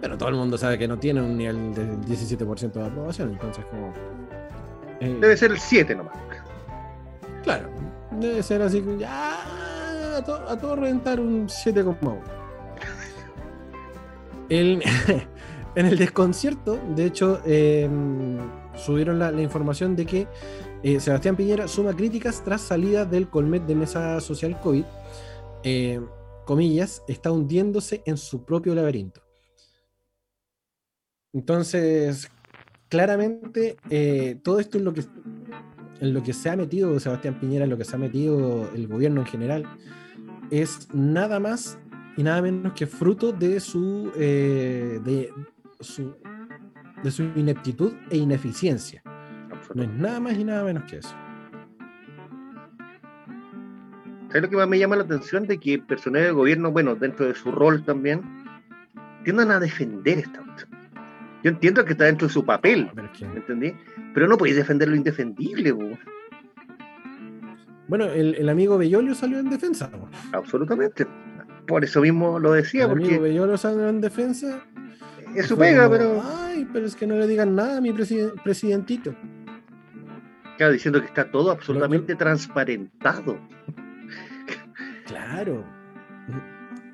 Pero 0.00 0.18
todo 0.18 0.28
el 0.28 0.34
mundo 0.34 0.58
sabe 0.58 0.78
que 0.78 0.88
no 0.88 0.98
tiene 0.98 1.22
un 1.22 1.36
nivel 1.36 1.74
del 1.74 2.00
17% 2.00 2.72
de 2.72 2.86
aprobación, 2.86 3.30
entonces 3.30 3.64
como... 3.66 3.92
Eh, 5.00 5.16
debe 5.20 5.36
ser 5.36 5.52
el 5.52 5.58
7 5.58 5.94
nomás. 5.94 6.16
Claro, 7.42 7.68
debe 8.20 8.42
ser 8.42 8.62
así, 8.62 8.84
ya 8.98 10.16
a, 10.16 10.22
todo 10.22 10.76
reventar 10.76 11.20
un 11.20 11.48
7,1. 11.48 12.18
El... 14.48 14.82
en 15.74 15.86
el 15.86 15.98
desconcierto, 15.98 16.78
de 16.94 17.06
hecho, 17.06 17.40
em, 17.44 18.38
subieron 18.76 19.18
la, 19.18 19.30
información 19.40 19.96
de 19.96 20.06
que 20.06 20.28
eh, 20.82 21.00
Sebastián 21.00 21.36
Piñera 21.36 21.68
suma 21.68 21.94
críticas 21.94 22.42
tras 22.44 22.60
salida 22.60 23.04
del 23.04 23.28
Colmet 23.28 23.64
de 23.66 23.74
Mesa 23.74 24.20
Social 24.20 24.60
COVID. 24.60 24.84
Eh, 25.62 26.00
comillas, 26.44 27.02
está 27.06 27.30
hundiéndose 27.30 28.02
en 28.04 28.16
su 28.16 28.44
propio 28.44 28.74
laberinto. 28.74 29.22
Entonces, 31.32 32.28
claramente, 32.88 33.76
eh, 33.90 34.38
todo 34.42 34.58
esto 34.58 34.76
es 34.76 34.84
lo 34.84 34.92
que, 34.92 35.04
en 36.00 36.12
lo 36.12 36.22
que 36.22 36.32
se 36.32 36.50
ha 36.50 36.56
metido 36.56 36.98
Sebastián 36.98 37.38
Piñera, 37.38 37.64
en 37.64 37.70
lo 37.70 37.78
que 37.78 37.84
se 37.84 37.96
ha 37.96 37.98
metido 37.98 38.68
el 38.74 38.88
gobierno 38.88 39.20
en 39.20 39.26
general, 39.26 39.78
es 40.50 40.88
nada 40.92 41.38
más 41.38 41.78
y 42.16 42.22
nada 42.22 42.42
menos 42.42 42.74
que 42.74 42.86
fruto 42.86 43.32
de 43.32 43.60
su, 43.60 44.10
de, 44.16 45.32
su, 45.80 46.14
de 47.02 47.10
su 47.10 47.22
ineptitud 47.34 47.92
e 48.10 48.16
ineficiencia. 48.16 49.02
No 49.74 49.82
es 49.82 49.88
nada 49.90 50.20
más 50.20 50.34
y 50.34 50.44
nada 50.44 50.64
menos 50.64 50.84
que 50.84 50.98
eso. 50.98 51.14
¿Sabes 54.28 54.42
lo 54.42 54.50
que 54.50 54.56
más 54.56 54.68
me 54.68 54.78
llama 54.78 54.96
la 54.96 55.02
atención? 55.02 55.46
De 55.46 55.58
que 55.58 55.78
personal 55.78 56.22
del 56.22 56.32
gobierno, 56.32 56.72
bueno, 56.72 56.94
dentro 56.94 57.26
de 57.26 57.34
su 57.34 57.52
rol 57.52 57.84
también, 57.84 58.22
tiendan 59.24 59.50
a 59.50 59.60
defender 59.60 60.18
esta 60.18 60.40
opción. 60.40 60.70
Yo 61.42 61.50
entiendo 61.50 61.84
que 61.84 61.92
está 61.92 62.04
dentro 62.04 62.28
de 62.28 62.32
su 62.32 62.44
papel, 62.44 62.90
¿me 62.94 63.02
¿entendí? 63.36 63.74
Pero 64.14 64.28
no 64.28 64.38
podéis 64.38 64.56
defender 64.56 64.88
lo 64.88 64.96
indefendible, 64.96 65.74
Bueno, 67.88 68.06
el, 68.06 68.48
amigo 68.48 68.78
Bellolio 68.78 69.14
salió 69.14 69.38
en 69.38 69.50
defensa. 69.50 69.90
Absolutamente. 70.32 71.06
Por 71.66 71.84
eso 71.84 72.00
mismo 72.00 72.38
lo 72.38 72.52
decía. 72.52 72.84
El 72.84 72.90
porque... 72.90 73.06
amigo 73.06 73.22
Bellolio 73.22 73.56
salió 73.58 73.88
en 73.88 74.00
defensa 74.00 74.64
es 75.34 75.46
su 75.46 75.56
pega, 75.56 75.88
pero. 75.88 76.22
Ay, 76.22 76.68
pero 76.72 76.86
es 76.86 76.96
que 76.96 77.06
no 77.06 77.16
le 77.16 77.26
digan 77.26 77.54
nada 77.54 77.78
a 77.78 77.80
mi 77.80 77.92
presidentito. 77.92 79.14
Claro, 80.56 80.72
diciendo 80.72 81.00
que 81.00 81.06
está 81.06 81.30
todo 81.30 81.50
absolutamente 81.50 82.14
transparentado. 82.14 83.38
Claro. 85.06 85.64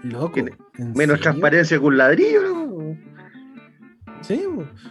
Loco. 0.02 0.40
Menos 0.94 1.20
transparencia 1.20 1.78
que 1.78 1.84
un 1.84 1.98
ladrillo. 1.98 2.68
Sí, 4.20 4.44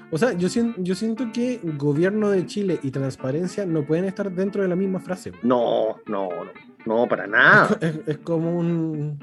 o 0.09 0.17
sea, 0.17 0.33
yo 0.33 0.47
siento, 0.47 0.81
yo 0.81 0.95
siento 0.95 1.31
que 1.33 1.59
gobierno 1.63 2.29
de 2.29 2.45
Chile 2.45 2.79
y 2.81 2.91
transparencia 2.91 3.65
no 3.65 3.85
pueden 3.85 4.05
estar 4.05 4.31
dentro 4.31 4.61
de 4.61 4.69
la 4.69 4.75
misma 4.75 4.99
frase. 4.99 5.33
No, 5.43 5.97
no, 6.05 6.29
no, 6.29 6.51
no, 6.85 7.07
para 7.07 7.27
nada. 7.27 7.77
Es, 8.07 8.17
como 8.19 8.57
un 8.57 9.19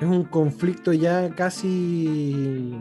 es 0.00 0.06
un 0.06 0.24
conflicto 0.24 0.92
ya 0.92 1.30
casi 1.34 2.74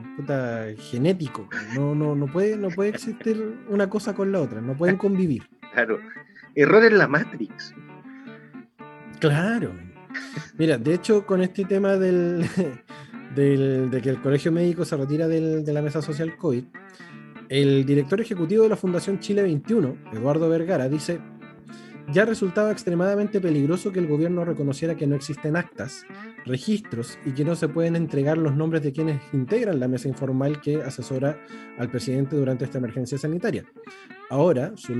genético. 0.77 1.47
No, 1.75 1.93
no, 1.95 2.15
no 2.15 2.27
puede, 2.27 2.57
no 2.57 2.69
puede 2.69 2.89
existir 2.89 3.59
una 3.69 3.89
cosa 3.89 4.13
con 4.13 4.31
la 4.31 4.41
otra, 4.41 4.61
no 4.61 4.75
pueden 4.75 4.97
convivir. 4.97 5.47
Claro. 5.73 5.99
Error 6.55 6.85
en 6.85 6.97
la 6.97 7.07
Matrix. 7.07 7.73
Claro. 9.19 9.71
Mira, 10.57 10.77
de 10.77 10.93
hecho, 10.93 11.25
con 11.25 11.41
este 11.41 11.65
tema 11.65 11.97
del, 11.97 12.47
de 13.35 13.99
que 14.01 14.09
el 14.09 14.21
Colegio 14.21 14.51
Médico 14.51 14.85
se 14.85 14.97
retira 14.97 15.27
de 15.27 15.73
la 15.73 15.81
mesa 15.81 16.01
social 16.01 16.35
COVID, 16.35 16.63
el 17.49 17.85
director 17.85 18.19
ejecutivo 18.19 18.63
de 18.63 18.69
la 18.69 18.75
Fundación 18.75 19.19
Chile 19.19 19.43
21, 19.43 19.97
Eduardo 20.13 20.49
Vergara, 20.49 20.89
dice, 20.89 21.19
ya 22.11 22.25
resultaba 22.25 22.71
extremadamente 22.71 23.39
peligroso 23.39 23.91
que 23.91 23.99
el 23.99 24.07
gobierno 24.07 24.43
reconociera 24.45 24.95
que 24.95 25.07
no 25.07 25.15
existen 25.15 25.55
actas, 25.55 26.05
registros 26.45 27.17
y 27.25 27.31
que 27.31 27.45
no 27.45 27.55
se 27.55 27.67
pueden 27.67 27.95
entregar 27.95 28.37
los 28.37 28.55
nombres 28.55 28.83
de 28.83 28.91
quienes 28.91 29.21
integran 29.33 29.79
la 29.79 29.87
mesa 29.87 30.07
informal 30.07 30.61
que 30.61 30.81
asesora 30.81 31.39
al 31.77 31.89
presidente 31.89 32.35
durante 32.35 32.65
esta 32.65 32.77
emergencia 32.77 33.17
sanitaria. 33.17 33.65
Ahora, 34.29 34.73
su, 34.75 34.93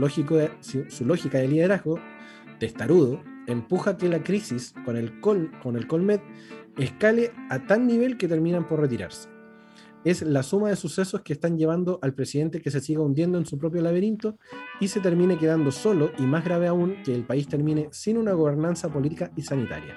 su 0.89 1.05
lógica 1.05 1.39
de 1.39 1.47
liderazgo, 1.47 1.99
testarudo, 2.59 3.21
empuja 3.47 3.97
que 3.97 4.07
la 4.07 4.23
crisis 4.23 4.73
con 4.85 4.95
el, 4.95 5.19
Col, 5.19 5.51
con 5.61 5.75
el 5.75 5.87
Colmed 5.87 6.21
escale 6.77 7.31
a 7.49 7.59
tal 7.65 7.85
nivel 7.85 8.17
que 8.17 8.27
terminan 8.27 8.67
por 8.67 8.79
retirarse. 8.79 9.32
Es 10.05 10.21
la 10.21 10.43
suma 10.43 10.69
de 10.69 10.75
sucesos 10.75 11.21
que 11.21 11.33
están 11.33 11.57
llevando 11.57 11.99
al 12.01 12.13
presidente 12.13 12.61
que 12.61 12.71
se 12.71 12.81
siga 12.81 13.01
hundiendo 13.01 13.37
en 13.37 13.45
su 13.45 13.57
propio 13.57 13.81
laberinto 13.81 14.37
y 14.79 14.89
se 14.89 14.99
termine 14.99 15.37
quedando 15.37 15.71
solo 15.71 16.11
y 16.17 16.23
más 16.23 16.43
grave 16.43 16.67
aún 16.67 17.01
que 17.03 17.13
el 17.15 17.23
país 17.23 17.47
termine 17.47 17.87
sin 17.91 18.17
una 18.17 18.33
gobernanza 18.33 18.91
política 18.91 19.31
y 19.35 19.43
sanitaria. 19.43 19.95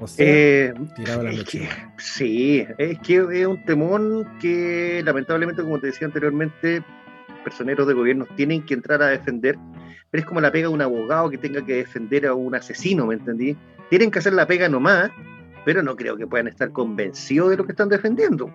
O 0.00 0.06
sea, 0.06 0.26
eh, 0.26 0.72
la 1.06 1.32
sí, 1.98 2.66
es 2.78 2.98
que 3.00 3.16
es 3.16 3.46
un 3.46 3.62
temón 3.66 4.26
que 4.40 5.02
lamentablemente, 5.04 5.62
como 5.62 5.78
te 5.78 5.88
decía 5.88 6.06
anteriormente, 6.06 6.82
personeros 7.44 7.86
de 7.86 7.92
gobierno 7.92 8.26
tienen 8.34 8.64
que 8.64 8.72
entrar 8.72 9.02
a 9.02 9.08
defender 9.08 9.58
pero 10.10 10.22
es 10.22 10.26
como 10.26 10.40
la 10.40 10.50
pega 10.50 10.68
de 10.68 10.74
un 10.74 10.82
abogado 10.82 11.30
que 11.30 11.38
tenga 11.38 11.64
que 11.64 11.76
defender 11.76 12.26
a 12.26 12.34
un 12.34 12.54
asesino, 12.54 13.06
¿me 13.06 13.14
entendí? 13.14 13.56
Tienen 13.88 14.10
que 14.10 14.18
hacer 14.18 14.32
la 14.32 14.46
pega 14.46 14.68
nomás, 14.68 15.10
pero 15.70 15.84
no 15.84 15.94
creo 15.94 16.16
que 16.16 16.26
puedan 16.26 16.48
estar 16.48 16.72
convencidos 16.72 17.50
de 17.50 17.56
lo 17.56 17.64
que 17.64 17.70
están 17.70 17.88
defendiendo. 17.88 18.52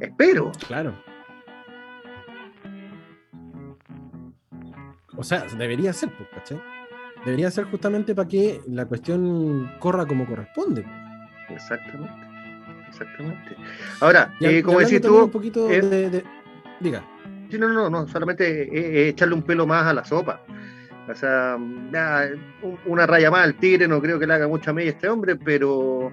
Espero. 0.00 0.50
Claro. 0.66 0.92
O 5.16 5.22
sea, 5.22 5.46
debería 5.56 5.92
ser, 5.92 6.10
pues, 6.16 6.28
¿cachai? 6.34 6.60
Debería 7.24 7.48
ser 7.52 7.66
justamente 7.66 8.12
para 8.12 8.26
que 8.26 8.60
la 8.66 8.86
cuestión 8.86 9.70
corra 9.78 10.04
como 10.04 10.26
corresponde. 10.26 10.84
Exactamente. 11.48 12.26
Exactamente. 12.88 13.56
Ahora, 14.00 14.34
eh, 14.40 14.60
como 14.64 14.80
decís 14.80 15.00
tú. 15.00 15.26
Un 15.26 15.30
poquito 15.30 15.70
eh, 15.70 15.80
de, 15.80 16.24
Diga. 16.80 17.04
Sí, 17.52 17.56
no, 17.56 17.68
no, 17.68 17.88
no, 17.88 18.08
solamente 18.08 19.08
echarle 19.10 19.36
un 19.36 19.42
pelo 19.42 19.64
más 19.64 19.86
a 19.86 19.94
la 19.94 20.04
sopa. 20.04 20.42
O 21.08 21.14
sea, 21.14 21.56
una 22.86 23.06
raya 23.06 23.30
más 23.30 23.44
al 23.44 23.54
tigre, 23.54 23.88
no 23.88 24.00
creo 24.00 24.18
que 24.18 24.26
le 24.26 24.34
haga 24.34 24.48
mucha 24.48 24.72
media 24.72 24.90
a 24.90 24.94
este 24.94 25.08
hombre, 25.08 25.36
pero 25.36 26.12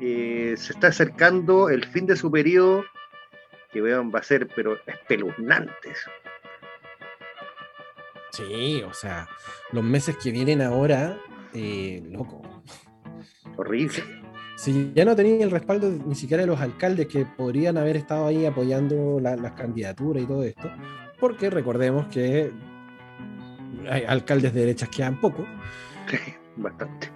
eh, 0.00 0.54
se 0.56 0.72
está 0.72 0.88
acercando 0.88 1.68
el 1.70 1.84
fin 1.84 2.06
de 2.06 2.16
su 2.16 2.30
periodo, 2.30 2.84
que 3.72 3.80
vean, 3.80 4.10
va 4.12 4.18
a 4.18 4.24
ser, 4.24 4.48
pero 4.54 4.76
espeluznante. 4.86 5.92
Sí, 8.32 8.82
o 8.82 8.92
sea, 8.92 9.28
los 9.72 9.84
meses 9.84 10.16
que 10.16 10.30
vienen 10.30 10.60
ahora, 10.60 11.18
eh, 11.54 12.02
loco. 12.10 12.42
Horrible 13.56 14.02
si 14.56 14.90
ya 14.94 15.04
no 15.04 15.14
tenían 15.14 15.42
el 15.42 15.50
respaldo 15.50 15.90
ni 15.90 16.14
siquiera 16.14 16.42
de 16.42 16.46
los 16.46 16.60
alcaldes 16.60 17.06
que 17.06 17.26
podrían 17.26 17.76
haber 17.76 17.96
estado 17.96 18.26
ahí 18.26 18.46
apoyando 18.46 19.20
las 19.20 19.52
candidaturas 19.52 20.22
y 20.22 20.26
todo 20.26 20.42
esto, 20.42 20.70
porque 21.20 21.50
recordemos 21.50 22.06
que 22.08 22.50
hay 23.88 24.04
alcaldes 24.04 24.52
de 24.54 24.60
derechas 24.60 24.88
que 24.88 25.02
han 25.02 25.20
poco. 25.20 25.44
bastante. 26.56 27.10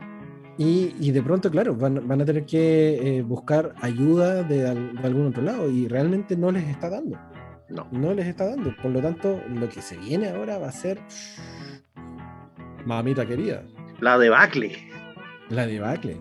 Y, 0.62 1.10
de 1.10 1.22
pronto, 1.22 1.50
claro, 1.50 1.74
van, 1.74 2.20
a 2.20 2.24
tener 2.26 2.44
que 2.44 3.16
eh, 3.18 3.22
buscar 3.22 3.74
ayuda 3.80 4.42
de, 4.42 4.68
algún 4.68 5.28
otro 5.28 5.42
lado 5.42 5.70
y 5.70 5.88
realmente 5.88 6.36
no 6.36 6.52
les 6.52 6.68
está 6.68 6.90
dando. 6.90 7.18
No. 7.70 7.88
No 7.92 8.12
les 8.12 8.26
está 8.26 8.44
dando. 8.44 8.76
Por 8.76 8.90
lo 8.90 9.00
tanto, 9.00 9.40
lo 9.48 9.70
que 9.70 9.80
se 9.80 9.96
viene 9.96 10.28
ahora 10.28 10.58
va 10.58 10.68
a 10.68 10.72
ser. 10.72 11.00
Mamita 12.84 13.24
querida. 13.24 13.64
La 14.00 14.18
debacle. 14.18 14.72
La 15.48 15.66
debacle. 15.66 16.20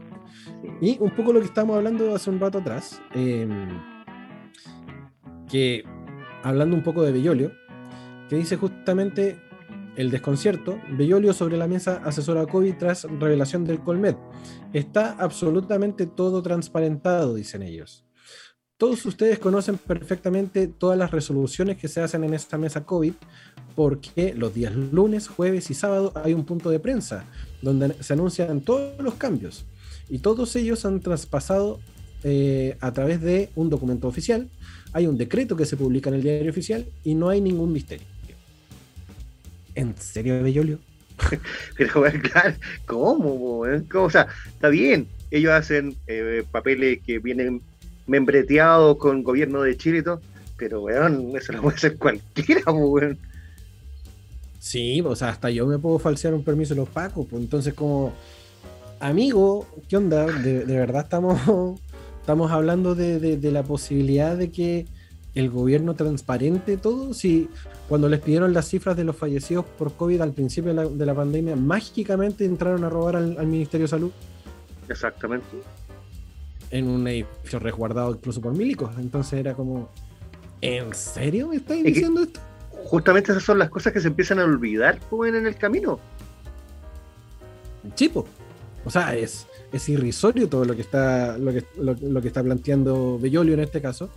Y 0.79 0.97
un 1.01 1.11
poco 1.11 1.33
lo 1.33 1.39
que 1.41 1.47
estábamos 1.47 1.75
hablando 1.75 2.15
hace 2.15 2.29
un 2.29 2.39
rato 2.39 2.59
atrás, 2.59 3.01
em, 3.13 3.67
que 5.49 5.83
hablando 6.43 6.77
un 6.77 6.83
poco 6.83 7.03
de 7.03 7.11
Bellolio, 7.11 7.51
que 8.29 8.37
dice 8.37 8.55
justamente 8.55 9.37
el 9.99 10.11
desconcierto, 10.11 10.79
Bellolio 10.91 11.33
sobre 11.33 11.57
la 11.57 11.67
mesa 11.67 12.01
asesora 12.05 12.45
COVID 12.45 12.75
tras 12.75 13.03
revelación 13.03 13.65
del 13.65 13.81
Colmed. 13.81 14.15
Está 14.71 15.11
absolutamente 15.19 16.05
todo 16.05 16.41
transparentado, 16.41 17.35
dicen 17.35 17.63
ellos. 17.63 18.05
Todos 18.77 19.05
ustedes 19.05 19.39
conocen 19.39 19.77
perfectamente 19.77 20.67
todas 20.67 20.97
las 20.97 21.11
resoluciones 21.11 21.75
que 21.75 21.89
se 21.89 21.99
hacen 21.99 22.23
en 22.23 22.33
esta 22.33 22.57
mesa 22.57 22.85
COVID, 22.85 23.11
porque 23.75 24.33
los 24.33 24.53
días 24.53 24.73
lunes, 24.73 25.27
jueves 25.27 25.69
y 25.69 25.73
sábado 25.73 26.13
hay 26.15 26.33
un 26.33 26.45
punto 26.45 26.69
de 26.69 26.79
prensa 26.79 27.25
donde 27.61 28.01
se 28.01 28.13
anuncian 28.13 28.61
todos 28.61 28.97
los 28.99 29.15
cambios. 29.15 29.65
Y 30.07 30.19
todos 30.19 30.55
ellos 30.55 30.85
han 30.85 31.01
traspasado 31.01 31.81
eh, 32.23 32.77
a 32.79 32.93
través 32.93 33.19
de 33.19 33.49
un 33.53 33.69
documento 33.69 34.07
oficial. 34.07 34.47
Hay 34.93 35.07
un 35.07 35.17
decreto 35.17 35.57
que 35.57 35.65
se 35.65 35.75
publica 35.75 36.09
en 36.09 36.15
el 36.15 36.23
diario 36.23 36.51
oficial 36.51 36.85
y 37.03 37.15
no 37.15 37.27
hay 37.27 37.41
ningún 37.41 37.73
misterio. 37.73 38.07
¿En 39.79 39.95
serio, 39.97 40.43
Bellolio? 40.43 40.77
Pero, 41.77 42.03
claro, 42.21 42.55
¿cómo? 42.85 43.61
O 43.93 44.09
sea, 44.09 44.27
está 44.47 44.67
bien, 44.67 45.07
ellos 45.31 45.53
hacen 45.53 45.95
eh, 46.07 46.43
papeles 46.51 46.99
que 47.05 47.19
vienen 47.19 47.61
membreteados 48.07 48.97
con 48.97 49.23
gobierno 49.23 49.61
de 49.61 49.77
Chile 49.77 49.99
y 49.99 50.03
todo, 50.03 50.21
pero, 50.57 50.81
weón, 50.81 51.31
eso 51.37 51.53
lo 51.53 51.61
puede 51.61 51.77
hacer 51.77 51.97
cualquiera, 51.97 52.71
weón. 52.71 53.17
Sí, 54.59 55.01
o 55.01 55.15
sea, 55.15 55.29
hasta 55.29 55.49
yo 55.49 55.65
me 55.65 55.79
puedo 55.79 55.97
falsear 55.97 56.33
un 56.33 56.43
permiso 56.43 56.73
de 56.73 56.81
los 56.81 56.89
pacos, 56.89 57.25
pues 57.29 57.41
entonces 57.41 57.73
como 57.73 58.13
amigo, 58.99 59.65
¿qué 59.87 59.95
onda? 59.95 60.25
De, 60.25 60.65
verdad 60.65 61.03
estamos, 61.03 61.39
estamos 62.19 62.51
hablando 62.51 62.95
de, 62.95 63.39
la 63.41 63.63
posibilidad 63.63 64.35
de 64.35 64.51
que 64.51 64.85
el 65.39 65.49
gobierno 65.49 65.95
transparente 65.95 66.77
todo. 66.77 67.13
Si 67.13 67.49
cuando 67.87 68.09
les 68.09 68.19
pidieron 68.19 68.53
las 68.53 68.67
cifras 68.67 68.95
de 68.97 69.03
los 69.03 69.15
fallecidos 69.15 69.65
por 69.65 69.93
COVID 69.93 70.21
al 70.21 70.33
principio 70.33 70.73
de 70.73 71.05
la, 71.05 71.15
pandemia, 71.15 71.55
mágicamente 71.55 72.45
entraron 72.45 72.83
a 72.83 72.89
robar 72.89 73.15
al, 73.15 73.47
Ministerio 73.47 73.85
de 73.85 73.89
Salud. 73.89 74.11
Exactamente. 74.87 75.47
En 76.71 76.87
un 76.87 77.07
edificio 77.07 77.59
resguardado 77.59 78.11
incluso 78.11 78.41
por 78.41 78.53
milicos. 78.53 78.91
Entonces 78.99 79.39
era 79.39 79.53
como, 79.53 79.89
¿en 80.61 80.93
serio 80.93 81.47
me 81.47 81.55
estáis 81.55 81.83
diciendo 81.83 82.21
esto? 82.21 82.39
Justamente 82.85 83.31
esas 83.31 83.43
son 83.43 83.59
las 83.59 83.69
cosas 83.69 83.93
que 83.93 83.99
se 83.99 84.07
empiezan 84.07 84.39
a 84.39 84.43
olvidar, 84.43 84.99
joven, 85.09 85.35
en 85.35 85.47
el 85.47 85.55
camino. 85.55 85.99
Chipo. 87.95 88.25
O 88.85 88.89
sea, 88.89 89.15
es, 89.15 89.47
es 89.71 89.89
irrisorio 89.89 90.47
todo 90.47 90.65
lo 90.65 90.75
que 90.75 90.81
está, 90.81 91.37
lo 91.37 91.51
que, 91.51 91.65
lo, 91.77 92.21
que 92.21 92.27
está 92.27 92.43
planteando 92.43 93.19
Bellolio 93.19 93.53
en 93.53 93.59
este 93.61 93.81
caso. 93.81 94.09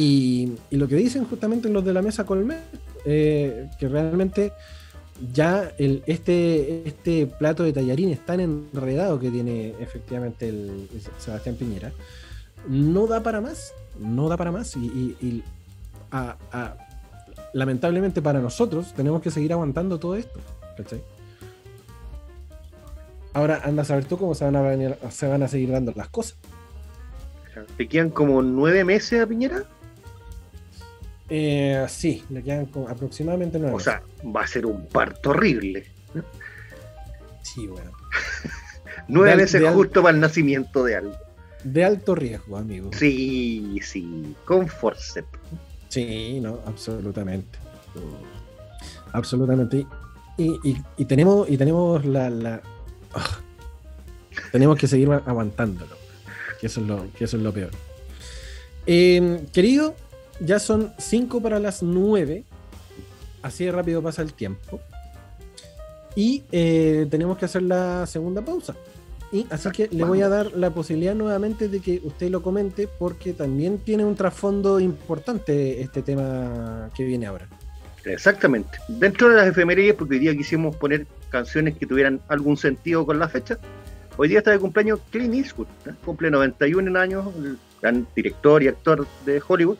Y, 0.00 0.54
lo 0.70 0.86
que 0.86 0.94
dicen 0.94 1.24
justamente 1.24 1.68
los 1.68 1.84
de 1.84 1.92
la 1.92 2.02
mesa 2.02 2.24
Colmet, 2.24 2.60
eh, 3.04 3.68
que 3.80 3.88
realmente 3.88 4.52
ya 5.34 5.72
este, 5.76 6.86
este 6.86 7.26
plato 7.26 7.64
de 7.64 7.72
tallarín 7.72 8.10
es 8.10 8.24
tan 8.24 8.38
enredado 8.38 9.18
que 9.18 9.28
tiene 9.28 9.74
efectivamente 9.80 10.50
el, 10.50 10.88
Sebastián 11.18 11.56
Piñera, 11.56 11.90
no 12.68 13.08
da 13.08 13.24
para 13.24 13.40
más, 13.40 13.72
no 13.98 14.28
da 14.28 14.36
para 14.36 14.52
más. 14.52 14.76
Y, 14.76 15.42
lamentablemente 17.52 18.22
para 18.22 18.40
nosotros 18.40 18.94
tenemos 18.94 19.20
que 19.20 19.32
seguir 19.32 19.52
aguantando 19.52 19.98
todo 19.98 20.14
esto. 20.14 20.38
¿cachai? 20.76 21.02
Ahora 23.32 23.62
anda 23.64 23.82
a 23.82 23.84
saber 23.84 24.04
tú 24.04 24.16
cómo 24.16 24.36
se 24.36 24.44
van 24.48 24.54
a, 24.54 25.10
se 25.10 25.26
van 25.26 25.42
a 25.42 25.48
seguir 25.48 25.72
dando 25.72 25.92
las 25.96 26.08
cosas. 26.08 26.38
¿Te 27.76 27.88
quedan 27.88 28.10
como 28.10 28.42
nueve 28.42 28.84
meses 28.84 29.20
a 29.20 29.26
Piñera? 29.26 29.64
Eh, 31.28 31.84
sí, 31.88 32.24
le 32.30 32.42
quedan 32.42 32.68
aproximadamente 32.88 33.58
nueve 33.58 33.76
O 33.76 33.80
sea, 33.80 34.02
va 34.34 34.42
a 34.42 34.46
ser 34.46 34.64
un 34.64 34.86
parto 34.86 35.30
horrible. 35.30 35.84
Sí, 37.42 37.66
weón. 37.66 37.90
nueve 39.08 39.36
meses 39.36 39.62
justo 39.72 40.02
para 40.02 40.14
el 40.14 40.20
nacimiento 40.20 40.84
de 40.84 40.96
algo. 40.96 41.16
De 41.64 41.84
alto 41.84 42.14
riesgo, 42.14 42.56
amigo. 42.56 42.90
Sí, 42.94 43.78
sí, 43.82 44.34
con 44.44 44.68
forceps. 44.68 45.38
Sí, 45.88 46.38
no, 46.40 46.60
absolutamente. 46.66 47.58
Absolutamente. 49.12 49.86
Y, 50.36 51.04
tenemos, 51.04 51.50
y 51.50 51.56
tenemos 51.56 52.04
la. 52.04 52.62
Ah, 53.12 53.38
tenemos 54.52 54.78
que 54.78 54.86
seguir 54.86 55.10
aguantándolo. 55.10 55.96
Que 56.60 56.68
eso 56.68 56.80
es 56.80 56.86
lo, 56.86 57.12
que 57.12 57.24
eso 57.24 57.36
es 57.36 57.42
lo 57.42 57.52
peor. 57.52 57.70
Em, 58.86 59.46
querido, 59.46 59.94
ya 60.40 60.58
son 60.58 60.92
5 60.98 61.40
para 61.40 61.58
las 61.58 61.82
9. 61.82 62.44
Así 63.42 63.64
de 63.64 63.72
rápido 63.72 64.02
pasa 64.02 64.22
el 64.22 64.32
tiempo. 64.32 64.80
Y 66.16 66.44
eh, 66.50 67.06
tenemos 67.10 67.38
que 67.38 67.44
hacer 67.44 67.62
la 67.62 68.06
segunda 68.06 68.42
pausa. 68.42 68.74
Y 69.30 69.46
así 69.50 69.70
que 69.70 69.88
le 69.88 70.04
voy 70.04 70.22
a 70.22 70.28
dar 70.28 70.52
la 70.52 70.70
posibilidad 70.70 71.14
nuevamente 71.14 71.68
de 71.68 71.80
que 71.80 72.00
usted 72.02 72.30
lo 72.30 72.42
comente 72.42 72.88
porque 72.98 73.34
también 73.34 73.78
tiene 73.78 74.04
un 74.04 74.14
trasfondo 74.14 74.80
importante 74.80 75.82
este 75.82 76.02
tema 76.02 76.88
que 76.96 77.04
viene 77.04 77.26
ahora. 77.26 77.46
Exactamente. 78.04 78.78
Dentro 78.88 79.28
de 79.28 79.36
las 79.36 79.46
efemerías, 79.48 79.96
porque 79.96 80.14
hoy 80.14 80.20
día 80.20 80.36
quisimos 80.36 80.74
poner 80.76 81.06
canciones 81.28 81.76
que 81.76 81.86
tuvieran 81.86 82.20
algún 82.28 82.56
sentido 82.56 83.04
con 83.04 83.18
la 83.18 83.28
fecha, 83.28 83.58
hoy 84.16 84.28
día 84.28 84.38
está 84.38 84.50
de 84.50 84.58
cumpleaños 84.58 85.00
Clint 85.10 85.34
Eastwood, 85.34 85.66
cumple 86.04 86.30
91 86.30 86.98
años, 86.98 87.26
gran 87.82 88.06
director 88.16 88.62
y 88.62 88.68
actor 88.68 89.06
de 89.26 89.42
Hollywood. 89.46 89.76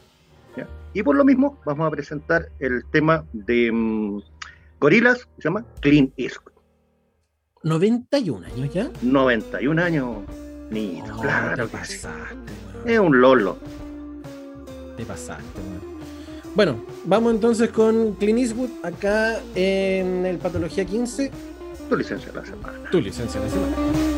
Y 0.94 1.02
por 1.02 1.16
lo 1.16 1.24
mismo 1.24 1.58
vamos 1.64 1.86
a 1.86 1.90
presentar 1.90 2.48
el 2.60 2.84
tema 2.90 3.24
de 3.32 3.70
um, 3.70 4.22
Gorilas, 4.80 5.28
se 5.38 5.44
llama 5.44 5.64
Clint 5.80 6.12
Eastwood. 6.16 6.52
91 7.62 8.46
años 8.46 8.72
ya. 8.72 8.90
91 9.02 9.82
años, 9.82 10.16
ni 10.70 11.02
claro. 11.20 11.68
Es 12.86 12.98
un 12.98 13.20
lolo. 13.20 13.58
Te 14.96 15.04
pasaste, 15.04 15.44
Bueno, 16.54 16.84
vamos 17.04 17.34
entonces 17.34 17.70
con 17.70 18.14
Clint 18.14 18.38
Eastwood 18.38 18.70
acá 18.82 19.38
en 19.54 20.24
el 20.26 20.38
Patología 20.38 20.84
15. 20.84 21.30
Tu 21.88 21.96
licencia 21.96 22.32
de 22.32 22.38
la 22.38 22.46
semana. 22.46 22.90
Tu 22.90 23.00
licencia 23.00 23.40
de 23.40 23.46
la 23.46 23.52
semana. 23.52 24.17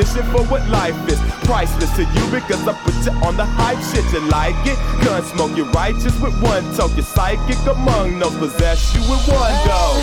for 0.00 0.42
what 0.44 0.66
life 0.68 0.96
is. 1.08 1.20
Priceless 1.44 1.94
to 1.96 2.02
you 2.02 2.24
because 2.30 2.66
I 2.66 2.72
put 2.82 2.94
you 3.04 3.12
on 3.26 3.36
the 3.36 3.44
hype 3.44 3.80
shit. 3.92 4.04
You 4.12 4.20
like 4.30 4.56
it? 4.66 4.78
Gun 5.04 5.22
smoke, 5.24 5.56
you're 5.56 5.70
righteous 5.72 6.18
with 6.20 6.34
one 6.42 6.64
toe. 6.74 6.88
You're 6.94 7.04
psychic 7.04 7.58
among 7.66 8.18
those 8.18 8.34
possess 8.36 8.94
you 8.94 9.00
with 9.02 9.26
one 9.28 9.52
go. 9.66 10.00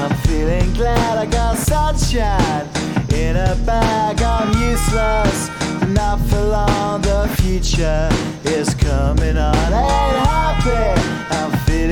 I'm 0.00 0.14
feeling 0.26 0.72
glad 0.72 1.18
I 1.18 1.26
got 1.26 1.56
sunshine 1.58 2.68
in 3.12 3.36
a 3.36 3.54
bag. 3.66 4.22
I'm 4.22 4.48
useless, 4.60 5.50
not 5.88 6.18
for 6.28 6.40
long. 6.40 7.02
The 7.02 7.28
future 7.42 8.08
is 8.44 8.74
coming 8.74 9.36
on. 9.36 9.54
Ain't 9.54 10.26
happy. 10.26 11.00
I'm 11.30 11.61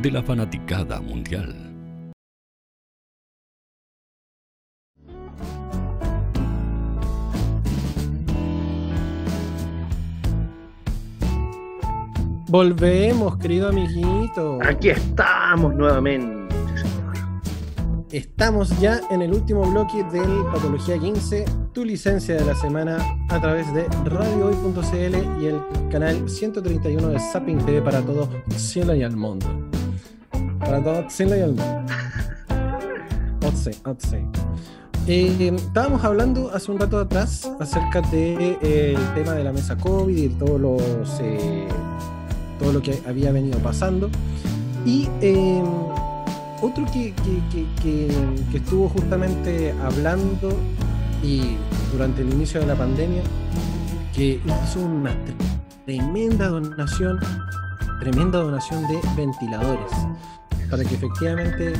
de 0.00 0.12
la 0.12 0.22
fanaticada 0.22 1.00
mundial. 1.00 1.54
Volvemos, 12.48 13.36
querido 13.36 13.68
amiguito. 13.68 14.58
Aquí 14.62 14.88
estamos 14.88 15.74
nuevamente, 15.74 16.54
señor. 16.76 17.14
Estamos 18.10 18.80
ya 18.80 19.00
en 19.10 19.20
el 19.20 19.34
último 19.34 19.70
bloque 19.70 20.02
del 20.04 20.44
Patología 20.50 20.98
15, 20.98 21.44
tu 21.74 21.84
licencia 21.84 22.36
de 22.36 22.44
la 22.46 22.54
semana 22.54 22.96
a 23.28 23.38
través 23.38 23.72
de 23.74 23.86
radiohoy.cl 24.04 25.42
y 25.42 25.46
el 25.46 25.60
canal 25.90 26.26
131 26.26 27.08
de 27.08 27.18
Zapping 27.18 27.58
TV 27.58 27.82
para 27.82 28.00
todo 28.00 28.30
Cielo 28.56 28.94
y 28.94 29.02
al 29.02 29.16
mundo. 29.16 29.67
Para 30.68 30.84
todo 30.84 31.08
Cielo 31.08 31.34
y 31.34 31.40
al 31.40 31.54
mundo. 31.54 31.92
Eh, 35.06 35.50
estábamos 35.56 36.04
hablando 36.04 36.50
hace 36.52 36.70
un 36.70 36.78
rato 36.78 36.98
atrás 36.98 37.50
acerca 37.58 38.02
del 38.02 38.36
de, 38.36 38.58
eh, 38.60 38.94
el 38.94 39.14
tema 39.14 39.32
de 39.32 39.44
la 39.44 39.52
mesa 39.52 39.78
COVID 39.78 40.14
y 40.14 40.28
todos 40.28 40.60
los 40.60 41.20
eh, 41.22 41.66
todo 42.58 42.74
lo 42.74 42.82
que 42.82 43.00
había 43.06 43.32
venido 43.32 43.58
pasando. 43.60 44.10
Y 44.84 45.08
eh, 45.22 45.62
otro 46.60 46.84
que, 46.92 47.14
que, 47.14 47.66
que, 47.82 48.08
que, 48.50 48.58
estuvo 48.58 48.90
justamente 48.90 49.74
hablando 49.82 50.50
y 51.22 51.56
durante 51.92 52.20
el 52.20 52.30
inicio 52.30 52.60
de 52.60 52.66
la 52.66 52.74
pandemia, 52.74 53.22
que 54.14 54.38
hizo 54.44 54.80
una 54.80 55.16
tremenda 55.86 56.48
donación, 56.48 57.18
tremenda 58.00 58.40
donación 58.40 58.86
de 58.86 59.00
ventiladores, 59.16 59.92
para 60.70 60.84
que 60.84 60.94
efectivamente 60.94 61.72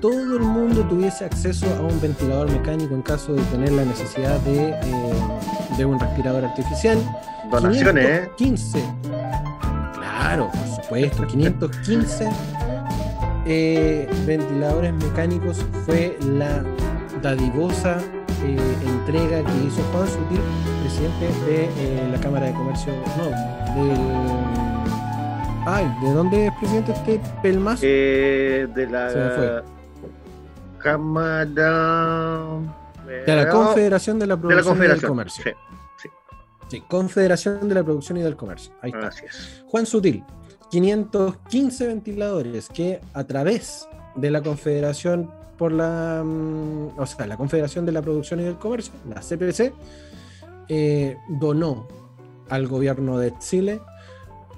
todo 0.00 0.36
el 0.36 0.42
mundo 0.42 0.84
tuviese 0.88 1.24
acceso 1.24 1.66
a 1.76 1.80
un 1.80 2.00
ventilador 2.00 2.50
mecánico 2.50 2.94
en 2.94 3.02
caso 3.02 3.34
de 3.34 3.42
tener 3.44 3.72
la 3.72 3.84
necesidad 3.84 4.40
de, 4.40 4.70
eh, 4.70 5.12
de 5.76 5.84
un 5.84 5.98
respirador 5.98 6.44
artificial. 6.44 6.98
Donaciones, 7.50 8.28
15, 8.36 8.78
¿eh? 8.78 8.82
Claro, 9.94 10.50
por 10.50 10.82
supuesto, 10.82 11.26
515 11.26 12.28
eh, 13.44 14.08
ventiladores 14.24 14.92
mecánicos 14.94 15.64
fue 15.84 16.16
la 16.20 16.64
dadivosa 17.22 17.98
eh, 18.44 18.56
entrega 18.86 19.42
que 19.44 19.66
hizo 19.66 19.82
Juan 19.92 20.06
Sutil, 20.06 20.40
presidente 20.82 21.26
de 21.46 21.64
eh, 21.64 22.08
la 22.10 22.20
Cámara 22.20 22.46
de 22.46 22.52
Comercio, 22.52 22.92
no, 23.18 23.84
del... 23.84 24.71
Ay, 25.64 25.86
¿de 26.02 26.12
dónde 26.12 26.46
es 26.46 26.52
presidente 26.54 26.90
este 26.92 27.20
Pelmazo? 27.40 27.82
Eh, 27.84 28.66
de 28.74 28.86
la 28.88 29.62
Cámara... 30.78 32.48
De 33.06 33.36
la 33.36 33.48
Confederación 33.48 34.18
de 34.18 34.26
la 34.26 34.36
Producción 34.36 34.76
y 34.76 34.88
del 34.88 35.02
Comercio. 35.02 35.44
Sí, 35.96 36.08
sí. 36.68 36.80
Confederación 36.88 37.68
de 37.68 37.74
la 37.76 37.84
Producción 37.84 38.18
y 38.18 38.22
del 38.22 38.34
Comercio. 38.34 38.72
Ahí 38.80 38.90
está. 38.90 39.10
Juan 39.66 39.86
Sutil, 39.86 40.24
515 40.70 41.86
ventiladores 41.86 42.68
que 42.68 43.00
a 43.14 43.22
través 43.22 43.86
de 44.16 44.30
la 44.32 44.42
Confederación 44.42 45.30
por 45.58 45.70
la, 45.70 46.22
mm, 46.24 46.98
o 46.98 47.06
sea, 47.06 47.26
la 47.28 47.36
Confederación 47.36 47.86
de 47.86 47.92
la 47.92 48.02
Producción 48.02 48.40
y 48.40 48.44
del 48.44 48.56
Comercio, 48.56 48.92
la 49.08 49.20
CPC, 49.22 49.72
eh, 50.68 51.16
donó 51.28 51.86
al 52.48 52.66
gobierno 52.66 53.18
de 53.18 53.32
Chile 53.38 53.80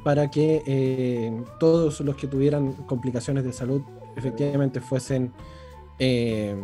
para 0.04 0.30
que 0.30 0.62
eh, 0.66 1.42
todos 1.58 2.00
los 2.00 2.16
que 2.16 2.26
tuvieran 2.26 2.72
complicaciones 2.72 3.42
de 3.44 3.52
salud 3.52 3.82
efectivamente 4.16 4.80
fuesen 4.80 5.32
eh, 5.98 6.54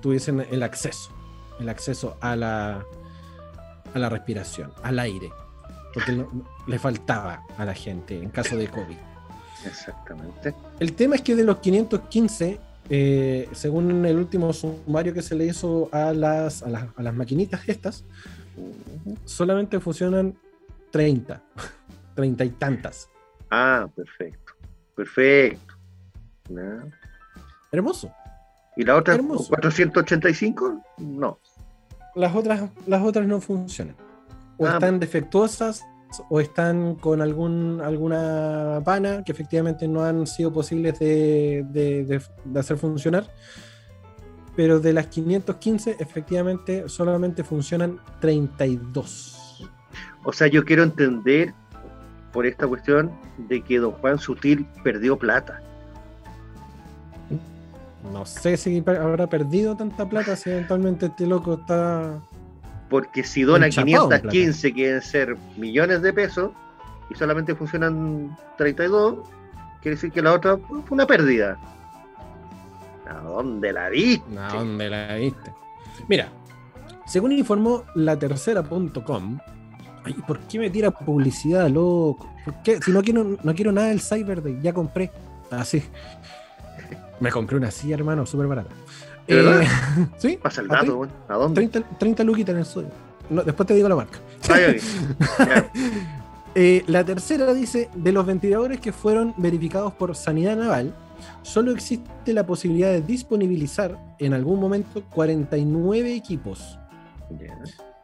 tuviesen 0.00 0.44
el 0.50 0.62
acceso, 0.62 1.10
el 1.60 1.68
acceso 1.68 2.16
a 2.20 2.36
la, 2.36 2.84
a 3.92 3.98
la 3.98 4.08
respiración, 4.08 4.72
al 4.82 4.98
aire, 4.98 5.30
porque 5.92 6.24
le 6.66 6.78
faltaba 6.78 7.44
a 7.58 7.64
la 7.64 7.74
gente 7.74 8.20
en 8.20 8.30
caso 8.30 8.56
de 8.56 8.68
COVID. 8.68 8.96
Exactamente. 9.66 10.54
El 10.78 10.92
tema 10.92 11.16
es 11.16 11.22
que 11.22 11.34
de 11.34 11.44
los 11.44 11.58
515 11.58 12.60
eh, 12.88 13.48
según 13.52 14.06
el 14.06 14.16
último 14.16 14.52
sumario 14.52 15.12
que 15.12 15.22
se 15.22 15.34
le 15.34 15.46
hizo 15.46 15.88
a 15.92 16.12
las, 16.12 16.62
a 16.62 16.68
las, 16.68 17.14
maquinitas 17.14 17.68
estas, 17.68 18.04
solamente 19.24 19.80
funcionan 19.80 20.36
30, 20.92 21.42
30 22.16 22.44
y 22.44 22.50
tantas. 22.50 23.08
Ah, 23.50 23.88
perfecto, 23.94 24.54
perfecto. 24.96 25.74
Hermoso. 27.70 28.12
¿Y 28.76 28.84
la 28.84 28.96
otra, 28.96 29.16
485? 29.18 30.82
No. 30.98 31.38
Las 32.14 32.34
otras, 32.34 32.70
las 32.86 33.02
otras 33.02 33.26
no 33.26 33.40
funcionan. 33.40 33.96
O 34.58 34.66
ah, 34.66 34.74
están 34.74 34.98
defectuosas 34.98 35.84
o 36.30 36.40
están 36.40 36.94
con 36.96 37.20
algún, 37.20 37.80
alguna 37.82 38.80
pana 38.84 39.22
que 39.24 39.32
efectivamente 39.32 39.88
no 39.88 40.04
han 40.04 40.26
sido 40.26 40.52
posibles 40.52 40.98
de, 40.98 42.20
hacer 42.54 42.76
funcionar. 42.76 43.26
Pero 44.54 44.80
de 44.80 44.92
las 44.92 45.08
515, 45.08 45.96
efectivamente, 45.98 46.88
solamente 46.88 47.44
funcionan 47.44 48.00
32. 48.20 49.68
O 50.24 50.32
sea, 50.32 50.46
yo 50.46 50.64
quiero 50.64 50.82
entender 50.82 51.52
por 52.36 52.44
esta 52.44 52.68
cuestión 52.68 53.10
de 53.48 53.62
que 53.62 53.78
don 53.78 53.92
Juan 53.92 54.18
Sutil 54.18 54.66
perdió 54.84 55.18
plata. 55.18 55.62
No 58.12 58.26
sé 58.26 58.58
si 58.58 58.84
habrá 58.86 59.26
perdido 59.26 59.74
tanta 59.74 60.06
plata 60.06 60.36
si 60.36 60.50
eventualmente 60.50 61.06
este 61.06 61.26
loco 61.26 61.54
está 61.54 62.20
porque 62.90 63.24
si 63.24 63.44
dona 63.44 63.70
515 63.70 64.72
quieren 64.74 65.00
ser 65.00 65.38
millones 65.56 66.02
de 66.02 66.12
pesos 66.12 66.50
y 67.08 67.14
solamente 67.14 67.54
funcionan 67.54 68.36
32, 68.58 69.16
quiere 69.80 69.94
decir 69.94 70.12
que 70.12 70.20
la 70.20 70.34
otra 70.34 70.58
fue 70.58 70.82
una 70.90 71.06
pérdida. 71.06 71.58
¿A 73.08 73.14
dónde 73.20 73.72
la 73.72 73.88
viste? 73.88 74.38
¿A 74.38 74.48
dónde 74.52 74.90
la 74.90 75.14
viste? 75.14 75.54
Mira, 76.06 76.28
según 77.06 77.32
informó 77.32 77.84
la 77.94 78.18
tercera.com, 78.18 79.38
¿por 80.26 80.38
qué 80.40 80.58
me 80.58 80.70
tira 80.70 80.90
publicidad, 80.90 81.68
loco? 81.68 82.28
¿Por 82.44 82.54
qué? 82.62 82.80
Si 82.80 82.90
no 82.92 83.02
quiero, 83.02 83.36
no 83.42 83.54
quiero 83.54 83.72
nada 83.72 83.88
del 83.88 84.00
Cyber 84.00 84.60
ya 84.62 84.72
compré. 84.72 85.10
Así. 85.50 85.82
Me 87.20 87.30
compré 87.30 87.56
una 87.56 87.70
silla, 87.70 87.94
hermano, 87.94 88.26
súper 88.26 88.46
barata. 88.46 88.70
Eh, 89.28 89.66
¿Sí? 90.18 90.38
Pasa 90.40 90.60
el 90.60 90.68
dato, 90.68 91.08
¿A 91.28 91.34
dónde? 91.34 91.66
30, 91.66 91.98
30 91.98 92.24
luquitas 92.24 92.52
en 92.52 92.58
el 92.58 92.64
suyo. 92.66 92.88
después 93.28 93.66
te 93.66 93.74
digo 93.74 93.88
la 93.88 93.96
marca. 93.96 94.18
Eh, 96.58 96.84
la 96.86 97.04
tercera 97.04 97.52
dice: 97.52 97.90
de 97.94 98.12
los 98.12 98.24
ventiladores 98.24 98.80
que 98.80 98.90
fueron 98.90 99.34
verificados 99.36 99.92
por 99.92 100.16
Sanidad 100.16 100.56
Naval, 100.56 100.94
solo 101.42 101.70
existe 101.70 102.32
la 102.32 102.46
posibilidad 102.46 102.90
de 102.90 103.02
disponibilizar 103.02 103.98
en 104.18 104.32
algún 104.32 104.58
momento 104.58 105.02
49 105.10 106.14
equipos 106.14 106.78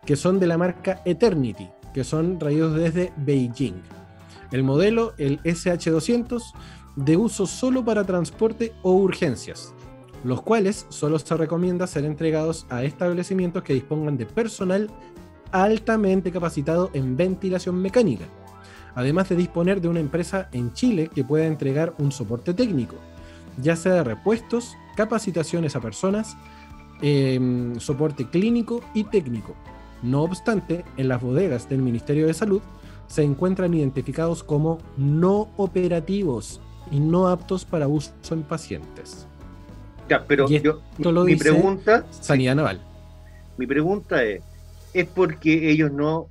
que 0.05 0.17
son 0.17 0.39
de 0.39 0.47
la 0.47 0.59
marca 0.59 1.01
Eternity, 1.05 1.69
que 1.93 2.05
son 2.05 2.39
traídos 2.39 2.75
desde 2.75 3.13
Beijing. 3.17 3.83
El 4.51 4.65
modelo, 4.65 5.15
el 5.19 5.43
SH200, 5.43 6.43
de 6.97 7.17
uso 7.17 7.47
solo 7.47 7.85
para 7.85 8.05
transporte 8.05 8.73
o 8.83 8.93
urgencias 8.93 9.75
los 10.25 10.43
cuales 10.43 10.87
solo 10.89 11.19
se 11.19 11.37
recomienda 11.37 11.87
ser 11.87 12.05
entregados 12.05 12.67
a 12.71 12.85
establecimientos 12.85 13.63
que 13.63 13.75
dispongan 13.75 14.17
de 14.17 14.27
personal 14.27 14.91
altamente 15.51 16.31
capacitado 16.31 16.91
en 16.95 17.17
ventilación 17.17 17.81
mecánica, 17.81 18.25
además 18.95 19.29
de 19.29 19.37
disponer 19.37 19.81
de 19.81 19.89
una 19.89 20.01
empresa 20.01 20.49
en 20.53 20.73
Chile 20.73 21.11
que 21.13 21.25
pueda 21.25 21.47
entregar 21.47 21.95
un 21.99 22.13
soporte 22.13 22.55
técnico, 22.55 22.97
ya 23.61 23.77
sea 23.77 23.95
de 23.95 24.05
repuestos, 24.05 24.77
capacitaciones 24.97 25.77
a 25.77 25.81
personas, 25.81 26.37
em, 27.03 27.79
soporte 27.81 28.29
clínico 28.31 28.81
y 28.95 29.05
técnico. 29.05 29.55
No 30.03 30.23
obstante, 30.23 30.85
en 30.97 31.09
las 31.09 31.23
bodegas 31.23 31.69
del 31.69 31.83
Ministerio 31.83 32.27
de 32.27 32.35
Salud 32.35 32.63
se 33.07 33.23
encuentran 33.23 33.75
identificados 33.75 34.43
como 34.43 34.79
no 34.97 35.49
operativos 35.57 36.61
y 36.91 37.01
no 37.01 37.29
aptos 37.29 37.65
para 37.65 37.89
uso 37.89 38.13
en 38.31 38.43
pacientes 38.43 39.27
pero 40.27 40.49
yo, 40.49 40.81
mi, 41.25 41.37
pregunta. 41.37 42.05
Sanidad 42.11 42.57
Naval. 42.57 42.81
Mi 43.57 43.67
pregunta 43.67 44.23
es: 44.25 44.43
¿es 44.93 45.07
porque 45.07 45.71
ellos 45.71 45.93
no 45.93 46.29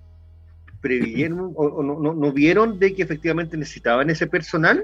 previeron 0.81 1.53
o, 1.55 1.83
no, 1.83 2.31
vieron 2.31 2.79
de 2.79 2.93
que 2.93 3.03
efectivamente 3.03 3.57
necesitaban 3.57 4.09
ese 4.09 4.27
personal 4.27 4.83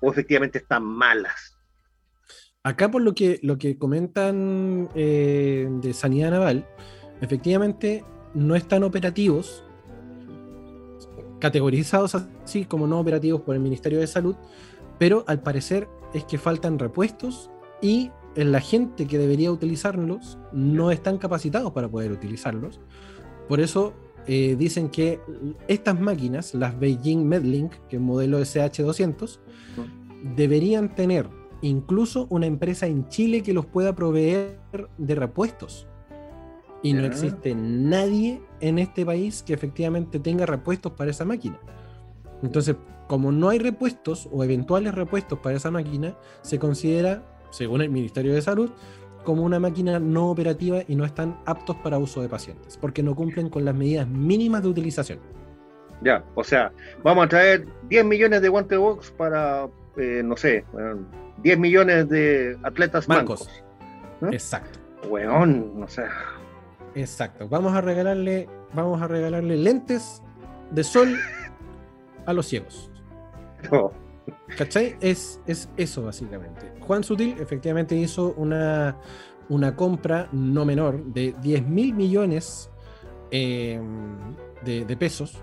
o 0.00 0.10
efectivamente 0.10 0.58
están 0.58 0.84
malas? 0.84 1.56
Acá 2.64 2.90
por 2.90 3.02
lo 3.02 3.14
que, 3.14 3.38
lo 3.42 3.56
que 3.56 3.78
comentan 3.78 4.90
eh, 4.94 5.68
de 5.70 5.94
Sanidad 5.94 6.32
Naval, 6.32 6.66
efectivamente 7.20 8.04
no 8.34 8.54
están 8.54 8.82
operativos, 8.82 9.64
categorizados 11.38 12.14
así 12.14 12.64
como 12.64 12.86
no 12.86 12.98
operativos 12.98 13.42
por 13.42 13.54
el 13.54 13.60
Ministerio 13.60 14.00
de 14.00 14.06
Salud, 14.06 14.36
pero 14.98 15.24
al 15.26 15.40
parecer 15.40 15.88
es 16.14 16.24
que 16.24 16.38
faltan 16.38 16.78
repuestos 16.78 17.50
y 17.80 18.10
la 18.34 18.60
gente 18.60 19.06
que 19.06 19.18
debería 19.18 19.50
utilizarlos 19.50 20.38
no 20.52 20.90
están 20.90 21.18
capacitados 21.18 21.72
para 21.72 21.88
poder 21.88 22.12
utilizarlos. 22.12 22.80
Por 23.48 23.60
eso 23.60 23.94
eh, 24.26 24.56
dicen 24.58 24.90
que 24.90 25.20
estas 25.66 25.98
máquinas, 25.98 26.54
las 26.54 26.78
Beijing 26.78 27.26
Medlink, 27.26 27.72
que 27.88 27.96
es 27.96 28.02
modelo 28.02 28.38
SH200, 28.38 29.40
deberían 30.36 30.94
tener 30.94 31.28
incluso 31.62 32.26
una 32.30 32.46
empresa 32.46 32.86
en 32.86 33.08
Chile 33.08 33.42
que 33.42 33.52
los 33.52 33.66
pueda 33.66 33.94
proveer 33.94 34.60
de 34.98 35.14
repuestos. 35.14 35.87
Y 36.82 36.92
no 36.92 37.04
existe 37.04 37.54
nadie 37.54 38.40
en 38.60 38.78
este 38.78 39.04
país 39.04 39.42
que 39.42 39.52
efectivamente 39.52 40.20
tenga 40.20 40.46
repuestos 40.46 40.92
para 40.92 41.10
esa 41.10 41.24
máquina. 41.24 41.58
Entonces, 42.42 42.76
como 43.08 43.32
no 43.32 43.48
hay 43.48 43.58
repuestos 43.58 44.28
o 44.30 44.44
eventuales 44.44 44.94
repuestos 44.94 45.38
para 45.40 45.56
esa 45.56 45.70
máquina, 45.70 46.14
se 46.42 46.58
considera 46.58 47.22
según 47.50 47.80
el 47.80 47.90
Ministerio 47.90 48.34
de 48.34 48.42
Salud, 48.42 48.70
como 49.24 49.42
una 49.42 49.58
máquina 49.58 49.98
no 49.98 50.30
operativa 50.30 50.82
y 50.86 50.94
no 50.94 51.04
están 51.04 51.38
aptos 51.44 51.76
para 51.76 51.98
uso 51.98 52.22
de 52.22 52.28
pacientes, 52.28 52.76
porque 52.78 53.02
no 53.02 53.14
cumplen 53.14 53.48
con 53.50 53.64
las 53.64 53.74
medidas 53.74 54.06
mínimas 54.08 54.62
de 54.62 54.68
utilización. 54.68 55.18
Ya, 56.02 56.24
o 56.34 56.44
sea, 56.44 56.72
vamos 57.02 57.26
a 57.26 57.28
traer 57.28 57.66
10 57.88 58.04
millones 58.04 58.40
de 58.40 58.48
guante 58.48 58.76
box 58.76 59.10
para, 59.10 59.68
eh, 59.96 60.22
no 60.24 60.36
sé, 60.36 60.64
10 61.42 61.58
millones 61.58 62.08
de 62.08 62.56
atletas 62.62 63.08
mancos. 63.08 63.48
Exacto. 64.30 64.78
Weón, 65.08 65.78
no 65.78 65.88
sé. 65.88 66.04
Exacto. 66.98 67.48
Vamos 67.48 67.74
a 67.74 67.80
regalarle, 67.80 68.48
vamos 68.74 69.00
a 69.00 69.06
regalarle 69.06 69.56
lentes 69.56 70.22
de 70.70 70.82
sol 70.82 71.16
a 72.26 72.32
los 72.32 72.46
ciegos. 72.46 72.90
No. 73.70 73.92
¿Cachai? 74.56 74.96
Es, 75.00 75.40
es 75.46 75.68
eso 75.76 76.04
básicamente. 76.04 76.72
Juan 76.80 77.04
Sutil 77.04 77.36
efectivamente 77.38 77.94
hizo 77.94 78.34
una, 78.36 78.96
una 79.48 79.76
compra 79.76 80.28
no 80.32 80.64
menor 80.64 81.04
de 81.04 81.34
10 81.40 81.66
mil 81.66 81.94
millones 81.94 82.70
em, 83.30 84.34
de, 84.64 84.96
pesos. 84.96 85.38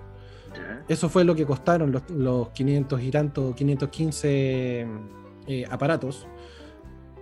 Eso 0.87 1.09
fue 1.09 1.23
lo 1.23 1.35
que 1.35 1.45
costaron 1.45 1.91
los, 1.91 2.09
los 2.09 2.49
500 2.49 3.01
y 3.01 3.11
tanto, 3.11 3.55
515 3.55 4.87
eh, 5.47 5.65
aparatos. 5.69 6.27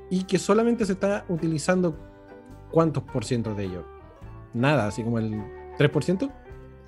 Y 0.09 0.23
que 0.23 0.39
solamente 0.39 0.85
se 0.85 0.93
está 0.93 1.25
utilizando 1.29 1.95
cuántos 2.71 3.03
por 3.03 3.23
ciento 3.23 3.53
de 3.53 3.65
ello. 3.65 3.92
Nada, 4.53 4.87
así 4.87 5.03
como 5.03 5.19
el 5.19 5.41
3%. 5.77 6.31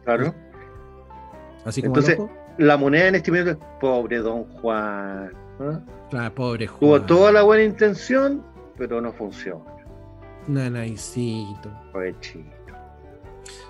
Claro. 0.03 0.35
Así 1.65 1.81
como 1.81 1.95
Entonces, 1.95 2.19
la 2.57 2.77
moneda 2.77 3.07
en 3.07 3.15
este 3.15 3.31
momento 3.31 3.51
es 3.51 3.57
pobre 3.79 4.17
don 4.19 4.43
Juan. 4.43 5.31
Claro, 6.09 6.35
pobre 6.35 6.67
Juan. 6.67 6.79
Tuvo 6.79 7.01
toda 7.01 7.31
la 7.31 7.43
buena 7.43 7.63
intención, 7.63 8.43
pero 8.77 9.01
no 9.01 9.11
funciona. 9.11 9.63
Nanaicito. 10.47 11.71
Pobrecito. 11.91 12.55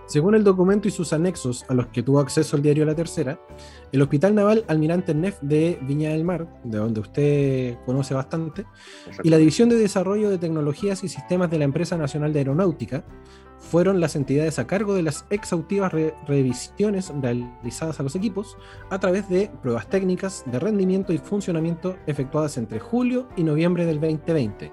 Según 0.08 0.36
el 0.36 0.44
documento 0.44 0.88
y 0.88 0.92
sus 0.92 1.14
anexos 1.14 1.66
a 1.68 1.74
los 1.74 1.88
que 1.88 2.04
tuvo 2.04 2.20
acceso 2.20 2.56
el 2.56 2.62
diario 2.62 2.86
La 2.86 2.94
Tercera, 2.94 3.40
el 3.92 4.02
Hospital 4.04 4.36
Naval 4.36 4.64
Almirante 4.68 5.16
Neff 5.16 5.40
de 5.42 5.80
Viña 5.82 6.12
del 6.12 6.24
Mar, 6.24 6.48
de 6.64 6.78
donde 6.78 7.00
usted 7.00 7.78
conoce 7.86 8.14
bastante, 8.14 8.66
y 9.24 9.30
la 9.30 9.38
División 9.38 9.68
de 9.68 9.76
Desarrollo 9.76 10.30
de 10.30 10.38
Tecnologías 10.38 11.04
y 11.04 11.10
Sistemas 11.10 11.50
de 11.50 11.58
la 11.58 11.66
Empresa 11.66 11.98
Nacional 11.98 12.34
de 12.34 12.40
Aeronáutica 12.40 13.04
fueron 13.70 14.00
las 14.00 14.16
entidades 14.16 14.60
a 14.60 14.68
cargo 14.68 14.94
de 14.94 15.02
las 15.02 15.26
exhaustivas 15.30 15.92
re 15.92 16.14
revisiones 16.28 17.12
realizadas 17.22 18.00
a 18.00 18.04
los 18.04 18.16
equipos 18.16 18.58
a 18.90 19.00
través 19.00 19.28
de 19.28 19.52
pruebas 19.62 19.90
técnicas 19.90 20.44
de 20.46 20.60
rendimiento 20.60 21.14
y 21.14 21.18
funcionamiento 21.18 21.98
efectuadas 22.06 22.58
entre 22.58 22.80
julio 22.80 23.28
y 23.36 23.44
noviembre 23.44 23.86
del 23.86 24.00
2020. 24.00 24.72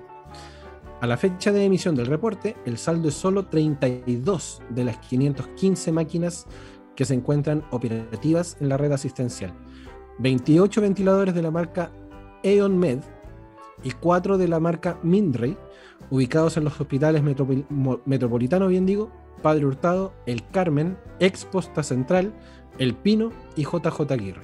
A 1.01 1.07
la 1.07 1.17
fecha 1.17 1.51
de 1.51 1.65
emisión 1.65 1.97
del 1.97 2.07
reporte, 2.07 2.57
el 2.65 2.79
saldo 2.79 3.09
es 3.09 3.15
solo 3.15 3.47
32 3.47 4.63
de 4.71 4.85
las 4.85 4.99
515 4.99 5.91
máquinas 5.91 6.47
que 6.95 7.05
se 7.05 7.15
encuentran 7.15 7.65
operativas 7.71 8.57
en 8.61 8.69
la 8.69 8.77
red 8.77 8.93
asistencial, 8.93 9.55
28 10.19 10.81
ventiladores 10.81 11.35
de 11.35 11.43
la 11.43 11.51
marca 11.51 11.91
Aeon 12.45 12.79
Med 12.79 13.01
y 13.83 13.91
4 13.91 14.39
de 14.39 14.49
la 14.49 14.61
marca 14.61 14.99
Mindray, 15.03 15.57
ubicados 16.13 16.59
en 16.59 16.65
los 16.65 16.79
hospitales 16.79 17.23
Metropol 17.23 17.65
Metropolitano, 18.05 18.69
bien 18.69 18.85
digo, 18.85 19.11
Padre 19.41 19.65
Hurtado, 19.65 20.13
El 20.27 20.47
Carmen, 20.51 20.99
Exposta 21.21 21.83
Central, 21.83 22.35
El 22.79 22.95
Pino 22.95 23.33
y 23.57 23.63
JJ 23.63 24.13
Aguirre. 24.13 24.43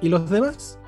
¿Y 0.00 0.08
los 0.08 0.28
demás? 0.28 0.80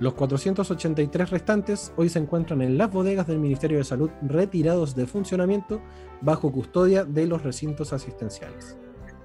Los 0.00 0.14
483 0.14 1.30
restantes 1.30 1.92
hoy 1.94 2.08
se 2.08 2.18
encuentran 2.18 2.60
en 2.60 2.76
las 2.76 2.90
bodegas 2.90 3.28
del 3.28 3.38
Ministerio 3.38 3.78
de 3.78 3.84
Salud 3.84 4.10
retirados 4.22 4.96
de 4.96 5.06
funcionamiento 5.06 5.80
bajo 6.22 6.50
custodia 6.50 7.04
de 7.04 7.28
los 7.28 7.44
recintos 7.44 7.92
asistenciales. 7.92 8.76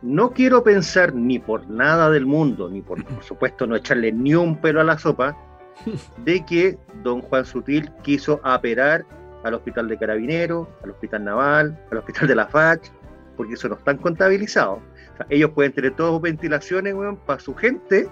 No 0.04 0.34
quiero 0.34 0.64
pensar 0.64 1.16
ni 1.16 1.40
por 1.40 1.68
nada 1.68 2.12
del 2.12 2.28
mundo, 2.28 2.70
ni 2.70 2.84
por, 2.84 3.04
por 3.04 3.24
supuesto 3.24 3.66
no 3.66 3.76
echarle 3.76 4.12
ni 4.12 4.36
un 4.36 4.62
pelo 4.62 4.82
a 4.82 4.84
la 4.84 5.00
sopa, 5.00 5.36
de 6.24 6.46
que 6.46 6.78
don 7.04 7.22
Juan 7.24 7.44
Sutil 7.44 7.92
quiso 8.04 8.40
aperar 8.44 9.17
al 9.44 9.54
hospital 9.54 9.88
de 9.88 9.98
carabineros, 9.98 10.68
al 10.84 10.92
hospital 10.92 11.24
naval, 11.24 11.86
al 11.92 11.98
hospital 11.98 12.28
de 12.28 12.36
la 12.36 12.48
FACH, 12.48 12.90
porque 13.36 13.54
eso 13.54 13.70
no 13.70 13.76
están 13.76 13.98
contabilizados. 13.98 14.80
O 14.80 15.18
sea, 15.18 15.28
ellos 15.30 15.52
pueden 15.52 15.74
tener 15.74 15.96
todas 15.96 16.22
ventilaciones 16.22 16.96
para 17.26 17.40
su 17.40 17.56
gente, 17.56 18.10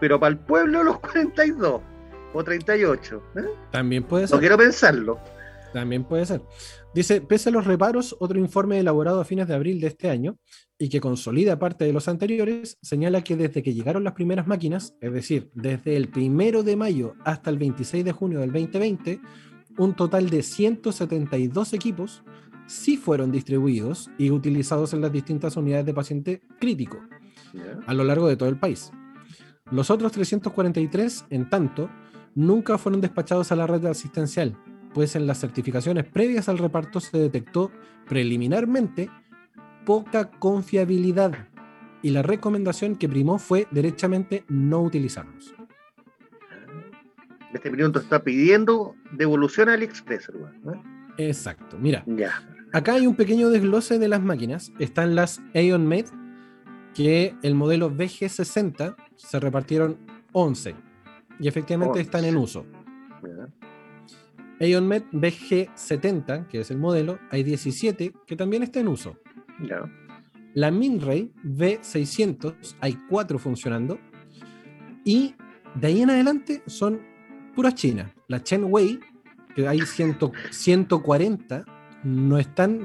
pero 0.00 0.18
para 0.18 0.32
el 0.32 0.38
pueblo 0.38 0.82
los 0.82 0.98
42 1.00 1.80
o 2.32 2.44
38. 2.44 3.22
¿eh? 3.36 3.40
También 3.70 4.04
puede 4.04 4.26
ser. 4.26 4.36
No 4.36 4.40
quiero 4.40 4.56
pensarlo. 4.56 5.18
También 5.72 6.04
puede 6.04 6.26
ser. 6.26 6.42
Dice, 6.94 7.22
pese 7.22 7.48
a 7.48 7.52
los 7.52 7.66
reparos, 7.66 8.14
otro 8.20 8.38
informe 8.38 8.78
elaborado 8.78 9.20
a 9.20 9.24
fines 9.24 9.48
de 9.48 9.54
abril 9.54 9.80
de 9.80 9.86
este 9.86 10.10
año 10.10 10.36
y 10.78 10.90
que 10.90 11.00
consolida 11.00 11.58
parte 11.58 11.86
de 11.86 11.92
los 11.92 12.08
anteriores, 12.08 12.76
señala 12.82 13.24
que 13.24 13.36
desde 13.36 13.62
que 13.62 13.72
llegaron 13.72 14.04
las 14.04 14.12
primeras 14.12 14.46
máquinas, 14.46 14.94
es 15.00 15.12
decir, 15.12 15.50
desde 15.54 15.96
el 15.96 16.08
primero 16.08 16.62
de 16.62 16.76
mayo 16.76 17.14
hasta 17.24 17.48
el 17.48 17.56
26 17.56 18.04
de 18.04 18.12
junio 18.12 18.40
del 18.40 18.52
2020, 18.52 19.20
un 19.78 19.94
total 19.94 20.30
de 20.30 20.42
172 20.42 21.72
equipos 21.72 22.22
sí 22.66 22.96
fueron 22.96 23.32
distribuidos 23.32 24.10
y 24.18 24.30
utilizados 24.30 24.92
en 24.92 25.00
las 25.00 25.12
distintas 25.12 25.56
unidades 25.56 25.86
de 25.86 25.94
paciente 25.94 26.42
crítico 26.58 27.00
a 27.86 27.94
lo 27.94 28.04
largo 28.04 28.28
de 28.28 28.36
todo 28.36 28.48
el 28.48 28.58
país. 28.58 28.92
Los 29.70 29.90
otros 29.90 30.12
343, 30.12 31.26
en 31.30 31.48
tanto, 31.48 31.90
nunca 32.34 32.78
fueron 32.78 33.00
despachados 33.00 33.52
a 33.52 33.56
la 33.56 33.66
red 33.66 33.84
asistencial, 33.86 34.56
pues 34.94 35.16
en 35.16 35.26
las 35.26 35.40
certificaciones 35.40 36.04
previas 36.04 36.48
al 36.48 36.58
reparto 36.58 37.00
se 37.00 37.18
detectó 37.18 37.70
preliminarmente 38.08 39.10
poca 39.84 40.30
confiabilidad 40.30 41.48
y 42.02 42.10
la 42.10 42.22
recomendación 42.22 42.96
que 42.96 43.08
primó 43.08 43.38
fue 43.38 43.66
derechamente 43.70 44.44
no 44.48 44.82
utilizarlos. 44.82 45.54
En 47.52 47.56
este 47.56 47.70
minuto 47.70 47.98
está 47.98 48.24
pidiendo 48.24 48.94
devolución 49.12 49.68
al 49.68 49.82
Express, 49.82 50.30
hermano. 50.30 50.72
¿eh? 51.18 51.28
Exacto, 51.28 51.76
mira, 51.78 52.02
Ya. 52.06 52.42
acá 52.72 52.94
hay 52.94 53.06
un 53.06 53.14
pequeño 53.14 53.50
desglose 53.50 53.98
de 53.98 54.08
las 54.08 54.22
máquinas. 54.22 54.72
Están 54.78 55.14
las 55.14 55.42
Aeon 55.54 55.86
que 56.94 57.34
el 57.42 57.54
modelo 57.54 57.90
VG60 57.90 58.96
se 59.16 59.38
repartieron 59.38 59.98
11 60.32 60.74
y 61.40 61.46
efectivamente 61.46 61.98
11. 61.98 62.00
están 62.00 62.24
en 62.24 62.36
uso. 62.38 62.64
Aeon 64.58 64.88
Med 64.88 65.02
VG70, 65.12 66.46
que 66.46 66.60
es 66.60 66.70
el 66.70 66.78
modelo, 66.78 67.18
hay 67.30 67.42
17 67.42 68.14
que 68.26 68.36
también 68.36 68.62
está 68.62 68.80
en 68.80 68.88
uso. 68.88 69.18
Ya. 69.68 69.82
La 70.54 70.70
Minray 70.70 71.30
V600, 71.44 72.76
hay 72.80 72.98
4 73.10 73.38
funcionando. 73.38 73.98
Y 75.04 75.34
de 75.74 75.86
ahí 75.88 76.00
en 76.02 76.10
adelante 76.10 76.62
son 76.66 77.11
puras 77.54 77.74
chinas. 77.74 78.12
La 78.28 78.42
Chen 78.42 78.64
Wei, 78.68 79.00
que 79.54 79.68
hay 79.68 79.80
100 79.80 80.18
140, 80.50 81.64
no 82.04 82.38
están 82.38 82.84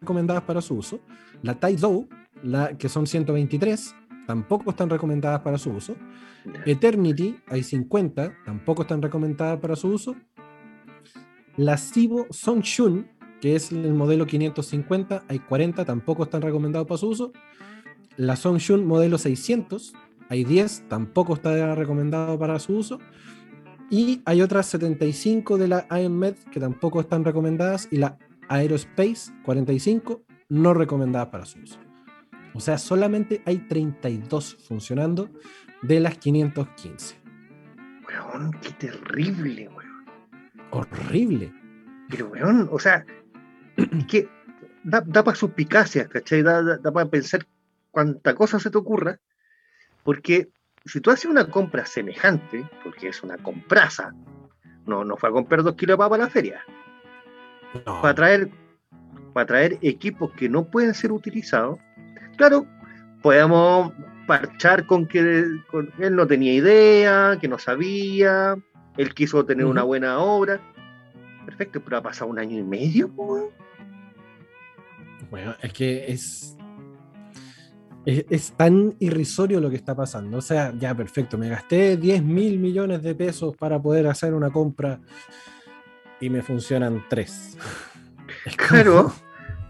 recomendadas 0.00 0.42
para 0.42 0.60
su 0.60 0.74
uso. 0.74 1.00
La 1.42 1.54
Taizhou, 1.54 2.08
la, 2.42 2.76
que 2.76 2.88
son 2.88 3.06
123, 3.06 3.94
tampoco 4.26 4.70
están 4.70 4.90
recomendadas 4.90 5.40
para 5.40 5.58
su 5.58 5.70
uso. 5.70 5.96
Eternity, 6.66 7.36
hay 7.48 7.62
50, 7.62 8.32
tampoco 8.44 8.82
están 8.82 9.02
recomendadas 9.02 9.58
para 9.60 9.76
su 9.76 9.88
uso. 9.88 10.16
La 11.56 11.76
Sibo 11.76 12.26
Songshun, 12.30 13.08
que 13.40 13.56
es 13.56 13.72
el 13.72 13.92
modelo 13.92 14.26
550, 14.26 15.24
hay 15.28 15.38
40, 15.38 15.84
tampoco 15.84 16.24
están 16.24 16.42
recomendados 16.42 16.86
para 16.86 16.98
su 16.98 17.08
uso. 17.08 17.32
La 18.16 18.36
Songshun 18.36 18.86
modelo 18.86 19.18
600, 19.18 19.94
hay 20.28 20.44
10, 20.44 20.88
tampoco 20.88 21.34
está 21.34 21.74
recomendado 21.74 22.38
para 22.38 22.58
su 22.58 22.76
uso. 22.76 22.98
Y 23.90 24.22
hay 24.24 24.40
otras 24.40 24.66
75 24.66 25.58
de 25.58 25.66
la 25.66 25.86
IronMed 25.90 26.36
que 26.52 26.60
tampoco 26.60 27.00
están 27.00 27.24
recomendadas. 27.24 27.88
Y 27.90 27.96
la 27.96 28.16
Aerospace 28.48 29.32
45, 29.44 30.22
no 30.48 30.74
recomendadas 30.74 31.28
para 31.28 31.44
su 31.44 31.58
uso. 31.58 31.80
O 32.54 32.60
sea, 32.60 32.78
solamente 32.78 33.42
hay 33.46 33.58
32 33.58 34.56
funcionando 34.66 35.28
de 35.82 35.98
las 35.98 36.18
515. 36.18 37.16
Weón, 38.06 38.52
qué 38.62 38.70
terrible, 38.72 39.68
weón. 39.68 40.06
Horrible. 40.70 41.52
Pero, 42.08 42.28
weón, 42.28 42.68
o 42.70 42.78
sea, 42.78 43.04
es 43.76 44.06
que 44.06 44.28
da, 44.84 45.00
da 45.00 45.24
para 45.24 45.36
suspicacias, 45.36 46.08
¿cachai? 46.08 46.42
Da, 46.42 46.62
da, 46.62 46.76
da 46.76 46.92
para 46.92 47.10
pensar 47.10 47.44
cuánta 47.90 48.36
cosa 48.36 48.60
se 48.60 48.70
te 48.70 48.78
ocurra, 48.78 49.18
porque 50.04 50.48
si 50.90 51.00
tú 51.00 51.10
haces 51.10 51.26
una 51.26 51.46
compra 51.46 51.86
semejante, 51.86 52.68
porque 52.84 53.08
es 53.08 53.22
una 53.22 53.36
compraza, 53.38 54.12
no, 54.86 55.04
no 55.04 55.16
fue 55.16 55.28
a 55.28 55.32
comprar 55.32 55.62
dos 55.62 55.74
kilos 55.76 55.94
de 55.94 55.98
papa 55.98 56.16
a 56.16 56.18
la 56.18 56.28
feria, 56.30 56.62
No. 57.86 58.02
para 58.02 58.14
traer, 58.14 58.50
para 59.32 59.46
traer 59.46 59.78
equipos 59.82 60.32
que 60.32 60.48
no 60.48 60.64
pueden 60.64 60.92
ser 60.94 61.12
utilizados, 61.12 61.78
claro, 62.36 62.66
podemos 63.22 63.92
parchar 64.26 64.86
con 64.86 65.06
que 65.06 65.44
con- 65.70 65.92
él 65.98 66.14
no 66.16 66.26
tenía 66.26 66.52
idea, 66.52 67.38
que 67.40 67.48
no 67.48 67.58
sabía, 67.58 68.56
él 68.96 69.14
quiso 69.14 69.44
tener 69.44 69.66
una 69.66 69.82
buena 69.82 70.18
obra. 70.18 70.60
Perfecto, 71.46 71.80
pero 71.82 71.96
ha 71.98 72.02
pasado 72.02 72.30
un 72.30 72.38
año 72.38 72.58
y 72.58 72.62
medio, 72.62 73.08
weón. 73.16 73.50
Bueno, 75.30 75.54
es 75.62 75.72
que 75.72 76.10
es, 76.10 76.56
es. 78.04 78.24
es 78.30 78.52
tan 78.52 78.94
irrisorio 78.98 79.60
lo 79.60 79.70
que 79.70 79.76
está 79.76 79.94
pasando. 79.94 80.38
O 80.38 80.40
sea, 80.42 80.72
ya 80.78 80.94
perfecto, 80.94 81.36
me 81.38 81.48
gasté 81.48 81.96
10 81.96 82.22
mil 82.22 82.58
millones 82.58 83.02
de 83.02 83.14
pesos 83.14 83.56
para 83.56 83.80
poder 83.80 84.06
hacer 84.06 84.34
una 84.34 84.50
compra 84.50 84.98
y 86.20 86.30
me 86.30 86.42
funcionan 86.42 87.04
tres. 87.08 87.56
Claro, 88.56 89.12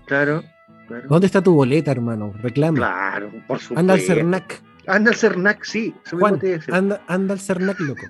claro, 0.06 0.42
claro. 0.86 1.08
¿Dónde 1.08 1.26
está 1.26 1.42
tu 1.42 1.52
boleta, 1.54 1.90
hermano? 1.90 2.32
Reclama. 2.40 2.76
Claro, 2.76 3.30
por 3.48 3.58
supuesto. 3.58 3.80
Anda 3.80 3.94
al 3.94 4.00
Cernac. 4.00 4.62
Anda 4.86 5.10
al 5.10 5.16
Cernac, 5.16 5.64
sí. 5.64 5.94
Juan, 6.10 6.38
anda, 6.70 7.02
anda 7.08 7.32
al 7.34 7.40
Cernac, 7.40 7.80
loco. 7.80 8.02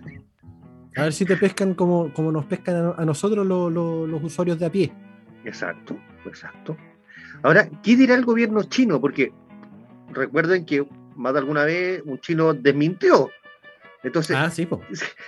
A 0.96 1.02
ver 1.04 1.12
si 1.12 1.24
te 1.24 1.36
pescan 1.36 1.74
como, 1.74 2.12
como 2.12 2.30
nos 2.32 2.44
pescan 2.46 2.76
a, 2.76 2.90
a 3.00 3.04
nosotros 3.04 3.46
lo- 3.46 3.70
lo- 3.70 4.06
los 4.06 4.22
usuarios 4.24 4.58
de 4.58 4.66
a 4.66 4.70
pie. 4.70 4.92
Exacto, 5.44 5.96
exacto. 6.26 6.76
Ahora, 7.42 7.68
¿qué 7.82 7.96
dirá 7.96 8.14
el 8.16 8.24
gobierno 8.24 8.62
chino? 8.64 9.00
Porque 9.00 9.32
recuerden 10.12 10.64
que 10.64 10.86
más 11.16 11.32
de 11.32 11.38
alguna 11.38 11.64
vez 11.64 12.02
un 12.04 12.18
chino 12.20 12.54
desmintió. 12.54 13.30
Entonces, 14.02 14.34
Ah, 14.38 14.48
sí. 14.50 14.66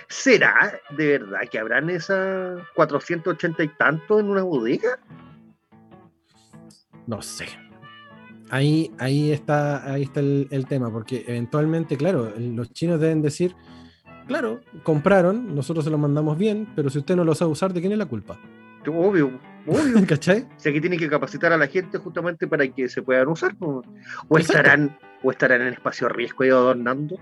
¿será 0.07 0.79
de 0.97 1.19
verdad 1.19 1.41
que 1.51 1.59
habrán 1.59 1.89
esas 1.91 2.59
480 2.75 3.63
y 3.63 3.67
tanto 3.77 4.19
en 4.19 4.29
una 4.29 4.41
bodega? 4.43 4.99
No 7.05 7.21
sé. 7.21 7.45
Ahí, 8.49 8.91
ahí 8.99 9.31
está, 9.31 9.91
ahí 9.91 10.03
está 10.03 10.19
el, 10.19 10.47
el 10.51 10.65
tema, 10.67 10.91
porque 10.91 11.23
eventualmente, 11.27 11.97
claro, 11.97 12.33
los 12.37 12.71
chinos 12.71 12.99
deben 12.99 13.21
decir, 13.21 13.55
claro, 14.27 14.59
compraron, 14.83 15.55
nosotros 15.55 15.85
se 15.85 15.91
los 15.91 15.99
mandamos 15.99 16.37
bien, 16.37 16.67
pero 16.75 16.89
si 16.89 16.99
usted 16.99 17.15
no 17.15 17.23
lo 17.23 17.33
sabe 17.35 17.51
usar, 17.51 17.73
¿de 17.73 17.79
quién 17.81 17.93
es 17.93 17.97
la 17.97 18.05
culpa? 18.05 18.39
Obvio, 18.87 19.39
obvio. 19.67 20.05
¿Cachai? 20.07 20.41
O 20.41 20.59
sea, 20.59 20.71
que 20.71 20.81
tienen 20.81 20.99
que 20.99 21.09
capacitar 21.09 21.53
a 21.53 21.57
la 21.57 21.67
gente 21.67 21.97
justamente 21.97 22.47
para 22.47 22.67
que 22.67 22.89
se 22.89 23.01
puedan 23.01 23.27
usar. 23.27 23.55
¿no? 23.59 23.81
O 24.27 24.37
estarán, 24.37 24.97
o 25.23 25.31
estarán 25.31 25.61
en 25.61 25.73
espacio 25.73 26.09
riesgo 26.09 26.45
y 26.45 26.49
adornando. 26.49 27.19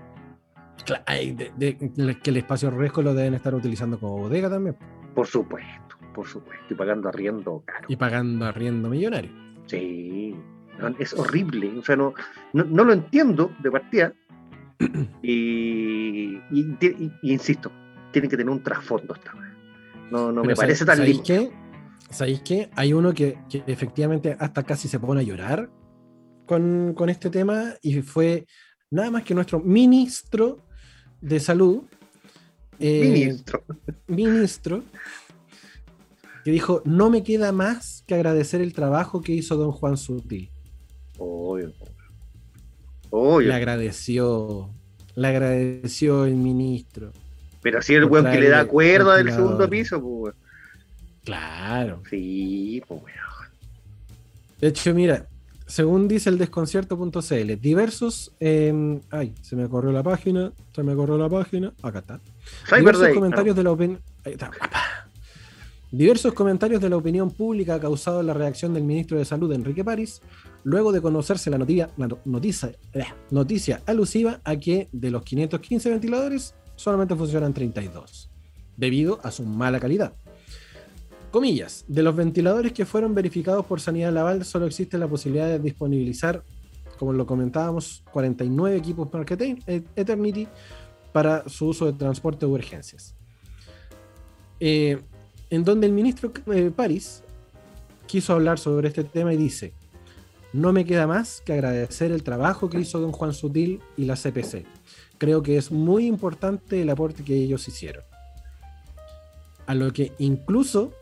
Claro, 0.84 1.04
de, 1.06 1.52
de, 1.56 2.18
que 2.18 2.30
el 2.30 2.38
espacio 2.38 2.70
riesgo 2.70 3.02
lo 3.02 3.14
deben 3.14 3.34
estar 3.34 3.54
utilizando 3.54 3.98
como 3.98 4.18
bodega 4.18 4.50
también. 4.50 4.76
Por 5.14 5.26
supuesto, 5.26 5.96
por 6.14 6.26
supuesto. 6.26 6.64
Y 6.70 6.74
pagando 6.74 7.08
arriendo 7.08 7.62
caro. 7.64 7.86
Y 7.88 7.96
pagando 7.96 8.46
arriendo 8.46 8.88
millonario. 8.88 9.30
Sí. 9.66 10.36
Es 10.98 11.12
horrible. 11.14 11.78
O 11.78 11.82
sea, 11.82 11.96
no, 11.96 12.14
no, 12.52 12.64
no 12.64 12.84
lo 12.84 12.92
entiendo 12.92 13.52
de 13.62 13.70
partida. 13.70 14.12
y, 15.22 16.36
y, 16.50 16.76
y, 16.80 17.12
y, 17.22 17.32
insisto, 17.32 17.70
tienen 18.10 18.30
que 18.30 18.36
tener 18.36 18.50
un 18.50 18.62
trasfondo 18.62 19.14
esta 19.14 19.32
vez. 19.34 19.50
No, 20.10 20.32
no 20.32 20.42
me 20.42 20.54
parece 20.54 20.84
tan 20.84 21.04
lindo. 21.04 21.22
¿Sabéis 22.12 22.42
qué? 22.42 22.70
Hay 22.76 22.92
uno 22.92 23.14
que, 23.14 23.38
que, 23.48 23.64
efectivamente 23.66 24.36
hasta 24.38 24.62
casi 24.62 24.86
se 24.86 25.00
pone 25.00 25.20
a 25.20 25.24
llorar 25.24 25.70
con, 26.46 26.92
con, 26.94 27.08
este 27.08 27.30
tema 27.30 27.74
y 27.80 28.02
fue 28.02 28.46
nada 28.90 29.10
más 29.10 29.24
que 29.24 29.34
nuestro 29.34 29.60
ministro 29.60 30.58
de 31.20 31.40
salud. 31.40 31.84
Eh, 32.78 33.08
ministro. 33.10 33.64
Ministro. 34.06 34.84
Que 36.44 36.50
dijo, 36.50 36.82
no 36.84 37.08
me 37.08 37.22
queda 37.22 37.50
más 37.52 38.04
que 38.06 38.14
agradecer 38.14 38.60
el 38.60 38.74
trabajo 38.74 39.22
que 39.22 39.32
hizo 39.32 39.56
don 39.56 39.72
Juan 39.72 39.96
Sutil. 39.96 40.50
Obvio. 41.16 41.72
Obvio. 43.10 43.48
Le 43.48 43.54
agradeció. 43.54 44.68
Le 45.14 45.28
agradeció 45.28 46.26
el 46.26 46.34
ministro. 46.34 47.12
Pero 47.62 47.78
así 47.78 47.94
el 47.94 48.04
weón 48.04 48.30
que 48.30 48.40
le 48.40 48.48
da 48.48 48.66
cuerda 48.66 49.16
del 49.16 49.30
segundo 49.30 49.70
piso, 49.70 50.02
pues. 50.02 50.34
Claro. 51.24 52.02
Sí, 52.10 52.82
pues 52.86 53.02
De 54.60 54.68
hecho, 54.68 54.94
mira, 54.94 55.26
según 55.66 56.08
dice 56.08 56.28
el 56.28 56.38
desconcierto.cl, 56.38 57.60
diversos. 57.60 58.32
Eh, 58.40 59.00
ay, 59.10 59.34
se 59.40 59.56
me 59.56 59.68
corrió 59.68 59.92
la 59.92 60.02
página. 60.02 60.52
Se 60.74 60.82
me 60.82 60.94
corrió 60.94 61.16
la 61.16 61.28
página. 61.28 61.72
Acá 61.82 62.00
está. 62.00 62.20
Diversos 62.76 63.08
comentarios 63.14 63.56
de 63.56 63.62
la 63.62 63.70
opinión. 63.72 64.00
Diversos 65.90 66.32
comentarios 66.32 66.80
de 66.80 66.88
la 66.88 66.96
opinión 66.96 67.30
pública 67.30 67.74
ha 67.74 67.80
causado 67.80 68.22
la 68.22 68.32
reacción 68.32 68.72
del 68.72 68.82
ministro 68.82 69.18
de 69.18 69.26
Salud, 69.26 69.52
Enrique 69.52 69.84
París, 69.84 70.22
luego 70.64 70.90
de 70.90 71.02
conocerse 71.02 71.50
la, 71.50 71.58
noticia, 71.58 71.90
la 71.98 72.08
noticia, 72.24 72.72
noticia 73.30 73.82
alusiva 73.84 74.40
a 74.42 74.56
que 74.56 74.88
de 74.90 75.10
los 75.10 75.22
515 75.22 75.90
ventiladores 75.90 76.54
solamente 76.76 77.14
funcionan 77.14 77.52
32, 77.52 78.30
debido 78.78 79.20
a 79.22 79.30
su 79.30 79.44
mala 79.44 79.80
calidad. 79.80 80.14
Comillas, 81.32 81.84
de 81.88 82.02
los 82.04 82.14
ventiladores 82.14 82.72
que 82.72 82.86
fueron 82.86 83.14
verificados 83.14 83.66
por 83.66 83.80
Sanidad 83.80 84.12
Laval, 84.12 84.44
solo 84.44 84.66
existe 84.66 84.98
la 84.98 85.08
posibilidad 85.08 85.48
de 85.48 85.58
disponibilizar, 85.58 86.44
como 86.98 87.12
lo 87.12 87.26
comentábamos, 87.26 88.04
49 88.12 88.76
equipos 88.76 89.12
Marketing 89.12 89.56
Eternity 89.66 90.46
para 91.12 91.48
su 91.48 91.66
uso 91.68 91.86
de 91.86 91.94
transporte 91.94 92.46
de 92.46 92.52
urgencias. 92.52 93.16
Eh, 94.60 95.00
en 95.50 95.64
donde 95.64 95.88
el 95.88 95.92
ministro 95.92 96.32
eh, 96.52 96.70
París 96.74 97.24
quiso 98.06 98.34
hablar 98.34 98.60
sobre 98.60 98.88
este 98.88 99.02
tema 99.02 99.34
y 99.34 99.36
dice, 99.36 99.72
no 100.52 100.72
me 100.72 100.84
queda 100.84 101.08
más 101.08 101.40
que 101.40 101.54
agradecer 101.54 102.12
el 102.12 102.22
trabajo 102.22 102.70
que 102.70 102.78
hizo 102.78 103.00
don 103.00 103.10
Juan 103.10 103.32
Sutil 103.32 103.80
y 103.96 104.04
la 104.04 104.14
CPC 104.14 104.64
creo 105.22 105.40
que 105.40 105.56
es 105.56 105.70
muy 105.70 106.08
importante 106.08 106.82
el 106.82 106.90
aporte 106.90 107.22
que 107.22 107.36
ellos 107.36 107.68
hicieron. 107.68 108.02
A 109.66 109.74
lo 109.76 109.92
que 109.92 110.10
incluso 110.18 110.92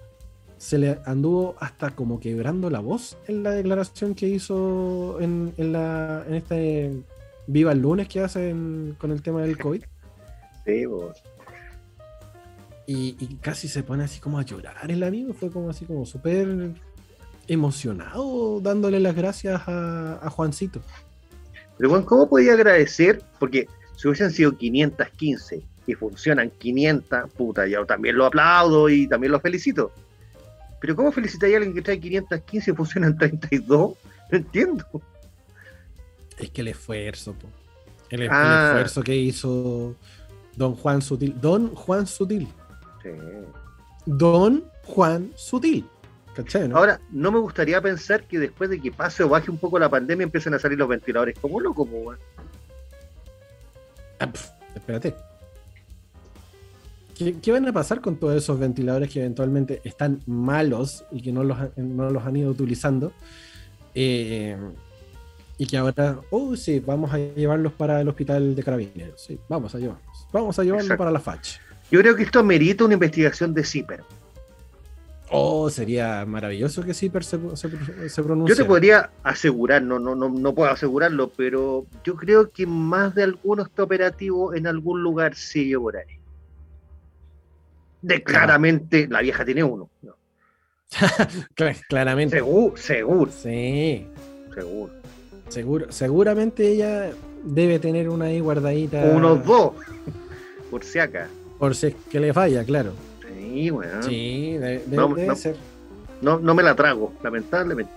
se 0.61 0.77
le 0.77 0.99
anduvo 1.07 1.57
hasta 1.59 1.89
como 1.93 2.21
quebrando 2.21 2.69
la 2.69 2.81
voz 2.81 3.17
en 3.27 3.43
la 3.43 3.53
declaración 3.53 4.15
que 4.15 4.29
hizo 4.29 5.19
en, 5.19 5.55
en, 5.57 5.73
la, 5.73 6.23
en 6.29 6.35
este 6.35 7.03
Viva 7.47 7.73
el 7.73 7.81
lunes 7.81 8.09
que 8.09 8.21
hacen 8.21 8.95
con 8.99 9.11
el 9.11 9.23
tema 9.23 9.41
del 9.43 9.57
COVID. 9.59 9.83
Sí, 10.67 10.85
vos. 10.85 11.17
Y, 12.87 13.17
y, 13.19 13.37
casi 13.37 13.67
se 13.67 13.83
pone 13.83 14.05
así 14.05 14.21
como 14.21 14.39
a 14.39 14.43
llorar 14.43 14.91
el 14.91 15.03
amigo, 15.03 15.33
fue 15.33 15.51
como 15.51 15.71
así 15.71 15.87
como 15.87 16.05
súper 16.05 16.73
emocionado 17.49 18.61
dándole 18.61 19.01
las 19.01 19.17
gracias 19.17 19.63
a, 19.67 20.19
a 20.23 20.29
Juancito. 20.29 20.83
Pero 21.79 21.89
bueno, 21.89 22.05
¿cómo 22.05 22.29
podía 22.29 22.53
agradecer? 22.53 23.23
Porque 23.39 23.67
si 23.97 24.07
hubiesen 24.07 24.31
sido 24.31 24.55
515 24.55 25.63
y 25.87 25.95
funcionan 25.95 26.51
500, 26.51 27.33
puta, 27.33 27.67
yo 27.67 27.87
también 27.87 28.19
lo 28.19 28.27
aplaudo 28.27 28.91
y 28.91 29.09
también 29.09 29.33
lo 29.33 29.41
felicito. 29.41 29.91
Pero 30.81 30.97
¿cómo 30.97 31.13
felicitáis 31.13 31.55
a 31.55 31.57
alguien 31.59 31.75
que 31.75 31.83
trae 31.83 32.01
515 32.01 32.71
y 32.71 32.75
funcionan 32.75 33.17
32? 33.17 33.69
No 33.71 33.97
entiendo. 34.31 34.85
Es 36.39 36.51
que 36.51 36.63
el 36.63 36.69
esfuerzo, 36.69 37.35
po. 37.35 37.49
El, 38.09 38.29
ah. 38.31 38.63
el, 38.63 38.69
esfuerzo 38.69 39.03
que 39.03 39.15
hizo 39.15 39.95
Don 40.57 40.75
Juan 40.75 41.03
Sutil. 41.03 41.39
Don 41.41 41.75
Juan 41.75 42.07
Sutil. 42.07 42.49
Sí. 43.03 43.11
Don 44.07 44.65
Juan 44.85 45.31
Sutil. 45.37 45.87
¿Cachai, 46.35 46.69
no? 46.69 46.77
Ahora, 46.77 47.01
no 47.11 47.31
me 47.31 47.39
gustaría 47.39 47.81
pensar 47.81 48.25
que 48.25 48.39
después 48.39 48.71
de 48.71 48.81
que 48.81 48.91
pase 48.93 49.23
o 49.23 49.29
baje 49.29 49.51
un 49.51 49.59
poco 49.59 49.79
la 49.79 49.89
pandemia 49.89 50.25
empiecen 50.25 50.55
a 50.55 50.59
salir 50.59 50.79
los 50.79 50.89
ventiladores 50.89 51.39
como 51.39 51.61
locos, 51.61 51.89
como 51.89 52.13
Ah, 54.21 54.27
pf, 54.27 54.51
espérate. 54.75 55.15
¿Qué, 57.21 57.39
¿Qué, 57.39 57.53
van 57.53 57.69
a 57.69 57.73
pasar 57.75 58.01
con 58.01 58.17
todos 58.17 58.35
esos 58.35 58.59
ventiladores 58.59 59.11
que 59.11 59.21
eventualmente 59.21 59.83
están 59.85 60.23
malos 60.25 61.05
y 61.13 61.21
que 61.21 61.33
no 61.33 61.45
los, 61.45 61.59
no 61.77 62.09
los 62.09 62.25
han 62.25 62.35
ido 62.35 62.51
utilizando? 62.51 63.13
Eh, 63.95 64.57
y 65.59 65.67
que 65.67 65.77
ahora, 65.77 66.19
oh, 66.31 66.57
sí, 66.57 66.81
vamos 66.81 67.13
a 67.13 67.19
llevarlos 67.19 67.75
para 67.75 68.01
el 68.01 68.09
hospital 68.09 68.55
de 68.55 68.63
carabineros. 68.63 69.21
Sí, 69.21 69.39
vamos 69.51 69.75
a 69.75 69.79
llevarlos. 69.79 70.27
Vamos 70.33 70.59
a 70.59 70.65
llevarlos 70.65 70.97
para 70.97 71.11
la 71.11 71.21
FACH. 71.21 71.59
Yo 71.91 72.01
creo 72.01 72.17
que 72.17 72.23
esto 72.23 72.43
merita 72.43 72.87
una 72.87 72.95
investigación 72.95 73.53
de 73.53 73.65
CIPER. 73.65 74.01
Oh, 75.29 75.69
sería 75.69 76.25
maravilloso 76.25 76.83
que 76.83 76.95
CIPER 76.95 77.23
se, 77.23 77.39
se, 77.55 78.09
se 78.09 78.23
pronuncie. 78.23 78.57
Yo 78.57 78.63
te 78.63 78.67
podría 78.67 79.11
asegurar, 79.23 79.83
no, 79.83 79.99
no, 79.99 80.15
no, 80.15 80.31
no 80.31 80.55
puedo 80.55 80.71
asegurarlo, 80.71 81.31
pero 81.37 81.85
yo 82.03 82.17
creo 82.17 82.51
que 82.51 82.67
más 82.67 83.15
de 83.15 83.25
alguno 83.25 83.65
está 83.65 83.83
operativo 83.83 84.55
en 84.55 84.67
algún 84.67 85.03
lugar 85.03 85.35
sigue 85.35 85.79
por 85.79 85.99
ahí. 85.99 86.20
De, 88.03 88.23
claramente, 88.23 89.07
la 89.09 89.21
vieja 89.21 89.45
tiene 89.45 89.63
uno. 89.63 89.89
¿no? 90.03 90.15
claramente. 91.89 92.37
Seguro, 92.37 92.77
seguro. 92.77 93.31
Sí. 93.31 94.07
Seguro. 94.55 94.93
Seguro. 95.49 95.93
Seguramente 95.93 96.69
ella 96.69 97.11
debe 97.45 97.79
tener 97.79 98.09
una 98.09 98.27
ahí 98.27 98.41
guardadita. 98.41 99.05
Unos 99.05 99.45
dos. 99.45 99.73
Por 100.71 100.85
si 100.85 100.99
acá. 100.99 101.29
Por 101.59 101.75
si 101.75 101.89
es 101.89 101.95
que 102.11 102.21
le 102.21 102.33
falla, 102.33 102.65
claro. 102.65 102.93
Sí, 103.27 103.71
bueno. 103.71 104.03
Sí, 104.03 104.57
debe, 104.59 104.85
no, 104.89 105.09
debe 105.09 105.27
no, 105.27 105.37
ser. 105.37 105.57
No, 106.21 106.39
no 106.39 106.55
me 106.55 106.63
la 106.63 106.75
trago, 106.75 107.13
lamentablemente. 107.23 107.93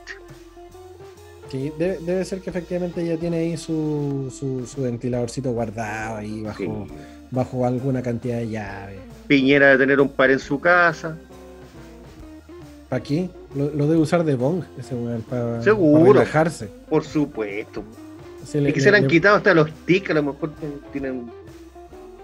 Sí, 1.50 1.72
debe, 1.78 2.00
debe, 2.00 2.26
ser 2.26 2.42
que 2.42 2.50
efectivamente 2.50 3.02
ella 3.02 3.18
tiene 3.18 3.38
ahí 3.38 3.58
su, 3.58 4.34
su, 4.36 4.66
su 4.66 4.82
ventiladorcito 4.82 5.52
guardado 5.52 6.18
ahí 6.18 6.42
bajo, 6.42 6.58
sí. 6.58 6.94
bajo 7.30 7.66
alguna 7.66 8.02
cantidad 8.02 8.38
de 8.38 8.50
llaves. 8.50 9.00
Piñera 9.28 9.70
de 9.70 9.78
tener 9.78 10.00
un 10.02 10.10
par 10.10 10.32
en 10.32 10.40
su 10.40 10.60
casa. 10.60 11.18
¿Para 12.90 13.02
qué? 13.04 13.30
Lo, 13.56 13.70
lo, 13.72 13.88
debe 13.88 14.00
usar 14.02 14.24
de 14.24 14.36
bong, 14.36 14.64
ese 14.80 14.96
para, 15.30 15.62
Seguro. 15.64 16.02
para 16.06 16.20
relajarse. 16.20 16.70
Por 16.90 17.04
supuesto. 17.04 17.84
Se 18.46 18.60
y 18.60 18.66
que 18.66 18.72
le- 18.74 18.80
se 18.82 18.92
le 18.92 18.98
han 18.98 19.08
quitado 19.08 19.38
hasta 19.38 19.54
los 19.54 19.72
tics, 19.86 20.10
a 20.12 20.14
lo 20.16 20.24
mejor 20.24 20.52
tienen 20.92 21.26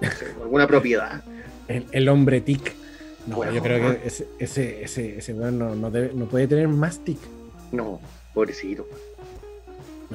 no 0.01 0.11
sé, 0.11 0.25
alguna 0.41 0.67
propiedad. 0.67 1.23
El, 1.67 1.85
el 1.91 2.09
hombre 2.09 2.41
tic. 2.41 2.73
No, 3.27 3.37
Bueno. 3.37 3.53
yo 3.53 3.61
creo 3.61 3.91
que 3.99 4.07
ese, 4.07 4.27
ese, 4.39 4.83
ese, 4.83 5.17
ese 5.17 5.33
no, 5.33 5.51
no, 5.51 5.91
debe- 5.91 6.13
no 6.13 6.25
puede 6.25 6.47
tener 6.47 6.67
más 6.67 6.99
tic. 6.99 7.17
No, 7.71 7.99
pobrecito. 8.33 8.87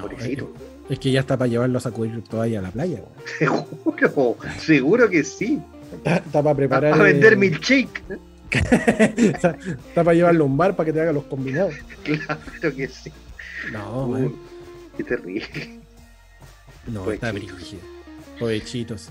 Pobrecito. 0.00 0.50
Es, 0.88 0.92
es 0.94 0.98
que 0.98 1.10
ya 1.12 1.20
está 1.20 1.36
para 1.36 1.48
llevarlo 1.48 1.78
a 1.78 1.80
sacudir 1.80 2.22
toalla 2.24 2.58
a 2.58 2.62
la 2.62 2.70
playa. 2.70 3.00
Seguro, 3.38 4.36
seguro 4.58 5.08
que 5.10 5.22
sí. 5.24 5.60
Está, 6.04 6.42
para 6.42 6.54
preparar. 6.54 6.92
a 6.94 7.02
vender 7.02 7.32
eh, 7.32 7.36
milkshake. 7.36 8.02
está, 8.54 9.56
está 9.66 10.04
para 10.04 10.14
llevarlo 10.14 10.44
a 10.44 10.46
un 10.46 10.56
bar 10.56 10.76
para 10.76 10.86
que 10.86 10.92
te 10.92 11.00
haga 11.00 11.12
los 11.12 11.24
combinados. 11.24 11.74
Claro 12.04 12.74
que 12.76 12.88
sí. 12.88 13.12
No, 13.72 14.06
weón. 14.06 14.36
Qué 14.96 15.04
terrible. 15.04 15.80
No, 16.86 17.10
está 17.10 17.32
brígido. 17.32 17.80
Poechitos. 18.38 19.08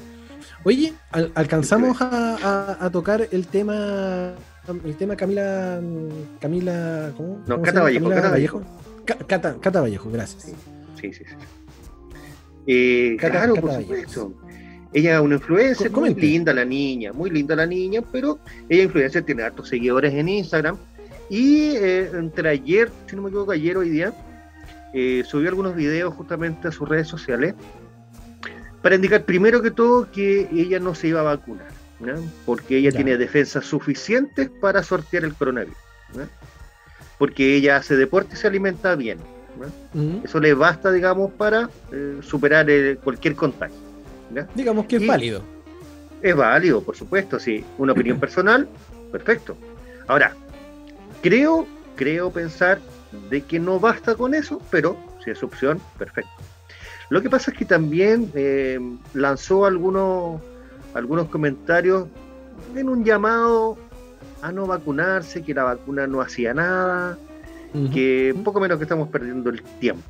Oye, 0.64 0.94
al- 1.12 1.32
alcanzamos 1.36 2.00
a, 2.02 2.36
a- 2.80 2.86
a 2.86 2.90
tocar 2.90 3.28
el 3.32 3.48
tema. 3.48 4.34
El 4.86 4.96
tema 4.96 5.16
Camila. 5.16 5.82
Camila. 6.40 7.12
¿Cómo? 7.18 7.40
No, 7.48 7.56
¿Cómo 7.56 7.62
Cata? 7.64 7.82
Vallejo, 7.82 8.04
Camila 8.06 8.22
Cata 8.22 8.32
Vallejo. 8.34 8.62
Cata, 9.28 9.56
Cata 9.60 9.82
Vallejo, 9.82 10.10
gracias. 10.12 10.44
Sí, 10.44 11.12
sí, 11.12 11.24
sí. 11.26 11.36
Eh, 12.66 13.18
claro, 13.20 13.56
por 13.56 13.74
supuesto. 13.74 14.34
Ella 14.94 15.16
es 15.16 15.22
una 15.22 15.36
influencer, 15.36 15.92
muy 15.92 16.14
linda 16.14 16.54
la 16.54 16.66
niña, 16.66 17.14
muy 17.14 17.30
linda 17.30 17.56
la 17.56 17.66
niña, 17.66 18.02
pero 18.12 18.40
ella 18.70 18.84
influencer 18.84 19.24
tiene 19.24 19.44
hartos 19.44 19.70
seguidores 19.70 20.14
en 20.14 20.30
Instagram. 20.30 20.78
Y 21.30 21.72
eh, 21.76 22.12
entre 22.14 22.50
ayer, 22.50 22.92
si 23.08 23.16
no 23.16 23.24
me 23.24 23.30
equivoco, 23.30 23.52
ayer 23.52 23.76
hoy 23.76 23.90
día, 23.90 24.14
eh, 24.94 25.24
subió 25.26 25.50
algunos 25.50 25.76
videos 25.76 26.14
justamente 26.14 26.68
a 26.68 26.72
sus 26.72 26.88
redes 26.88 27.08
sociales 27.08 27.56
para 28.84 28.96
indicar 28.96 29.24
primero 29.24 29.62
que 29.62 29.72
todo 29.72 30.12
que 30.12 30.48
ella 30.52 30.80
no 30.80 30.94
se 30.94 31.08
iba 31.08 31.22
a 31.22 31.24
vacunar, 31.24 31.70
porque 32.46 32.78
ella 32.78 32.92
tiene 32.92 33.18
defensas 33.18 33.66
suficientes 33.66 34.50
para 34.62 34.84
sortear 34.84 35.24
el 35.24 35.34
coronavirus, 35.34 35.78
porque 37.18 37.56
ella 37.56 37.78
hace 37.78 37.96
deporte 37.96 38.36
y 38.36 38.38
se 38.38 38.46
alimenta 38.46 38.96
bien. 38.96 39.18
Eso 40.24 40.40
le 40.40 40.54
basta, 40.54 40.92
digamos, 40.92 41.32
para 41.32 41.70
eh, 41.92 42.18
superar 42.22 42.68
cualquier 43.04 43.36
contagio. 43.36 43.93
Digamos 44.56 44.86
que 44.86 44.98
es 44.98 45.08
válido. 45.08 45.42
Es 46.22 46.36
válido, 46.36 46.82
por 46.82 46.96
supuesto, 46.96 47.40
sí. 47.40 47.64
Una 47.78 47.94
opinión 47.94 48.20
personal, 48.20 48.68
perfecto. 49.12 49.56
Ahora, 50.08 50.36
creo, 51.22 51.68
creo 51.96 52.32
pensar 52.32 52.80
de 53.30 53.42
que 53.42 53.60
no 53.60 53.80
basta 53.80 54.16
con 54.16 54.34
eso, 54.34 54.62
pero 54.72 54.98
si 55.24 55.32
es 55.32 55.44
opción, 55.44 55.80
perfecto. 55.98 56.32
Lo 57.10 57.22
que 57.22 57.30
pasa 57.30 57.52
es 57.52 57.58
que 57.58 57.66
también 57.66 58.32
eh, 58.34 58.80
lanzó 59.14 59.66
algunos, 59.66 60.42
algunos 60.94 61.28
comentarios 61.28 62.08
en 62.76 62.90
un 62.90 63.04
llamado 63.04 63.78
a 64.42 64.52
no 64.52 64.66
vacunarse, 64.66 65.44
que 65.44 65.54
la 65.54 65.64
vacuna 65.64 66.08
no 66.08 66.22
hacía 66.22 66.54
nada, 66.54 67.18
que 67.92 68.36
poco 68.44 68.60
menos 68.60 68.78
que 68.78 68.84
estamos 68.84 69.10
perdiendo 69.10 69.50
el 69.50 69.62
tiempo. 69.80 70.04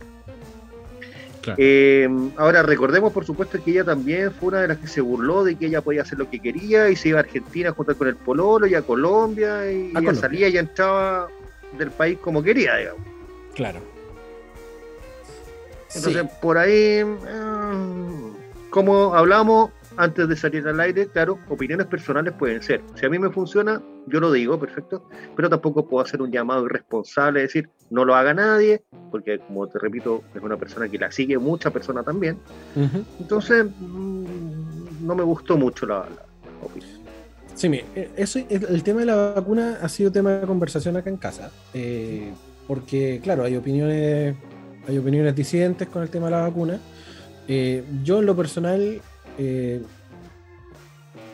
Eh, 1.57 2.07
ahora 2.37 2.63
recordemos 2.63 3.11
por 3.11 3.25
supuesto 3.25 3.61
que 3.63 3.71
ella 3.71 3.83
también 3.83 4.31
fue 4.31 4.49
una 4.49 4.61
de 4.61 4.67
las 4.69 4.77
que 4.77 4.87
se 4.87 5.01
burló 5.01 5.43
de 5.43 5.55
que 5.55 5.65
ella 5.67 5.81
podía 5.81 6.03
hacer 6.03 6.17
lo 6.17 6.29
que 6.29 6.39
quería 6.39 6.89
y 6.89 6.95
se 6.95 7.09
iba 7.09 7.19
a 7.19 7.21
Argentina 7.21 7.69
a 7.69 7.73
juntar 7.73 7.95
con 7.95 8.07
el 8.07 8.15
Pololo 8.15 8.67
y 8.67 8.75
a 8.75 8.81
Colombia 8.81 9.71
y 9.71 9.91
salía 10.15 10.47
y 10.49 10.57
entraba 10.57 11.27
del 11.77 11.91
país 11.91 12.17
como 12.19 12.41
quería, 12.41 12.75
digamos. 12.77 13.01
Claro. 13.55 13.79
Entonces, 15.95 16.23
por 16.41 16.57
ahí, 16.57 16.73
eh, 16.73 17.05
como 18.69 19.13
hablamos 19.13 19.71
antes 19.97 20.27
de 20.27 20.35
salir 20.35 20.67
al 20.67 20.79
aire, 20.79 21.07
claro, 21.07 21.39
opiniones 21.49 21.87
personales 21.87 22.33
pueden 22.33 22.61
ser. 22.61 22.81
Si 22.95 23.05
a 23.05 23.09
mí 23.09 23.19
me 23.19 23.29
funciona, 23.29 23.81
yo 24.07 24.19
lo 24.19 24.31
digo, 24.31 24.59
perfecto, 24.59 25.07
pero 25.35 25.49
tampoco 25.49 25.87
puedo 25.87 26.03
hacer 26.03 26.21
un 26.21 26.31
llamado 26.31 26.65
irresponsable, 26.65 27.41
decir, 27.41 27.69
no 27.89 28.05
lo 28.05 28.15
haga 28.15 28.33
nadie, 28.33 28.83
porque 29.11 29.39
como 29.39 29.67
te 29.67 29.79
repito, 29.79 30.23
es 30.33 30.41
una 30.41 30.57
persona 30.57 30.89
que 30.89 30.97
la 30.97 31.11
sigue 31.11 31.37
mucha 31.37 31.71
persona 31.71 32.03
también. 32.03 32.37
Entonces, 33.19 33.65
mm, 33.65 35.05
no 35.05 35.15
me 35.15 35.23
gustó 35.23 35.57
mucho 35.57 35.85
la, 35.85 36.05
opinión. 36.61 37.03
Sí, 37.55 37.69
mire, 37.69 37.85
eh, 37.95 38.09
eso, 38.15 38.39
el 38.49 38.83
tema 38.83 39.01
de 39.01 39.05
la 39.05 39.33
vacuna 39.35 39.77
ha 39.81 39.89
sido 39.89 40.11
tema 40.11 40.31
de 40.31 40.47
conversación 40.47 40.97
acá 40.97 41.09
en 41.09 41.17
casa, 41.17 41.51
eh, 41.73 42.31
porque 42.67 43.19
claro, 43.21 43.43
hay 43.43 43.55
opiniones 43.55 44.35
hay 44.87 44.97
opiniones 44.97 45.35
disidentes 45.35 45.87
con 45.87 46.03
el 46.03 46.09
tema 46.09 46.25
de 46.25 46.31
la 46.31 46.41
vacuna. 46.41 46.79
Eh, 47.47 47.83
yo 48.03 48.19
en 48.19 48.25
lo 48.25 48.35
personal 48.35 49.01
eh, 49.37 49.81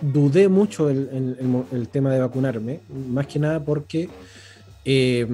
dudé 0.01 0.47
mucho 0.47 0.89
el, 0.89 1.65
el, 1.71 1.88
tema 1.89 2.13
de 2.13 2.19
vacunarme, 2.19 2.80
más 3.09 3.27
que 3.27 3.39
nada 3.39 3.63
porque 3.63 4.09
eh, 4.85 5.27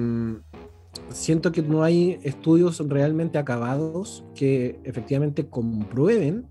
siento 1.10 1.52
que 1.52 1.62
no 1.62 1.82
hay 1.82 2.18
estudios 2.22 2.78
realmente 2.88 3.38
acabados 3.38 4.24
que 4.34 4.80
efectivamente 4.84 5.46
comprueben 5.46 6.46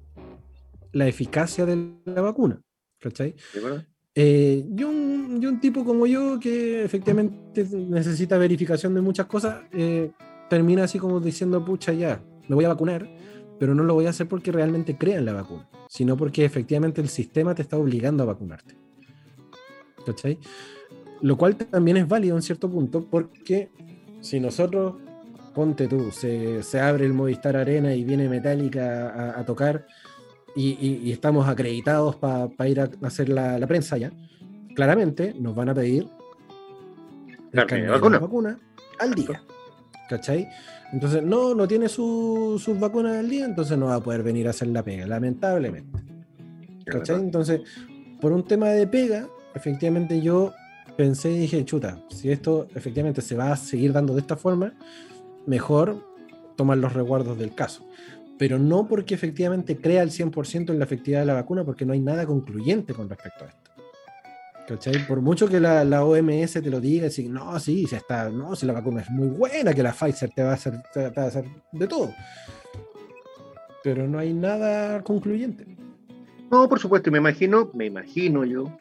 la 0.91 1.07
eficacia 1.07 1.65
de 1.65 1.91
la 2.05 2.21
vacuna. 2.21 2.61
¿Cachai? 2.99 3.35
Eh, 4.15 4.65
yo, 4.69 4.89
un, 4.89 5.45
un, 5.45 5.59
tipo 5.59 5.83
como 5.83 6.07
yo 6.07 6.39
que 6.39 6.83
efectivamente 6.83 7.67
necesita 7.73 8.37
verificación 8.37 8.95
de 8.95 9.01
muchas 9.01 9.25
cosas, 9.25 9.63
termina 10.49 10.85
así 10.85 10.97
como 10.97 11.19
diciendo, 11.19 11.63
pucha, 11.63 11.91
ya, 11.91 12.23
me 12.47 12.55
voy 12.55 12.65
a 12.65 12.69
vacunar, 12.69 13.07
pero 13.60 13.76
no 13.76 13.84
lo 13.84 13.94
voy 13.94 14.06
a 14.06 14.10
hacer 14.10 14.27
porque 14.27 14.52
realmente 14.52 14.98
crea 14.98 15.18
en 15.18 15.26
la 15.26 15.34
vacuna, 15.34 15.68
sino 15.88 16.18
porque 16.18 16.45
efectivamente 16.45 17.02
el 17.02 17.10
sistema 17.10 17.56
te 17.56 17.61
está 17.61 17.77
obligando 17.77 18.23
a 18.23 18.27
vacunarte. 18.27 18.76
¿Cachai? 20.06 20.38
Lo 21.22 21.38
cual 21.38 21.56
también 21.56 21.98
es 21.98 22.07
válido 22.07 22.36
en 22.36 22.41
cierto 22.41 22.69
punto, 22.69 23.06
porque 23.10 23.69
si 24.22 24.40
nosotros, 24.40 24.95
ponte 25.53 25.88
tú, 25.88 26.11
se, 26.11 26.61
se 26.64 26.80
abre 26.80 27.06
el 27.06 27.14
Movistar 27.14 27.56
Arena 27.56 27.95
y 27.95 28.03
viene 28.03 28.30
Metallica 28.30 29.40
a, 29.40 29.45
tocar 29.45 29.88
y, 30.56 31.11
estamos 31.11 31.48
acreditados 31.48 32.15
para 32.15 32.69
ir 32.69 32.80
a 32.80 32.90
hacer 33.03 33.30
la, 33.30 33.65
prensa 33.68 33.98
ya, 33.98 34.11
claramente 34.76 35.34
nos 35.40 35.56
van 35.56 35.69
a 35.69 35.73
pedir 35.73 36.07
la 37.52 37.65
vacuna. 37.65 38.19
vacuna 38.19 38.60
al 38.99 39.14
día. 39.14 39.41
¿Cachai? 40.10 40.48
Entonces, 40.91 41.23
no, 41.23 41.56
no 41.56 41.68
tiene 41.68 41.90
sus 41.90 42.80
vacunas 42.80 43.18
al 43.18 43.30
día, 43.30 43.45
entonces 43.45 43.77
no 43.77 43.88
va 43.88 43.95
a 43.95 43.99
poder 43.99 44.23
venir 44.23 44.48
a 44.48 44.52
hacer 44.52 44.68
la 44.69 44.84
pega, 44.84 45.06
lamentablemente. 45.07 45.99
¿Cachai? 46.86 47.18
Entonces, 47.18 47.61
por 48.22 48.32
un 48.32 48.44
tema 48.44 48.69
de 48.69 48.88
pega, 48.88 49.27
efectivamente 49.56 50.22
yo 50.22 50.53
pensé 50.95 51.32
y 51.32 51.40
dije, 51.40 51.65
chuta, 51.65 52.02
si 52.10 52.32
esto 52.32 52.68
efectivamente 52.76 53.22
se 53.22 53.36
va 53.36 53.52
a 53.52 53.57
seguir 53.57 53.91
dando 53.91 54.14
de 54.14 54.22
esta 54.22 54.38
forma, 54.38 54.73
mejor 55.45 56.06
tomar 56.56 56.77
los 56.77 56.94
resguardos 56.94 57.38
del 57.38 57.53
caso. 57.53 57.86
Pero 58.38 58.60
no 58.60 58.88
porque 58.88 59.15
efectivamente 59.15 59.77
crea 59.77 60.03
el 60.03 60.11
100% 60.11 60.69
en 60.69 60.80
la 60.80 60.86
efectividad 60.86 61.22
de 61.22 61.26
la 61.26 61.34
vacuna, 61.34 61.64
porque 61.64 61.86
no 61.86 61.94
hay 61.94 62.02
nada 62.02 62.26
concluyente 62.26 62.94
con 62.94 63.10
respecto 63.10 63.45
a 63.45 63.48
esto. 63.48 63.64
¿Cachai? 64.67 65.05
Por 65.07 65.21
mucho 65.21 65.47
que 65.47 65.59
la, 65.59 66.03
OMS 66.03 66.53
te 66.53 66.69
lo 66.69 66.81
diga, 66.81 67.03
decir, 67.03 67.29
no, 67.29 67.59
sí, 67.59 67.85
si 67.85 67.95
está, 67.95 68.29
no, 68.29 68.55
si 68.55 68.65
la 68.65 68.73
vacuna 68.73 69.01
es 69.01 69.09
muy 69.11 69.27
buena, 69.27 69.73
que 69.73 69.83
la 69.83 69.93
Pfizer 69.93 70.31
te 70.31 70.43
va 70.43 70.51
a 70.51 70.53
hacer, 70.53 70.81
te, 70.91 71.09
va 71.09 71.23
a 71.23 71.27
hacer 71.27 71.45
de 71.71 71.87
todo. 71.87 72.11
Pero 73.83 74.07
no 74.07 74.17
hay 74.17 74.33
nada 74.33 75.03
concluyente. 75.03 75.65
No, 76.49 76.67
por 76.67 76.79
supuesto, 76.79 77.11
me 77.11 77.19
imagino, 77.19 77.69
me 77.73 77.85
imagino 77.85 78.43
yo, 78.43 78.75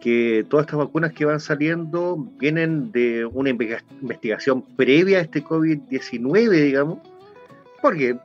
que 0.00 0.46
todas 0.48 0.66
estas 0.66 0.78
vacunas 0.78 1.12
que 1.12 1.24
van 1.24 1.40
saliendo 1.40 2.16
vienen 2.38 2.92
de 2.92 3.24
una 3.24 3.50
investigación 3.50 4.62
previa 4.76 5.18
a 5.18 5.22
este 5.22 5.42
COVID-19, 5.42 6.50
digamos, 6.50 6.98
porque 7.82 8.16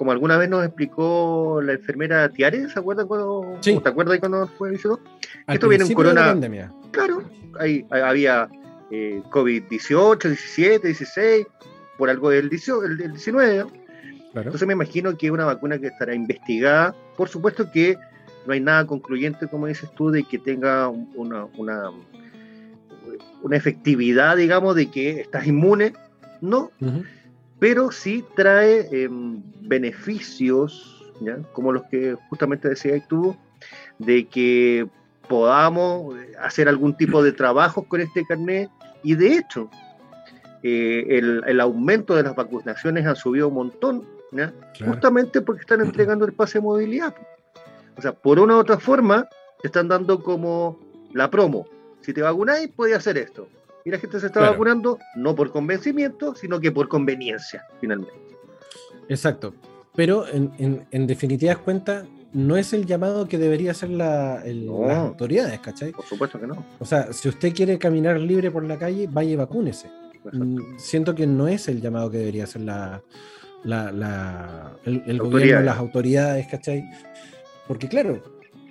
como 0.00 0.12
alguna 0.12 0.38
vez 0.38 0.48
nos 0.48 0.64
explicó 0.64 1.60
la 1.62 1.74
enfermera 1.74 2.26
Tiare, 2.30 2.70
¿se 2.70 2.78
acuerdan 2.78 3.06
cuando, 3.06 3.58
sí. 3.60 3.78
¿te 3.82 3.86
acuerdas 3.90 4.18
cuando 4.18 4.46
fue 4.46 4.70
visitó? 4.70 4.98
Esto 5.46 5.68
viene 5.68 5.84
en 5.84 5.92
corona. 5.92 6.34
Claro, 6.90 7.22
ahí, 7.58 7.84
había 7.90 8.48
eh, 8.90 9.20
COVID-18, 9.28 10.22
17, 10.22 10.86
16, 10.86 11.46
por 11.98 12.08
algo 12.08 12.30
del, 12.30 12.48
19. 12.48 13.66
Entonces 14.36 14.66
me 14.66 14.72
imagino 14.72 15.14
que 15.18 15.26
es 15.26 15.32
una 15.32 15.44
vacuna 15.44 15.78
que 15.78 15.88
estará 15.88 16.14
investigada. 16.14 16.94
Por 17.18 17.28
supuesto 17.28 17.70
que 17.70 17.98
no 18.46 18.54
hay 18.54 18.60
nada 18.60 18.86
concluyente, 18.86 19.48
como 19.48 19.66
dices 19.66 19.90
tú, 19.94 20.10
de 20.10 20.24
que 20.24 20.38
tenga 20.38 20.88
una, 20.88 21.44
una, 21.58 21.90
una 23.42 23.54
efectividad, 23.54 24.38
digamos, 24.38 24.76
de 24.76 24.90
que 24.90 25.20
estás 25.20 25.46
inmune. 25.46 25.92
No 26.40 26.70
pero 27.60 27.92
sí 27.92 28.24
trae 28.34 28.88
em, 28.90 29.42
beneficios, 29.60 31.04
como 31.52 31.72
los 31.72 31.84
que 31.84 32.16
justamente 32.30 32.70
decía 32.70 32.98
tú, 33.06 33.36
de 33.98 34.26
que 34.26 34.88
podamos 35.28 36.16
hacer 36.40 36.68
algún 36.68 36.96
tipo 36.96 37.22
de 37.22 37.32
trabajo 37.32 37.84
con 37.84 38.00
este 38.00 38.24
carnet 38.24 38.70
y 39.04 39.14
de 39.14 39.36
hecho 39.36 39.70
eh, 40.62 41.20
el, 41.46 41.60
aumento 41.60 42.16
de 42.16 42.22
las 42.22 42.34
vacunaciones 42.34 43.06
ha 43.06 43.14
subido 43.14 43.48
un 43.48 43.54
montón, 43.54 44.06
justamente 44.84 45.42
porque 45.42 45.60
están 45.60 45.80
entregando 45.86 46.24
el 46.24 46.32
pase 46.32 46.58
de 46.58 46.62
movilidad. 46.62 47.14
O 47.96 48.02
sea, 48.02 48.12
por 48.12 48.40
una 48.40 48.56
u 48.56 48.58
otra 48.58 48.78
forma, 48.78 49.28
te 49.60 49.68
están 49.68 49.88
dando 49.88 50.22
como 50.22 50.80
la 51.12 51.30
promo. 51.30 51.66
Si 52.00 52.14
te 52.14 52.22
vacunáis, 52.22 52.70
puedes 52.74 52.96
hacer 52.96 53.18
esto. 53.18 53.46
Y 53.84 53.90
la 53.90 53.98
gente 53.98 54.20
se 54.20 54.26
está 54.26 54.40
vacunando 54.40 54.98
no 55.16 55.34
por 55.34 55.50
convencimiento, 55.50 56.34
sino 56.34 56.60
que 56.60 56.70
por 56.70 56.88
conveniencia, 56.88 57.64
finalmente. 57.80 58.14
Exacto. 59.08 59.54
Pero 59.94 60.26
en, 60.28 60.86
en, 60.90 61.06
definitivas 61.06 61.58
cuentas, 61.58 62.06
no 62.32 62.56
es 62.56 62.72
el 62.72 62.86
llamado 62.86 63.26
que 63.26 63.38
debería 63.38 63.72
hacer 63.72 63.90
la, 63.90 64.42
las 64.44 64.98
autoridades, 64.98 65.58
¿cachai? 65.60 65.92
Por 65.92 66.04
supuesto 66.04 66.38
que 66.38 66.46
no. 66.46 66.64
O 66.78 66.84
sea, 66.84 67.12
si 67.12 67.28
usted 67.28 67.52
quiere 67.52 67.78
caminar 67.78 68.20
libre 68.20 68.50
por 68.50 68.64
la 68.64 68.78
calle, 68.78 69.08
vaya 69.10 69.30
y 69.30 69.36
vacúnese. 69.36 69.90
Mm, 70.32 70.78
siento 70.78 71.14
que 71.14 71.26
no 71.26 71.48
es 71.48 71.68
el 71.68 71.80
llamado 71.80 72.10
que 72.10 72.18
debería 72.18 72.44
hacer 72.44 72.62
la, 72.62 73.02
la, 73.64 74.76
el, 74.84 75.18
gobierno, 75.18 75.62
las 75.62 75.78
autoridades, 75.78 76.46
¿cachai? 76.46 76.84
Porque 77.66 77.88
claro, 77.88 78.22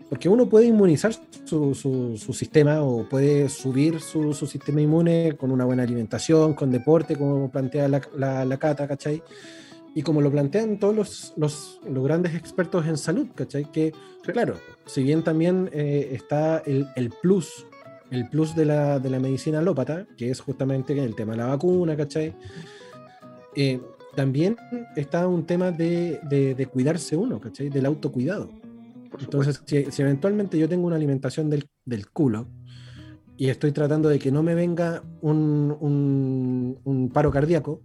porque 0.09 0.27
uno 0.27 0.49
puede 0.49 0.65
inmunizar 0.65 1.13
su, 1.45 1.75
su, 1.75 2.33
sistema 2.33 2.81
o 2.81 3.07
puede 3.07 3.47
subir 3.47 4.01
su, 4.01 4.33
su, 4.33 4.47
sistema 4.47 4.81
inmune 4.81 5.35
con 5.37 5.51
una 5.51 5.65
buena 5.65 5.83
alimentación, 5.83 6.55
con 6.55 6.71
deporte, 6.71 7.15
como 7.15 7.49
plantea 7.51 7.87
la, 7.87 8.01
la, 8.17 8.43
la 8.43 8.57
Cata, 8.57 8.87
¿cachai? 8.87 9.21
Y 9.93 10.01
como 10.01 10.21
lo 10.21 10.31
plantean 10.31 10.79
todos 10.79 10.95
los, 10.95 11.33
los, 11.37 11.79
los, 11.87 12.03
grandes 12.03 12.33
expertos 12.33 12.87
en 12.87 12.97
salud, 12.97 13.27
¿cachai? 13.35 13.71
Que, 13.71 13.93
claro, 14.23 14.55
si 14.87 15.03
bien 15.03 15.23
también 15.23 15.69
eh, 15.73 16.09
está 16.13 16.63
el, 16.65 16.87
el, 16.95 17.11
plus, 17.21 17.67
el 18.09 18.27
plus 18.29 18.55
de 18.55 18.65
la, 18.65 18.97
de 18.97 19.11
la 19.11 19.19
medicina 19.19 19.59
alópata, 19.59 20.07
que 20.17 20.31
es 20.31 20.41
justamente 20.41 20.97
el 20.97 21.15
tema 21.15 21.33
de 21.33 21.37
la 21.37 21.47
vacuna, 21.47 21.95
¿cachai? 21.95 22.33
Eh, 23.55 23.79
también 24.15 24.57
está 24.95 25.27
un 25.27 25.45
tema 25.45 25.71
de, 25.71 26.19
de, 26.23 26.55
de, 26.55 26.65
cuidarse 26.65 27.15
uno, 27.15 27.39
¿cachai? 27.39 27.69
Del 27.69 27.85
autocuidado. 27.85 28.49
Entonces, 29.19 29.61
si, 29.65 29.91
si, 29.91 30.01
eventualmente 30.01 30.57
yo 30.57 30.69
tengo 30.69 30.87
una 30.87 30.95
alimentación 30.95 31.49
del, 31.49 31.67
del, 31.85 32.09
culo 32.09 32.47
y 33.37 33.49
estoy 33.49 33.71
tratando 33.71 34.09
de 34.09 34.19
que 34.19 34.31
no 34.31 34.43
me 34.43 34.55
venga 34.55 35.03
un, 35.21 35.75
un, 35.79 36.79
un 36.83 37.09
paro 37.09 37.31
cardíaco, 37.31 37.81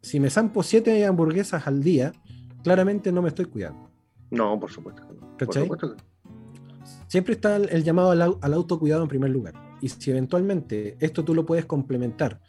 si 0.00 0.18
me 0.18 0.30
zampo 0.30 0.62
siete 0.62 1.04
hamburguesas 1.06 1.66
al 1.66 1.82
día, 1.82 2.12
claramente 2.62 3.12
no 3.12 3.22
me 3.22 3.28
estoy 3.28 3.46
cuidando. 3.46 3.90
No, 4.30 4.58
por 4.58 4.70
supuesto. 4.70 5.02
¿Cachai? 5.38 5.66
Por 5.68 5.78
supuesto. 5.78 6.04
Siempre 7.06 7.34
está 7.34 7.56
el, 7.56 7.68
el 7.68 7.84
llamado 7.84 8.10
al, 8.10 8.22
al, 8.22 8.54
autocuidado 8.54 9.02
en 9.02 9.08
primer 9.08 9.30
lugar. 9.30 9.54
Y 9.80 9.88
si 9.88 10.10
eventualmente 10.10 10.96
esto 11.00 11.24
tú 11.24 11.34
lo 11.34 11.44
puedes 11.44 11.66
complementar, 11.66 12.40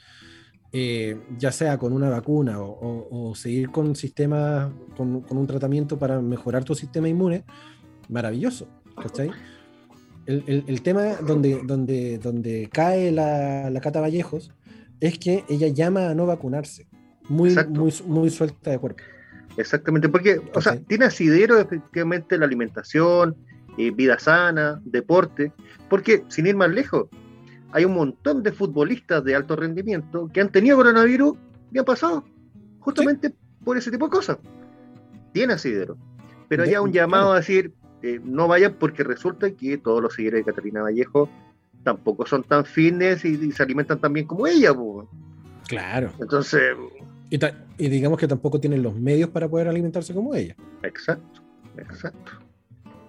eh, 0.72 1.22
ya 1.38 1.52
sea 1.52 1.78
con 1.78 1.94
una 1.94 2.10
vacuna 2.10 2.60
o, 2.62 2.68
o, 2.68 3.30
o 3.30 3.36
seguir 3.36 3.70
con 3.70 3.96
sistemas, 3.96 4.72
con, 4.96 5.22
con, 5.22 5.38
un 5.38 5.46
tratamiento 5.46 6.00
para 6.00 6.20
mejorar 6.22 6.64
tu 6.64 6.74
sistema 6.74 7.08
inmune, 7.08 7.44
maravilloso. 8.14 8.68
¿Cachai? 9.02 9.32
El, 10.26 10.44
el, 10.48 10.64
el, 10.68 10.82
tema 10.82 11.16
donde, 11.16 11.62
donde, 11.66 12.18
donde 12.18 12.70
cae 12.72 13.12
la, 13.12 13.70
la 13.70 13.82
Cata 13.82 14.00
Vallejos 14.00 14.52
es 15.02 15.20
que 15.20 15.44
ella 15.50 15.68
llama 15.68 16.10
a 16.10 16.16
no 16.16 16.26
vacunarse 16.26 16.88
muy, 17.30 17.56
muy, 17.70 17.94
muy 18.06 18.30
suelta 18.30 18.72
de 18.72 18.80
cuerpo. 18.80 19.04
Exactamente, 19.58 20.10
porque, 20.10 20.42
o 20.54 20.62
sea, 20.62 20.80
tiene 20.80 21.06
asidero 21.06 21.60
efectivamente 21.60 22.38
la 22.38 22.46
alimentación, 22.46 23.36
eh, 23.78 23.92
vida 23.92 24.18
sana, 24.20 24.82
deporte, 24.84 25.52
porque 25.90 26.24
sin 26.28 26.48
ir 26.48 26.56
más 26.56 26.72
lejos, 26.72 27.08
hay 27.72 27.86
un 27.86 27.94
montón 27.94 28.44
de 28.44 28.52
futbolistas 28.52 29.24
de 29.24 29.36
alto 29.36 29.56
rendimiento 29.56 30.30
que 30.34 30.42
han 30.42 30.50
tenido 30.50 30.78
coronavirus 30.78 31.36
y 31.72 31.80
han 31.80 31.86
pasado 31.86 32.24
justamente 32.80 33.30
¿Sí? 33.30 33.36
por 33.64 33.78
ese 33.78 33.92
tipo 33.92 34.06
de 34.06 34.12
cosas. 34.12 34.38
Tiene 35.34 35.54
asidero. 35.54 35.98
Pero 36.48 36.64
hay 36.64 36.76
un 36.76 36.92
llamado 36.92 37.32
a 37.32 37.38
decir, 37.38 37.74
eh, 38.04 38.20
no 38.22 38.50
vayan 38.50 38.74
porque 38.74 39.02
resulta 39.04 39.50
que 39.52 39.78
todos 39.78 40.02
los 40.02 40.14
seguidores 40.14 40.46
de 40.46 40.52
Catalina 40.52 40.82
Vallejo 40.82 41.30
tampoco 41.84 42.26
son 42.26 42.44
tan 42.44 42.66
fines 42.66 43.24
y, 43.24 43.30
y 43.30 43.52
se 43.54 43.64
alimentan 43.64 44.00
tan 44.00 44.12
bien 44.12 44.28
como 44.28 44.46
ella. 44.46 44.72
Claro. 45.68 46.12
Entonces, 46.20 46.76
y, 47.30 47.40
y, 47.78 47.90
digamos 47.90 48.20
que 48.20 48.28
tampoco 48.28 48.60
tienen 48.60 48.84
los 48.84 48.94
medios 48.94 49.30
para 49.30 49.48
poder 49.48 49.70
alimentarse 49.70 50.14
como 50.14 50.36
ella. 50.36 50.54
Exacto, 50.84 51.42
exacto. 51.78 52.34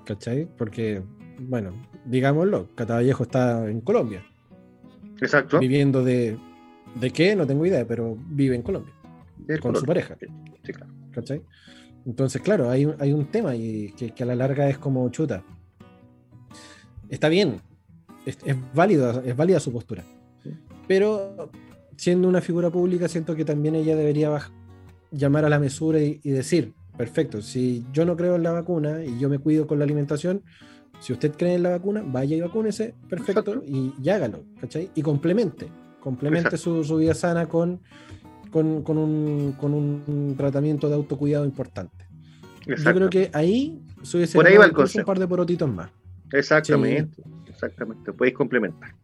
¿Cachai? 0.04 0.48
Porque, 0.56 1.02
bueno, 1.40 1.74
digámoslo, 2.04 2.68
Catavallejo 2.76 3.24
está 3.24 3.68
en 3.68 3.80
Colombia. 3.80 4.24
Exacto. 5.20 5.58
Viviendo 5.58 6.04
de. 6.04 6.38
¿De 6.94 7.10
qué? 7.10 7.34
No 7.34 7.48
tengo 7.48 7.66
idea, 7.66 7.84
pero 7.84 8.16
vive 8.28 8.54
en 8.54 8.62
Colombia. 8.62 8.94
con 9.48 9.58
Colombia. 9.58 9.80
su 9.80 9.86
pareja. 9.86 10.16
Sí, 10.62 10.72
claro. 10.72 10.92
¿Cachai? 11.12 11.42
Entonces, 12.06 12.42
claro, 12.42 12.70
hay, 12.70 12.86
hay 12.98 13.12
un 13.12 13.26
tema 13.26 13.56
y 13.56 13.92
que, 13.96 14.10
que, 14.10 14.22
a 14.22 14.26
la 14.26 14.34
larga 14.34 14.68
es 14.68 14.78
como 14.78 15.08
chuta. 15.08 15.42
Está 17.08 17.28
bien, 17.28 17.60
es, 18.26 18.38
es 18.44 18.56
válido, 18.74 19.22
es 19.24 19.36
válida 19.36 19.60
su 19.60 19.72
postura. 19.72 20.04
Sí. 20.42 20.50
Pero 20.86 21.50
siendo 21.96 22.28
una 22.28 22.40
figura 22.40 22.70
pública, 22.70 23.08
siento 23.08 23.34
que 23.36 23.44
también 23.44 23.74
ella 23.74 23.96
debería 23.96 24.38
llamar 25.10 25.44
a 25.44 25.48
la 25.48 25.58
mesura 25.58 26.00
y, 26.00 26.20
y, 26.22 26.30
decir, 26.30 26.74
perfecto, 26.96 27.40
si 27.40 27.84
yo 27.92 28.04
no 28.04 28.16
creo 28.16 28.36
en 28.36 28.42
la 28.42 28.52
vacuna 28.52 29.04
y 29.04 29.18
yo 29.18 29.28
me 29.28 29.38
cuido 29.38 29.66
con 29.66 29.78
la 29.78 29.84
alimentación, 29.84 30.42
si 31.00 31.12
usted 31.12 31.32
cree 31.32 31.54
en 31.54 31.62
la 31.62 31.70
vacuna, 31.70 32.02
vaya 32.04 32.36
y 32.36 32.40
vacúnese, 32.40 32.94
perfecto, 33.08 33.52
Exacto. 33.52 33.62
y, 33.66 33.92
y, 34.02 34.08
hágalo, 34.10 34.44
¿cachai? 34.60 34.90
Y 34.94 35.02
complemente, 35.02 35.68
complemente 36.00 36.56
su, 36.56 36.84
su, 36.84 36.96
vida 36.96 37.14
sana 37.14 37.46
con, 37.46 37.80
con, 38.54 38.84
con, 38.84 38.98
un, 38.98 39.56
con, 39.58 39.74
un, 39.74 40.34
tratamiento 40.36 40.88
de 40.88 40.94
autocuidado 40.94 41.44
importante. 41.44 42.06
Exacto. 42.68 42.84
Yo 42.84 42.94
creo 42.94 43.10
que 43.10 43.30
ahí 43.36 43.82
se 44.04 44.16
hubiese 44.16 44.38
Por 44.38 44.46
ahí 44.46 44.56
va 44.56 44.66
el 44.66 44.72
un 44.76 45.04
par 45.04 45.18
de 45.18 45.26
porotitos 45.26 45.68
más. 45.68 45.90
Exactamente, 46.30 47.16
sí. 47.16 47.30
exactamente, 47.48 48.12
podéis 48.12 48.36
complementar. 48.36 48.94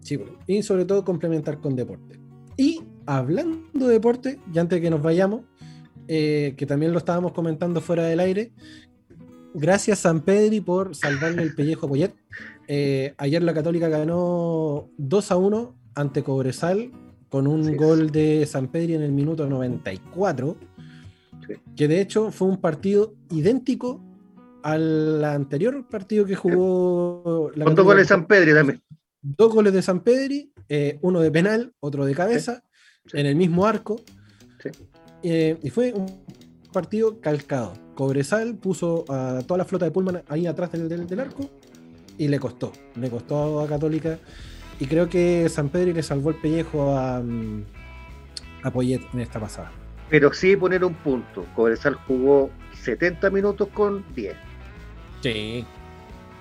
Sí, 0.00 0.16
y 0.46 0.62
sobre 0.62 0.84
todo 0.84 1.04
complementar 1.04 1.58
con 1.60 1.74
deporte. 1.74 2.20
Y 2.56 2.84
hablando 3.04 3.88
de 3.88 3.94
deporte, 3.94 4.38
ya 4.52 4.60
antes 4.60 4.76
de 4.76 4.82
que 4.82 4.90
nos 4.90 5.02
vayamos, 5.02 5.40
eh, 6.06 6.54
que 6.56 6.66
también 6.66 6.92
lo 6.92 6.98
estábamos 6.98 7.32
comentando 7.32 7.80
fuera 7.80 8.04
del 8.04 8.20
aire, 8.20 8.52
gracias 9.54 9.98
San 9.98 10.20
Pedri 10.20 10.60
por 10.60 10.94
salvarle 10.94 11.42
el 11.42 11.52
pellejo 11.52 11.86
a 11.86 11.88
Poyet. 11.88 12.14
Eh, 12.68 13.14
ayer 13.18 13.42
la 13.42 13.54
Católica 13.54 13.88
ganó 13.88 14.88
2 14.98 15.32
a 15.32 15.36
1 15.36 15.74
ante 15.96 16.22
Cobresal 16.22 16.92
con 17.28 17.46
un 17.46 17.64
sí, 17.64 17.74
gol 17.74 18.10
de 18.10 18.46
San 18.46 18.68
Pedri 18.68 18.94
en 18.94 19.02
el 19.02 19.12
minuto 19.12 19.48
94, 19.48 20.56
sí. 21.46 21.54
que 21.76 21.88
de 21.88 22.00
hecho 22.00 22.30
fue 22.30 22.48
un 22.48 22.60
partido 22.60 23.14
idéntico 23.30 24.02
al 24.62 25.24
anterior 25.24 25.86
partido 25.88 26.24
que 26.24 26.34
jugó 26.34 27.50
la 27.54 27.64
¿Cuántos 27.64 27.84
goles 27.84 28.08
San 28.08 28.26
Pedri 28.26 28.52
también? 28.52 28.82
dos 29.22 29.52
goles 29.52 29.72
de 29.72 29.82
San 29.82 30.00
Pedri, 30.00 30.52
eh, 30.68 30.98
uno 31.02 31.20
de 31.20 31.30
penal, 31.30 31.72
otro 31.80 32.04
de 32.04 32.14
cabeza, 32.14 32.62
sí, 33.06 33.18
en 33.18 33.26
el 33.26 33.36
mismo 33.36 33.66
arco. 33.66 34.00
Eh, 35.22 35.58
y 35.62 35.70
fue 35.70 35.92
un 35.92 36.06
partido 36.72 37.20
calcado. 37.20 37.74
Cobresal 37.94 38.56
puso 38.56 39.04
a 39.08 39.42
toda 39.46 39.58
la 39.58 39.64
flota 39.64 39.84
de 39.84 39.90
Pullman 39.90 40.22
ahí 40.28 40.46
atrás 40.46 40.72
del, 40.72 40.88
del, 40.88 41.06
del, 41.06 41.20
arco 41.20 41.50
y 42.16 42.28
le 42.28 42.38
costó. 42.38 42.72
Le 42.96 43.10
costó 43.10 43.60
a 43.60 43.66
Católica. 43.66 44.18
Y 44.80 44.86
creo 44.86 45.08
que 45.08 45.48
San 45.48 45.68
Pedri 45.68 45.92
le 45.92 46.02
salvó 46.02 46.30
el 46.30 46.36
pellejo 46.36 46.96
a, 46.96 47.20
mm, 47.20 47.64
a 48.62 48.70
Poyet 48.70 49.02
en 49.12 49.20
esta 49.20 49.40
pasada. 49.40 49.72
Pero 50.08 50.32
sí 50.32 50.56
poner 50.56 50.84
un 50.84 50.94
punto. 50.94 51.44
Cobresal 51.54 51.94
jugó 52.06 52.50
70 52.82 53.30
minutos 53.30 53.68
con 53.74 54.04
10. 54.14 54.34
Sí, 55.22 55.66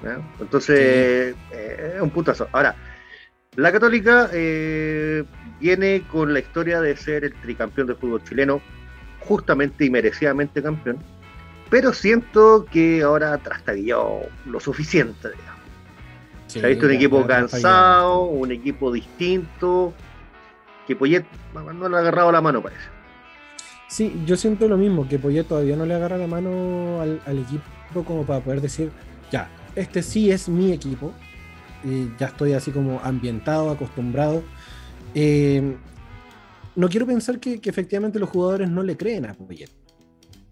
¿no? 0.04 0.24
Entonces, 0.40 1.36
sí. 1.36 1.42
eh, 1.52 1.98
un 2.00 2.10
putazo. 2.12 2.48
Ahora, 2.52 2.76
la 3.56 3.72
Católica 3.72 4.30
eh, 4.34 5.24
viene 5.60 6.04
con 6.12 6.32
la 6.34 6.40
historia 6.40 6.80
de 6.80 6.96
ser 6.96 7.24
el 7.26 7.34
tricampeón 7.42 7.88
del 7.88 7.96
fútbol 7.96 8.24
chileno, 8.24 8.62
justamente 9.22 9.86
y 9.86 9.90
merecidamente 9.90 10.62
campeón, 10.62 11.00
pero 11.70 11.92
siento 11.92 12.66
que 12.72 13.02
ahora 13.02 13.38
trastabilló 13.40 14.20
lo 14.46 14.60
suficiente. 14.60 15.30
Sí, 16.48 16.60
Se 16.60 16.66
ha 16.66 16.70
visto 16.70 16.86
un 16.86 16.94
equipo 16.94 17.26
cansado, 17.28 18.24
un 18.24 18.52
equipo 18.52 18.92
distinto, 18.92 19.94
que 20.86 20.96
Poyet 20.96 21.26
no 21.54 21.90
le 21.90 21.96
ha 21.98 22.00
agarrado 22.00 22.32
la 22.32 22.42
mano, 22.42 22.62
parece. 22.62 22.82
Sí, 23.90 24.22
yo 24.26 24.36
siento 24.36 24.68
lo 24.68 24.78
mismo, 24.78 25.08
que 25.08 25.20
Poyet 25.20 25.46
todavía 25.46 25.76
no 25.76 25.86
le 25.86 25.94
agarra 25.94 26.18
la 26.18 26.28
mano 26.28 27.02
al, 27.02 27.22
al 27.26 27.40
equipo 27.40 27.64
como 28.06 28.26
para 28.26 28.42
poder 28.42 28.62
decir, 28.62 28.92
ya, 29.32 29.50
este 29.76 30.04
sí 30.04 30.32
es 30.32 30.50
mi 30.50 30.72
equipo. 30.72 31.14
Eh, 31.86 32.10
ya 32.20 32.28
estoy 32.28 32.54
así 32.54 32.72
como 32.72 33.00
ambientado, 33.04 33.70
acostumbrado. 33.70 34.44
Eh, 35.14 35.76
no 36.76 36.90
quiero 36.90 37.06
pensar 37.06 37.40
que, 37.40 37.60
que, 37.60 37.70
efectivamente 37.70 38.20
los 38.20 38.30
jugadores 38.30 38.70
no 38.70 38.84
le 38.84 38.98
creen 38.98 39.26
a 39.26 39.34
Poyet. 39.34 39.70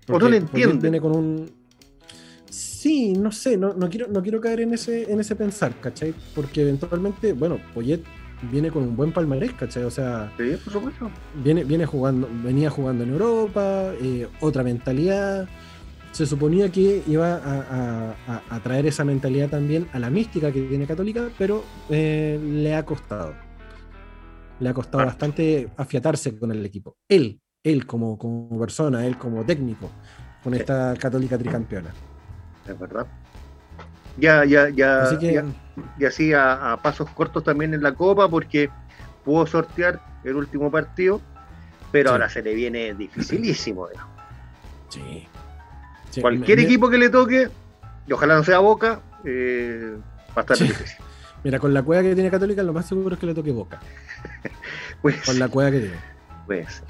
O 0.07 0.19
no 0.19 0.29
le 0.29 0.37
entienden. 0.37 0.79
Viene 0.79 1.01
con 1.01 1.15
un. 1.15 1.51
Sí, 2.85 3.13
no 3.13 3.31
sé, 3.31 3.57
no, 3.57 3.73
no, 3.73 3.89
quiero, 3.89 4.07
no 4.09 4.21
quiero 4.21 4.39
caer 4.39 4.59
en 4.59 4.75
ese, 4.75 5.11
en 5.11 5.19
ese 5.19 5.35
pensar, 5.35 5.73
¿cachai? 5.81 6.13
Porque 6.35 6.61
eventualmente, 6.61 7.33
bueno, 7.33 7.57
Poyet 7.73 8.03
viene 8.51 8.69
con 8.69 8.83
un 8.83 8.95
buen 8.95 9.11
palmarés, 9.11 9.53
¿cachai? 9.53 9.85
O 9.85 9.89
sea, 9.89 10.31
sí, 10.37 10.55
por 10.63 10.73
supuesto. 10.73 11.09
Viene, 11.43 11.63
viene 11.63 11.87
jugando, 11.87 12.29
venía 12.43 12.69
jugando 12.69 13.03
en 13.03 13.09
Europa, 13.09 13.91
eh, 13.99 14.27
otra 14.39 14.61
mentalidad 14.61 15.49
se 16.11 16.27
suponía 16.27 16.71
que 16.71 17.01
iba 17.07 17.37
a, 17.37 18.13
a, 18.27 18.41
a, 18.51 18.59
traer 18.59 18.85
esa 18.85 19.03
mentalidad 19.03 19.49
también 19.49 19.87
a 19.91 19.97
la 19.97 20.11
mística 20.11 20.51
que 20.51 20.61
tiene 20.61 20.85
Católica, 20.85 21.29
pero 21.39 21.63
eh, 21.89 22.39
le 22.39 22.75
ha 22.75 22.85
costado. 22.85 23.33
Le 24.59 24.69
ha 24.69 24.75
costado 24.75 25.01
ah. 25.01 25.05
bastante 25.07 25.71
afiatarse 25.75 26.37
con 26.37 26.51
el 26.51 26.63
equipo. 26.63 26.97
Él, 27.09 27.41
él 27.63 27.87
como, 27.87 28.15
como 28.15 28.59
persona, 28.59 29.07
él 29.07 29.17
como 29.17 29.43
técnico, 29.43 29.89
con 30.43 30.53
esta 30.53 30.93
Católica 30.99 31.35
tricampeona. 31.35 31.91
Es 32.67 32.79
verdad. 32.79 33.07
Ya, 34.17 34.45
ya, 34.45 34.69
ya, 34.69 35.03
así 35.03 35.17
que, 35.17 35.33
ya, 35.33 35.43
y 35.99 36.05
así 36.05 36.33
a, 36.33 36.71
a, 36.71 36.81
pasos 36.81 37.09
cortos 37.09 37.43
también 37.43 37.73
en 37.73 37.83
la 37.83 37.93
Copa, 37.93 38.29
porque 38.29 38.69
pudo 39.25 39.45
sortear 39.45 39.99
el 40.23 40.35
último 40.35 40.71
partido, 40.71 41.19
pero 41.91 42.09
sí. 42.09 42.13
ahora 42.13 42.29
se 42.29 42.41
le 42.41 42.53
viene 42.55 42.93
dificilísimo. 42.93 43.87
Sí. 44.89 45.27
Sí, 46.11 46.21
Cualquier 46.21 46.59
me, 46.59 46.63
equipo 46.63 46.89
que 46.89 46.97
le 46.97 47.09
toque 47.09 47.49
Y 48.07 48.13
ojalá 48.13 48.35
no 48.35 48.43
sea 48.45 48.59
Boca, 48.59 49.01
eh, 49.25 49.97
va 50.29 50.33
a 50.37 50.41
estar 50.41 50.55
Sí. 50.57 50.63
difícil. 50.65 50.97
Mira, 51.43 51.59
con 51.59 51.73
la 51.73 51.83
cueva 51.83 52.01
que 52.03 52.15
tiene 52.15 52.31
Católica, 52.31 52.63
lo 52.63 52.71
más 52.73 52.87
seguro 52.87 53.15
es 53.15 53.19
que 53.19 53.25
le 53.27 53.33
toque 53.35 53.51
Boca. 53.51 53.79
Pues, 55.01 55.21
Con 55.23 55.37
la 55.37 55.49
cueva 55.49 55.69
que 55.71 55.79
tiene. 55.81 55.95
pues, 56.47 56.81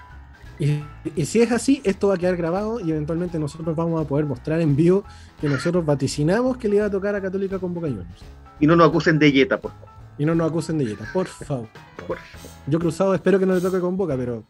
Y, 0.58 0.82
y 1.16 1.26
si 1.26 1.42
es 1.42 1.52
así, 1.52 1.82
esto 1.84 2.08
va 2.08 2.16
a 2.16 2.18
quedar 2.18 2.38
grabado 2.38 2.80
y 2.80 2.90
eventualmente 2.92 3.38
nosotros 3.40 3.76
vamos 3.76 4.04
a 4.04 4.08
poder 4.08 4.26
mostrar 4.26 4.62
en 4.62 4.76
vivo 4.76 5.04
que 5.42 5.50
nosotros 5.50 5.86
vaticinamos 5.86 6.58
que 6.58 6.70
le 6.70 6.78
iba 6.78 6.86
a 6.86 6.90
tocar 6.92 7.14
a 7.16 7.22
Católica 7.22 7.60
con 7.60 7.74
Boca 7.74 7.88
Juniors. 7.88 8.24
y 8.60 8.68
no 8.68 8.76
nos 8.76 8.88
acusen 8.90 9.20
de 9.20 9.32
Yeta, 9.32 9.60
por 9.60 9.72
favor. 9.72 9.90
Y 10.18 10.26
no 10.26 10.34
nos 10.34 10.50
acusen 10.50 10.78
de 10.78 10.86
yeta, 10.86 11.06
por 11.12 11.28
favor. 11.28 11.68
Por 12.08 12.18
favor. 12.18 12.48
Yo 12.68 12.80
cruzado 12.80 13.14
espero 13.14 13.38
que 13.38 13.46
no 13.46 13.54
le 13.54 13.60
toque 13.60 13.82
con 13.82 13.98
Boca, 13.98 14.16
pero. 14.16 14.46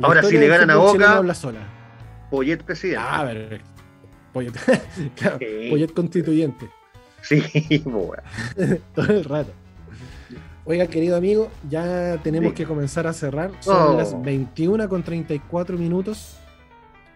Ahora, 0.00 0.22
si 0.22 0.38
le 0.38 0.48
ganan 0.48 0.70
a 0.70 0.76
Boca- 0.76 1.18
habla 1.18 1.34
sola. 1.34 1.58
Poyet 2.30 2.62
presidente. 2.62 3.02
Ah, 3.06 3.24
perfecto. 3.26 3.68
Poyet, 4.32 4.54
claro, 5.16 5.36
Sí. 5.38 5.68
Poyet 5.68 5.92
constituyente. 5.92 6.70
Sí, 7.20 7.42
bueno. 7.84 8.22
Todo 8.94 9.06
el 9.12 9.24
rato. 9.24 9.52
Oiga, 10.70 10.86
querido 10.86 11.16
amigo, 11.16 11.50
ya 11.68 12.20
tenemos 12.22 12.50
Sí. 12.50 12.58
que 12.58 12.64
comenzar 12.64 13.04
a 13.08 13.12
cerrar. 13.12 13.50
Son 13.58 13.94
Oh. 13.94 13.96
las 13.96 14.14
21 14.22 14.88
con 14.88 15.02
34 15.02 15.76
minutos. 15.76 16.36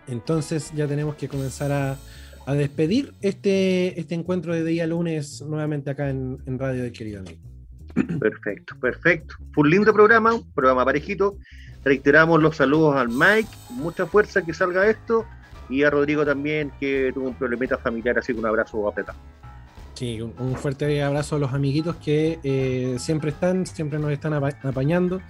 Entonces 0.09 0.72
ya 0.74 0.89
tenemos 0.89 1.14
que 1.14 1.28
comenzar 1.28 1.70
a, 1.70 1.97
a 2.47 2.55
despedir 2.55 3.14
este, 3.20 4.01
este 4.01 4.16
encuentro 4.16 4.52
de 4.52 4.64
día 4.64 4.89
lunes 4.89 5.40
nuevamente 5.43 5.89
acá 5.90 6.10
en, 6.10 6.39
en 6.47 6.59
Radio 6.59 6.82
de 6.82 6.90
Querido 6.90 7.20
Amigo. 7.20 7.39
Perfecto, 8.18 8.74
perfecto. 8.81 9.36
Fue 9.52 9.62
un 9.62 9.70
lindo 9.70 9.93
programa, 9.93 10.35
un 10.35 10.52
programa 10.52 10.85
parejito. 10.85 11.36
Reiteramos 11.85 12.43
los 12.43 12.56
saludos 12.56 12.97
al 12.97 13.09
Mike, 13.09 13.48
mucha 13.70 14.05
fuerza 14.06 14.43
que 14.43 14.52
salga 14.52 14.85
esto. 14.90 15.26
Y 15.70 15.85
a 15.85 15.90
Rodrigo 15.90 16.26
también, 16.26 16.72
que 16.81 17.12
tuvo 17.14 17.28
un 17.28 17.35
problemita 17.36 17.78
familiar, 17.78 18.18
así 18.18 18.32
que 18.35 18.40
un 18.40 18.47
abrazo 18.47 18.89
apretado. 18.89 19.16
Sí, 19.94 20.20
un, 20.20 20.56
fuerte 20.56 21.02
abrazo 21.02 21.36
a 21.36 21.38
los 21.38 21.52
amiguitos 21.52 21.96
que 21.96 22.40
eh, 22.42 22.96
siempre 22.98 23.30
están, 23.30 23.64
siempre 23.64 23.98
nos 23.98 24.10
están 24.10 24.32
apa- 24.34 24.58
apañando. 24.64 25.20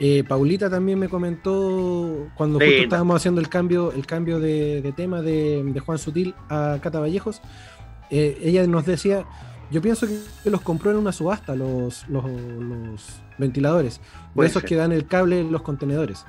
Eh, 0.00 0.24
Paulita 0.26 0.68
también 0.68 0.98
me 0.98 1.08
comentó 1.08 2.28
cuando 2.36 2.58
justo 2.58 2.74
estábamos 2.82 3.16
haciendo 3.16 3.40
el 3.40 3.48
cambio, 3.48 3.92
el 3.92 4.06
cambio 4.06 4.40
de, 4.40 4.82
de 4.82 4.92
tema 4.92 5.22
de, 5.22 5.62
de 5.64 5.80
Juan 5.80 5.98
Sutil 5.98 6.34
a 6.48 6.78
Cata 6.82 6.98
Vallejos. 7.00 7.40
eh, 8.10 8.38
ella 8.42 8.66
nos 8.66 8.86
decía, 8.86 9.24
yo 9.70 9.80
pienso 9.82 10.06
que, 10.08 10.18
los 10.50 10.62
compró 10.62 10.90
en 10.90 10.96
una 10.96 11.12
subasta 11.12 11.54
los, 11.54 12.08
los, 12.08 12.24
los 12.24 13.20
ventiladores. 13.38 14.00
De 14.34 14.46
esos 14.46 14.62
ser. 14.62 14.68
que 14.68 14.74
dan 14.76 14.90
el 14.92 15.06
cable 15.06 15.40
en 15.40 15.52
los 15.52 15.62
contenedores. 15.62 16.24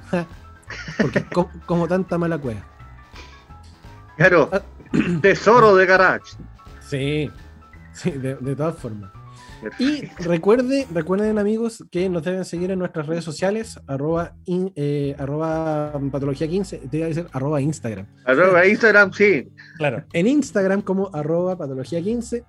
Porque 1.01 1.23
co- 1.33 1.49
como 1.65 1.87
tanta 1.87 2.17
mala 2.19 2.37
cueva. 2.37 2.61
Claro, 4.17 4.49
Ah. 4.51 4.61
tesoro 5.21 5.75
de 5.75 5.85
garage. 5.85 6.35
Sí, 6.81 7.29
sí, 7.93 8.11
de, 8.11 8.35
de 8.35 8.55
todas 8.55 8.75
formas. 8.77 9.11
Y 9.77 10.05
recuerde, 10.23 10.87
recuerden 10.93 11.37
amigos 11.37 11.83
que 11.91 12.07
nos 12.07 12.23
deben 12.23 12.45
seguir 12.45 12.71
en 12.71 12.79
nuestras 12.79 13.07
redes 13.07 13.25
sociales, 13.25 13.77
arroba, 13.87 14.33
in- 14.45 14.71
eh, 14.75 15.15
arroba 15.19 15.99
patología 16.11 16.47
15, 16.47 16.77
te 16.89 16.97
iba 16.97 17.05
a 17.05 17.09
decir 17.09 17.27
arroba 17.33 17.59
Instagram. 17.59 18.05
Arroba 18.23 18.65
Instagram, 18.65 19.11
sí. 19.11 19.49
Claro. 19.77 20.05
En 20.13 20.27
Instagram 20.27 20.81
como 20.81 21.09
arroba 21.13 21.57
patología 21.57 22.01
15, 22.01 22.45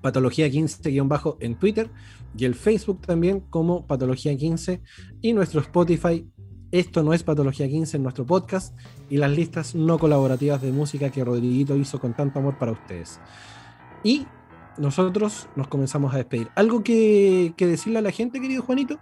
patología 0.00 0.48
15 0.50 0.90
guion 0.90 1.08
bajo 1.10 1.36
en 1.40 1.56
Twitter 1.56 1.90
y 2.34 2.46
el 2.46 2.54
Facebook 2.54 3.02
también 3.06 3.40
como 3.40 3.86
patología 3.86 4.34
15 4.34 4.80
y 5.20 5.32
nuestro 5.34 5.60
Spotify. 5.60 6.26
Esto 6.72 7.02
no 7.02 7.12
es 7.12 7.24
Patología 7.24 7.66
15 7.68 7.96
en 7.96 8.04
nuestro 8.04 8.24
podcast 8.24 8.78
y 9.10 9.16
las 9.16 9.32
listas 9.32 9.74
no 9.74 9.98
colaborativas 9.98 10.62
de 10.62 10.70
música 10.70 11.10
que 11.10 11.24
Rodriguito 11.24 11.74
hizo 11.76 11.98
con 11.98 12.14
tanto 12.14 12.38
amor 12.38 12.58
para 12.58 12.70
ustedes. 12.70 13.18
Y 14.04 14.26
nosotros 14.80 15.46
nos 15.56 15.68
comenzamos 15.68 16.14
a 16.14 16.16
despedir. 16.16 16.48
¿Algo 16.54 16.82
que, 16.82 17.52
que 17.56 17.66
decirle 17.66 17.98
a 17.98 18.02
la 18.02 18.10
gente, 18.10 18.40
querido 18.40 18.62
Juanito? 18.62 18.98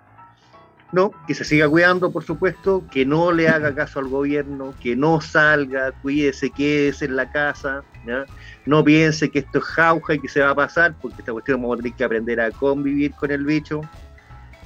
No, 0.91 1.13
que 1.27 1.35
se 1.35 1.45
siga 1.45 1.69
cuidando, 1.69 2.11
por 2.11 2.25
supuesto, 2.25 2.83
que 2.91 3.07
no 3.07 3.31
le 3.31 3.49
haga 3.49 3.75
caso 3.75 4.01
al 4.01 4.09
gobierno, 4.09 4.75
que 4.83 4.97
no 4.97 5.21
salga, 5.21 5.93
cuídese, 6.03 6.51
quédese 6.51 7.05
en 7.05 7.15
la 7.15 7.31
casa, 7.31 7.85
¿ya? 8.07 8.25
no 8.67 8.83
piense 8.83 9.31
que 9.31 9.41
esto 9.41 9.59
es 9.59 9.65
jauja 9.65 10.15
y 10.15 10.19
que 10.19 10.29
se 10.29 10.41
va 10.41 10.51
a 10.51 10.55
pasar, 10.55 10.95
porque 11.01 11.19
esta 11.19 11.33
cuestión 11.33 11.61
vamos 11.61 11.79
a 11.79 11.83
tener 11.83 11.97
que 11.97 12.05
aprender 12.05 12.41
a 12.41 12.51
convivir 12.51 13.13
con 13.13 13.31
el 13.31 13.45
bicho. 13.45 13.83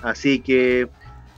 Así 0.01 0.41
que 0.41 0.89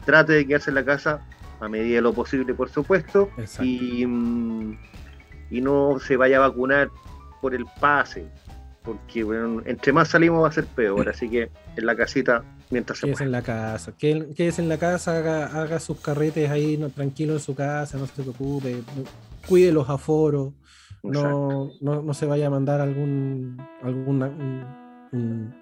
trate 0.05 0.34
de 0.34 0.46
quedarse 0.46 0.70
en 0.70 0.76
la 0.76 0.84
casa 0.84 1.20
a 1.60 1.68
medida 1.68 1.96
de 1.96 2.02
lo 2.02 2.12
posible, 2.12 2.52
por 2.55 2.68
supuesto, 2.68 3.30
y, 3.60 4.05
mm, 4.06 4.78
y 5.51 5.60
no 5.62 5.98
se 5.98 6.16
vaya 6.16 6.36
a 6.36 6.48
vacunar 6.48 6.90
por 7.40 7.55
el 7.55 7.64
pase, 7.80 8.28
porque 8.85 9.24
bueno, 9.24 9.62
entre 9.65 9.93
más 9.93 10.09
salimos 10.09 10.44
va 10.44 10.48
a 10.48 10.52
ser 10.52 10.66
peor, 10.66 11.09
así 11.09 11.28
que 11.28 11.51
en 11.77 11.86
la 11.86 11.97
casita 11.97 12.44
mientras 12.70 12.98
se 12.98 13.06
pueda. 13.09 13.24
en 13.24 13.32
la 13.32 13.43
casa, 13.43 13.93
que- 13.97 14.28
quédese 14.36 14.61
en 14.62 14.69
la 14.69 14.77
casa, 14.78 15.16
haga, 15.16 15.47
haga 15.47 15.81
sus 15.81 15.98
carretes 16.01 16.51
ahí 16.51 16.77
no, 16.77 16.90
tranquilo 16.90 17.32
en 17.32 17.40
su 17.40 17.55
casa, 17.55 17.97
no 17.98 18.06
se 18.06 18.23
preocupe, 18.23 18.82
cuide 19.48 19.73
los 19.73 19.89
aforos, 19.89 20.52
no, 21.02 21.70
no, 21.81 22.02
no 22.02 22.15
se 22.15 22.27
vaya 22.27 22.47
a 22.47 22.51
mandar 22.51 22.81
algún 22.81 23.56
algún 23.82 24.23
un, 24.23 24.65
un, 25.12 25.55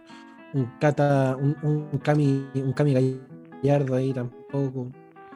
un 0.54 0.72
cata, 0.80 1.36
un, 1.36 1.56
un 1.92 1.98
cami, 1.98 2.46
un 2.54 2.72
cami 2.72 3.18
gallardo 3.62 3.94
ahí 3.96 4.12
tampoco. 4.12 4.88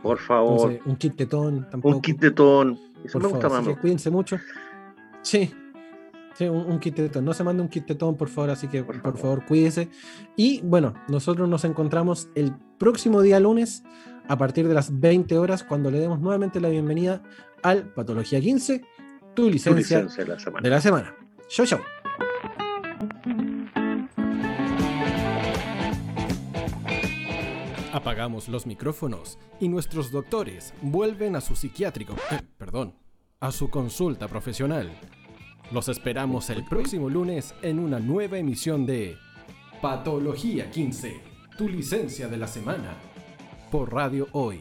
Por 0.03 0.19
favor. 0.19 0.53
Entonces, 0.73 0.81
un 0.87 0.97
kit 0.97 1.17
tetón 1.17 1.69
tampoco. 1.71 1.97
Un 1.97 2.03
kit 2.03 2.19
de 2.21 2.31
ton. 2.31 2.79
Eso 3.05 3.13
por 3.19 3.23
me 3.23 3.29
gusta 3.29 3.49
favor, 3.49 3.59
más. 3.59 3.67
así 3.67 3.75
que 3.75 3.81
cuídense 3.81 4.11
mucho. 4.11 4.37
Sí. 5.23 5.51
Sí, 6.37 6.45
un, 6.45 6.71
un 6.71 6.79
kit 6.79 6.95
tetón. 6.95 7.25
No 7.25 7.33
se 7.33 7.45
mande 7.45 7.63
un 7.63 7.69
kit 7.69 7.87
tetón, 7.87 8.17
por 8.17 8.29
favor, 8.29 8.51
así 8.51 8.69
que 8.69 8.85
por, 8.85 9.01
favor. 9.17 9.45
cuídese. 9.47 9.89
Y 10.37 10.61
bueno, 10.63 10.95
nosotros 11.09 11.49
nos 11.49 11.65
encontramos 11.65 12.29
el 12.35 12.53
próximo 12.79 13.23
día 13.23 13.41
lunes 13.41 13.83
a 14.29 14.37
partir 14.37 14.69
de 14.69 14.75
las 14.75 15.01
20 15.01 15.39
horas 15.39 15.65
cuando 15.65 15.91
le 15.91 15.99
demos 15.99 16.21
nuevamente 16.21 16.61
la 16.61 16.69
bienvenida 16.69 17.23
al 17.63 17.93
Patología 17.95 18.41
15, 18.41 18.83
tu 19.35 19.49
licencia, 19.51 20.01
licencia 20.01 20.25
de 20.25 20.31
la 20.31 20.39
semana. 20.39 20.63
de 20.63 20.71
la 20.71 20.81
semana. 20.81 21.15
Chau, 21.49 21.65
chau. 21.65 21.81
Apagamos 27.93 28.49
los 28.49 28.67
micrófonos 28.67 29.39
y 29.59 29.69
nuestros 29.69 30.11
doctores 30.11 30.75
vuelven 30.83 31.35
a 31.35 31.41
su 31.41 31.57
psiquiátrico, 31.57 32.15
eh, 32.31 32.43
perdón, 32.59 32.95
a 33.41 33.51
su 33.53 33.71
consulta 33.71 34.29
profesional. 34.29 34.91
Los 35.73 35.89
esperamos 35.89 36.49
el 36.51 36.65
próximo 36.65 37.11
lunes 37.11 37.53
en 37.61 37.81
una 37.81 37.99
nueva 37.99 38.39
emisión 38.39 38.87
de 38.87 39.17
Patología 39.83 40.71
15, 40.71 41.21
tu 41.59 41.69
licencia 41.69 42.29
de 42.29 42.37
la 42.37 42.47
semana, 42.47 42.95
por 43.73 43.93
Radio 43.93 44.29
Hoy, 44.31 44.61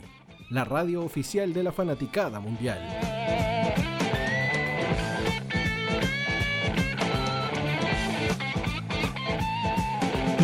la 0.49 0.65
radio 0.65 1.03
oficial 1.03 1.53
de 1.53 1.61
la 1.61 1.71
fanaticada 1.71 2.39
mundial. 2.39 3.24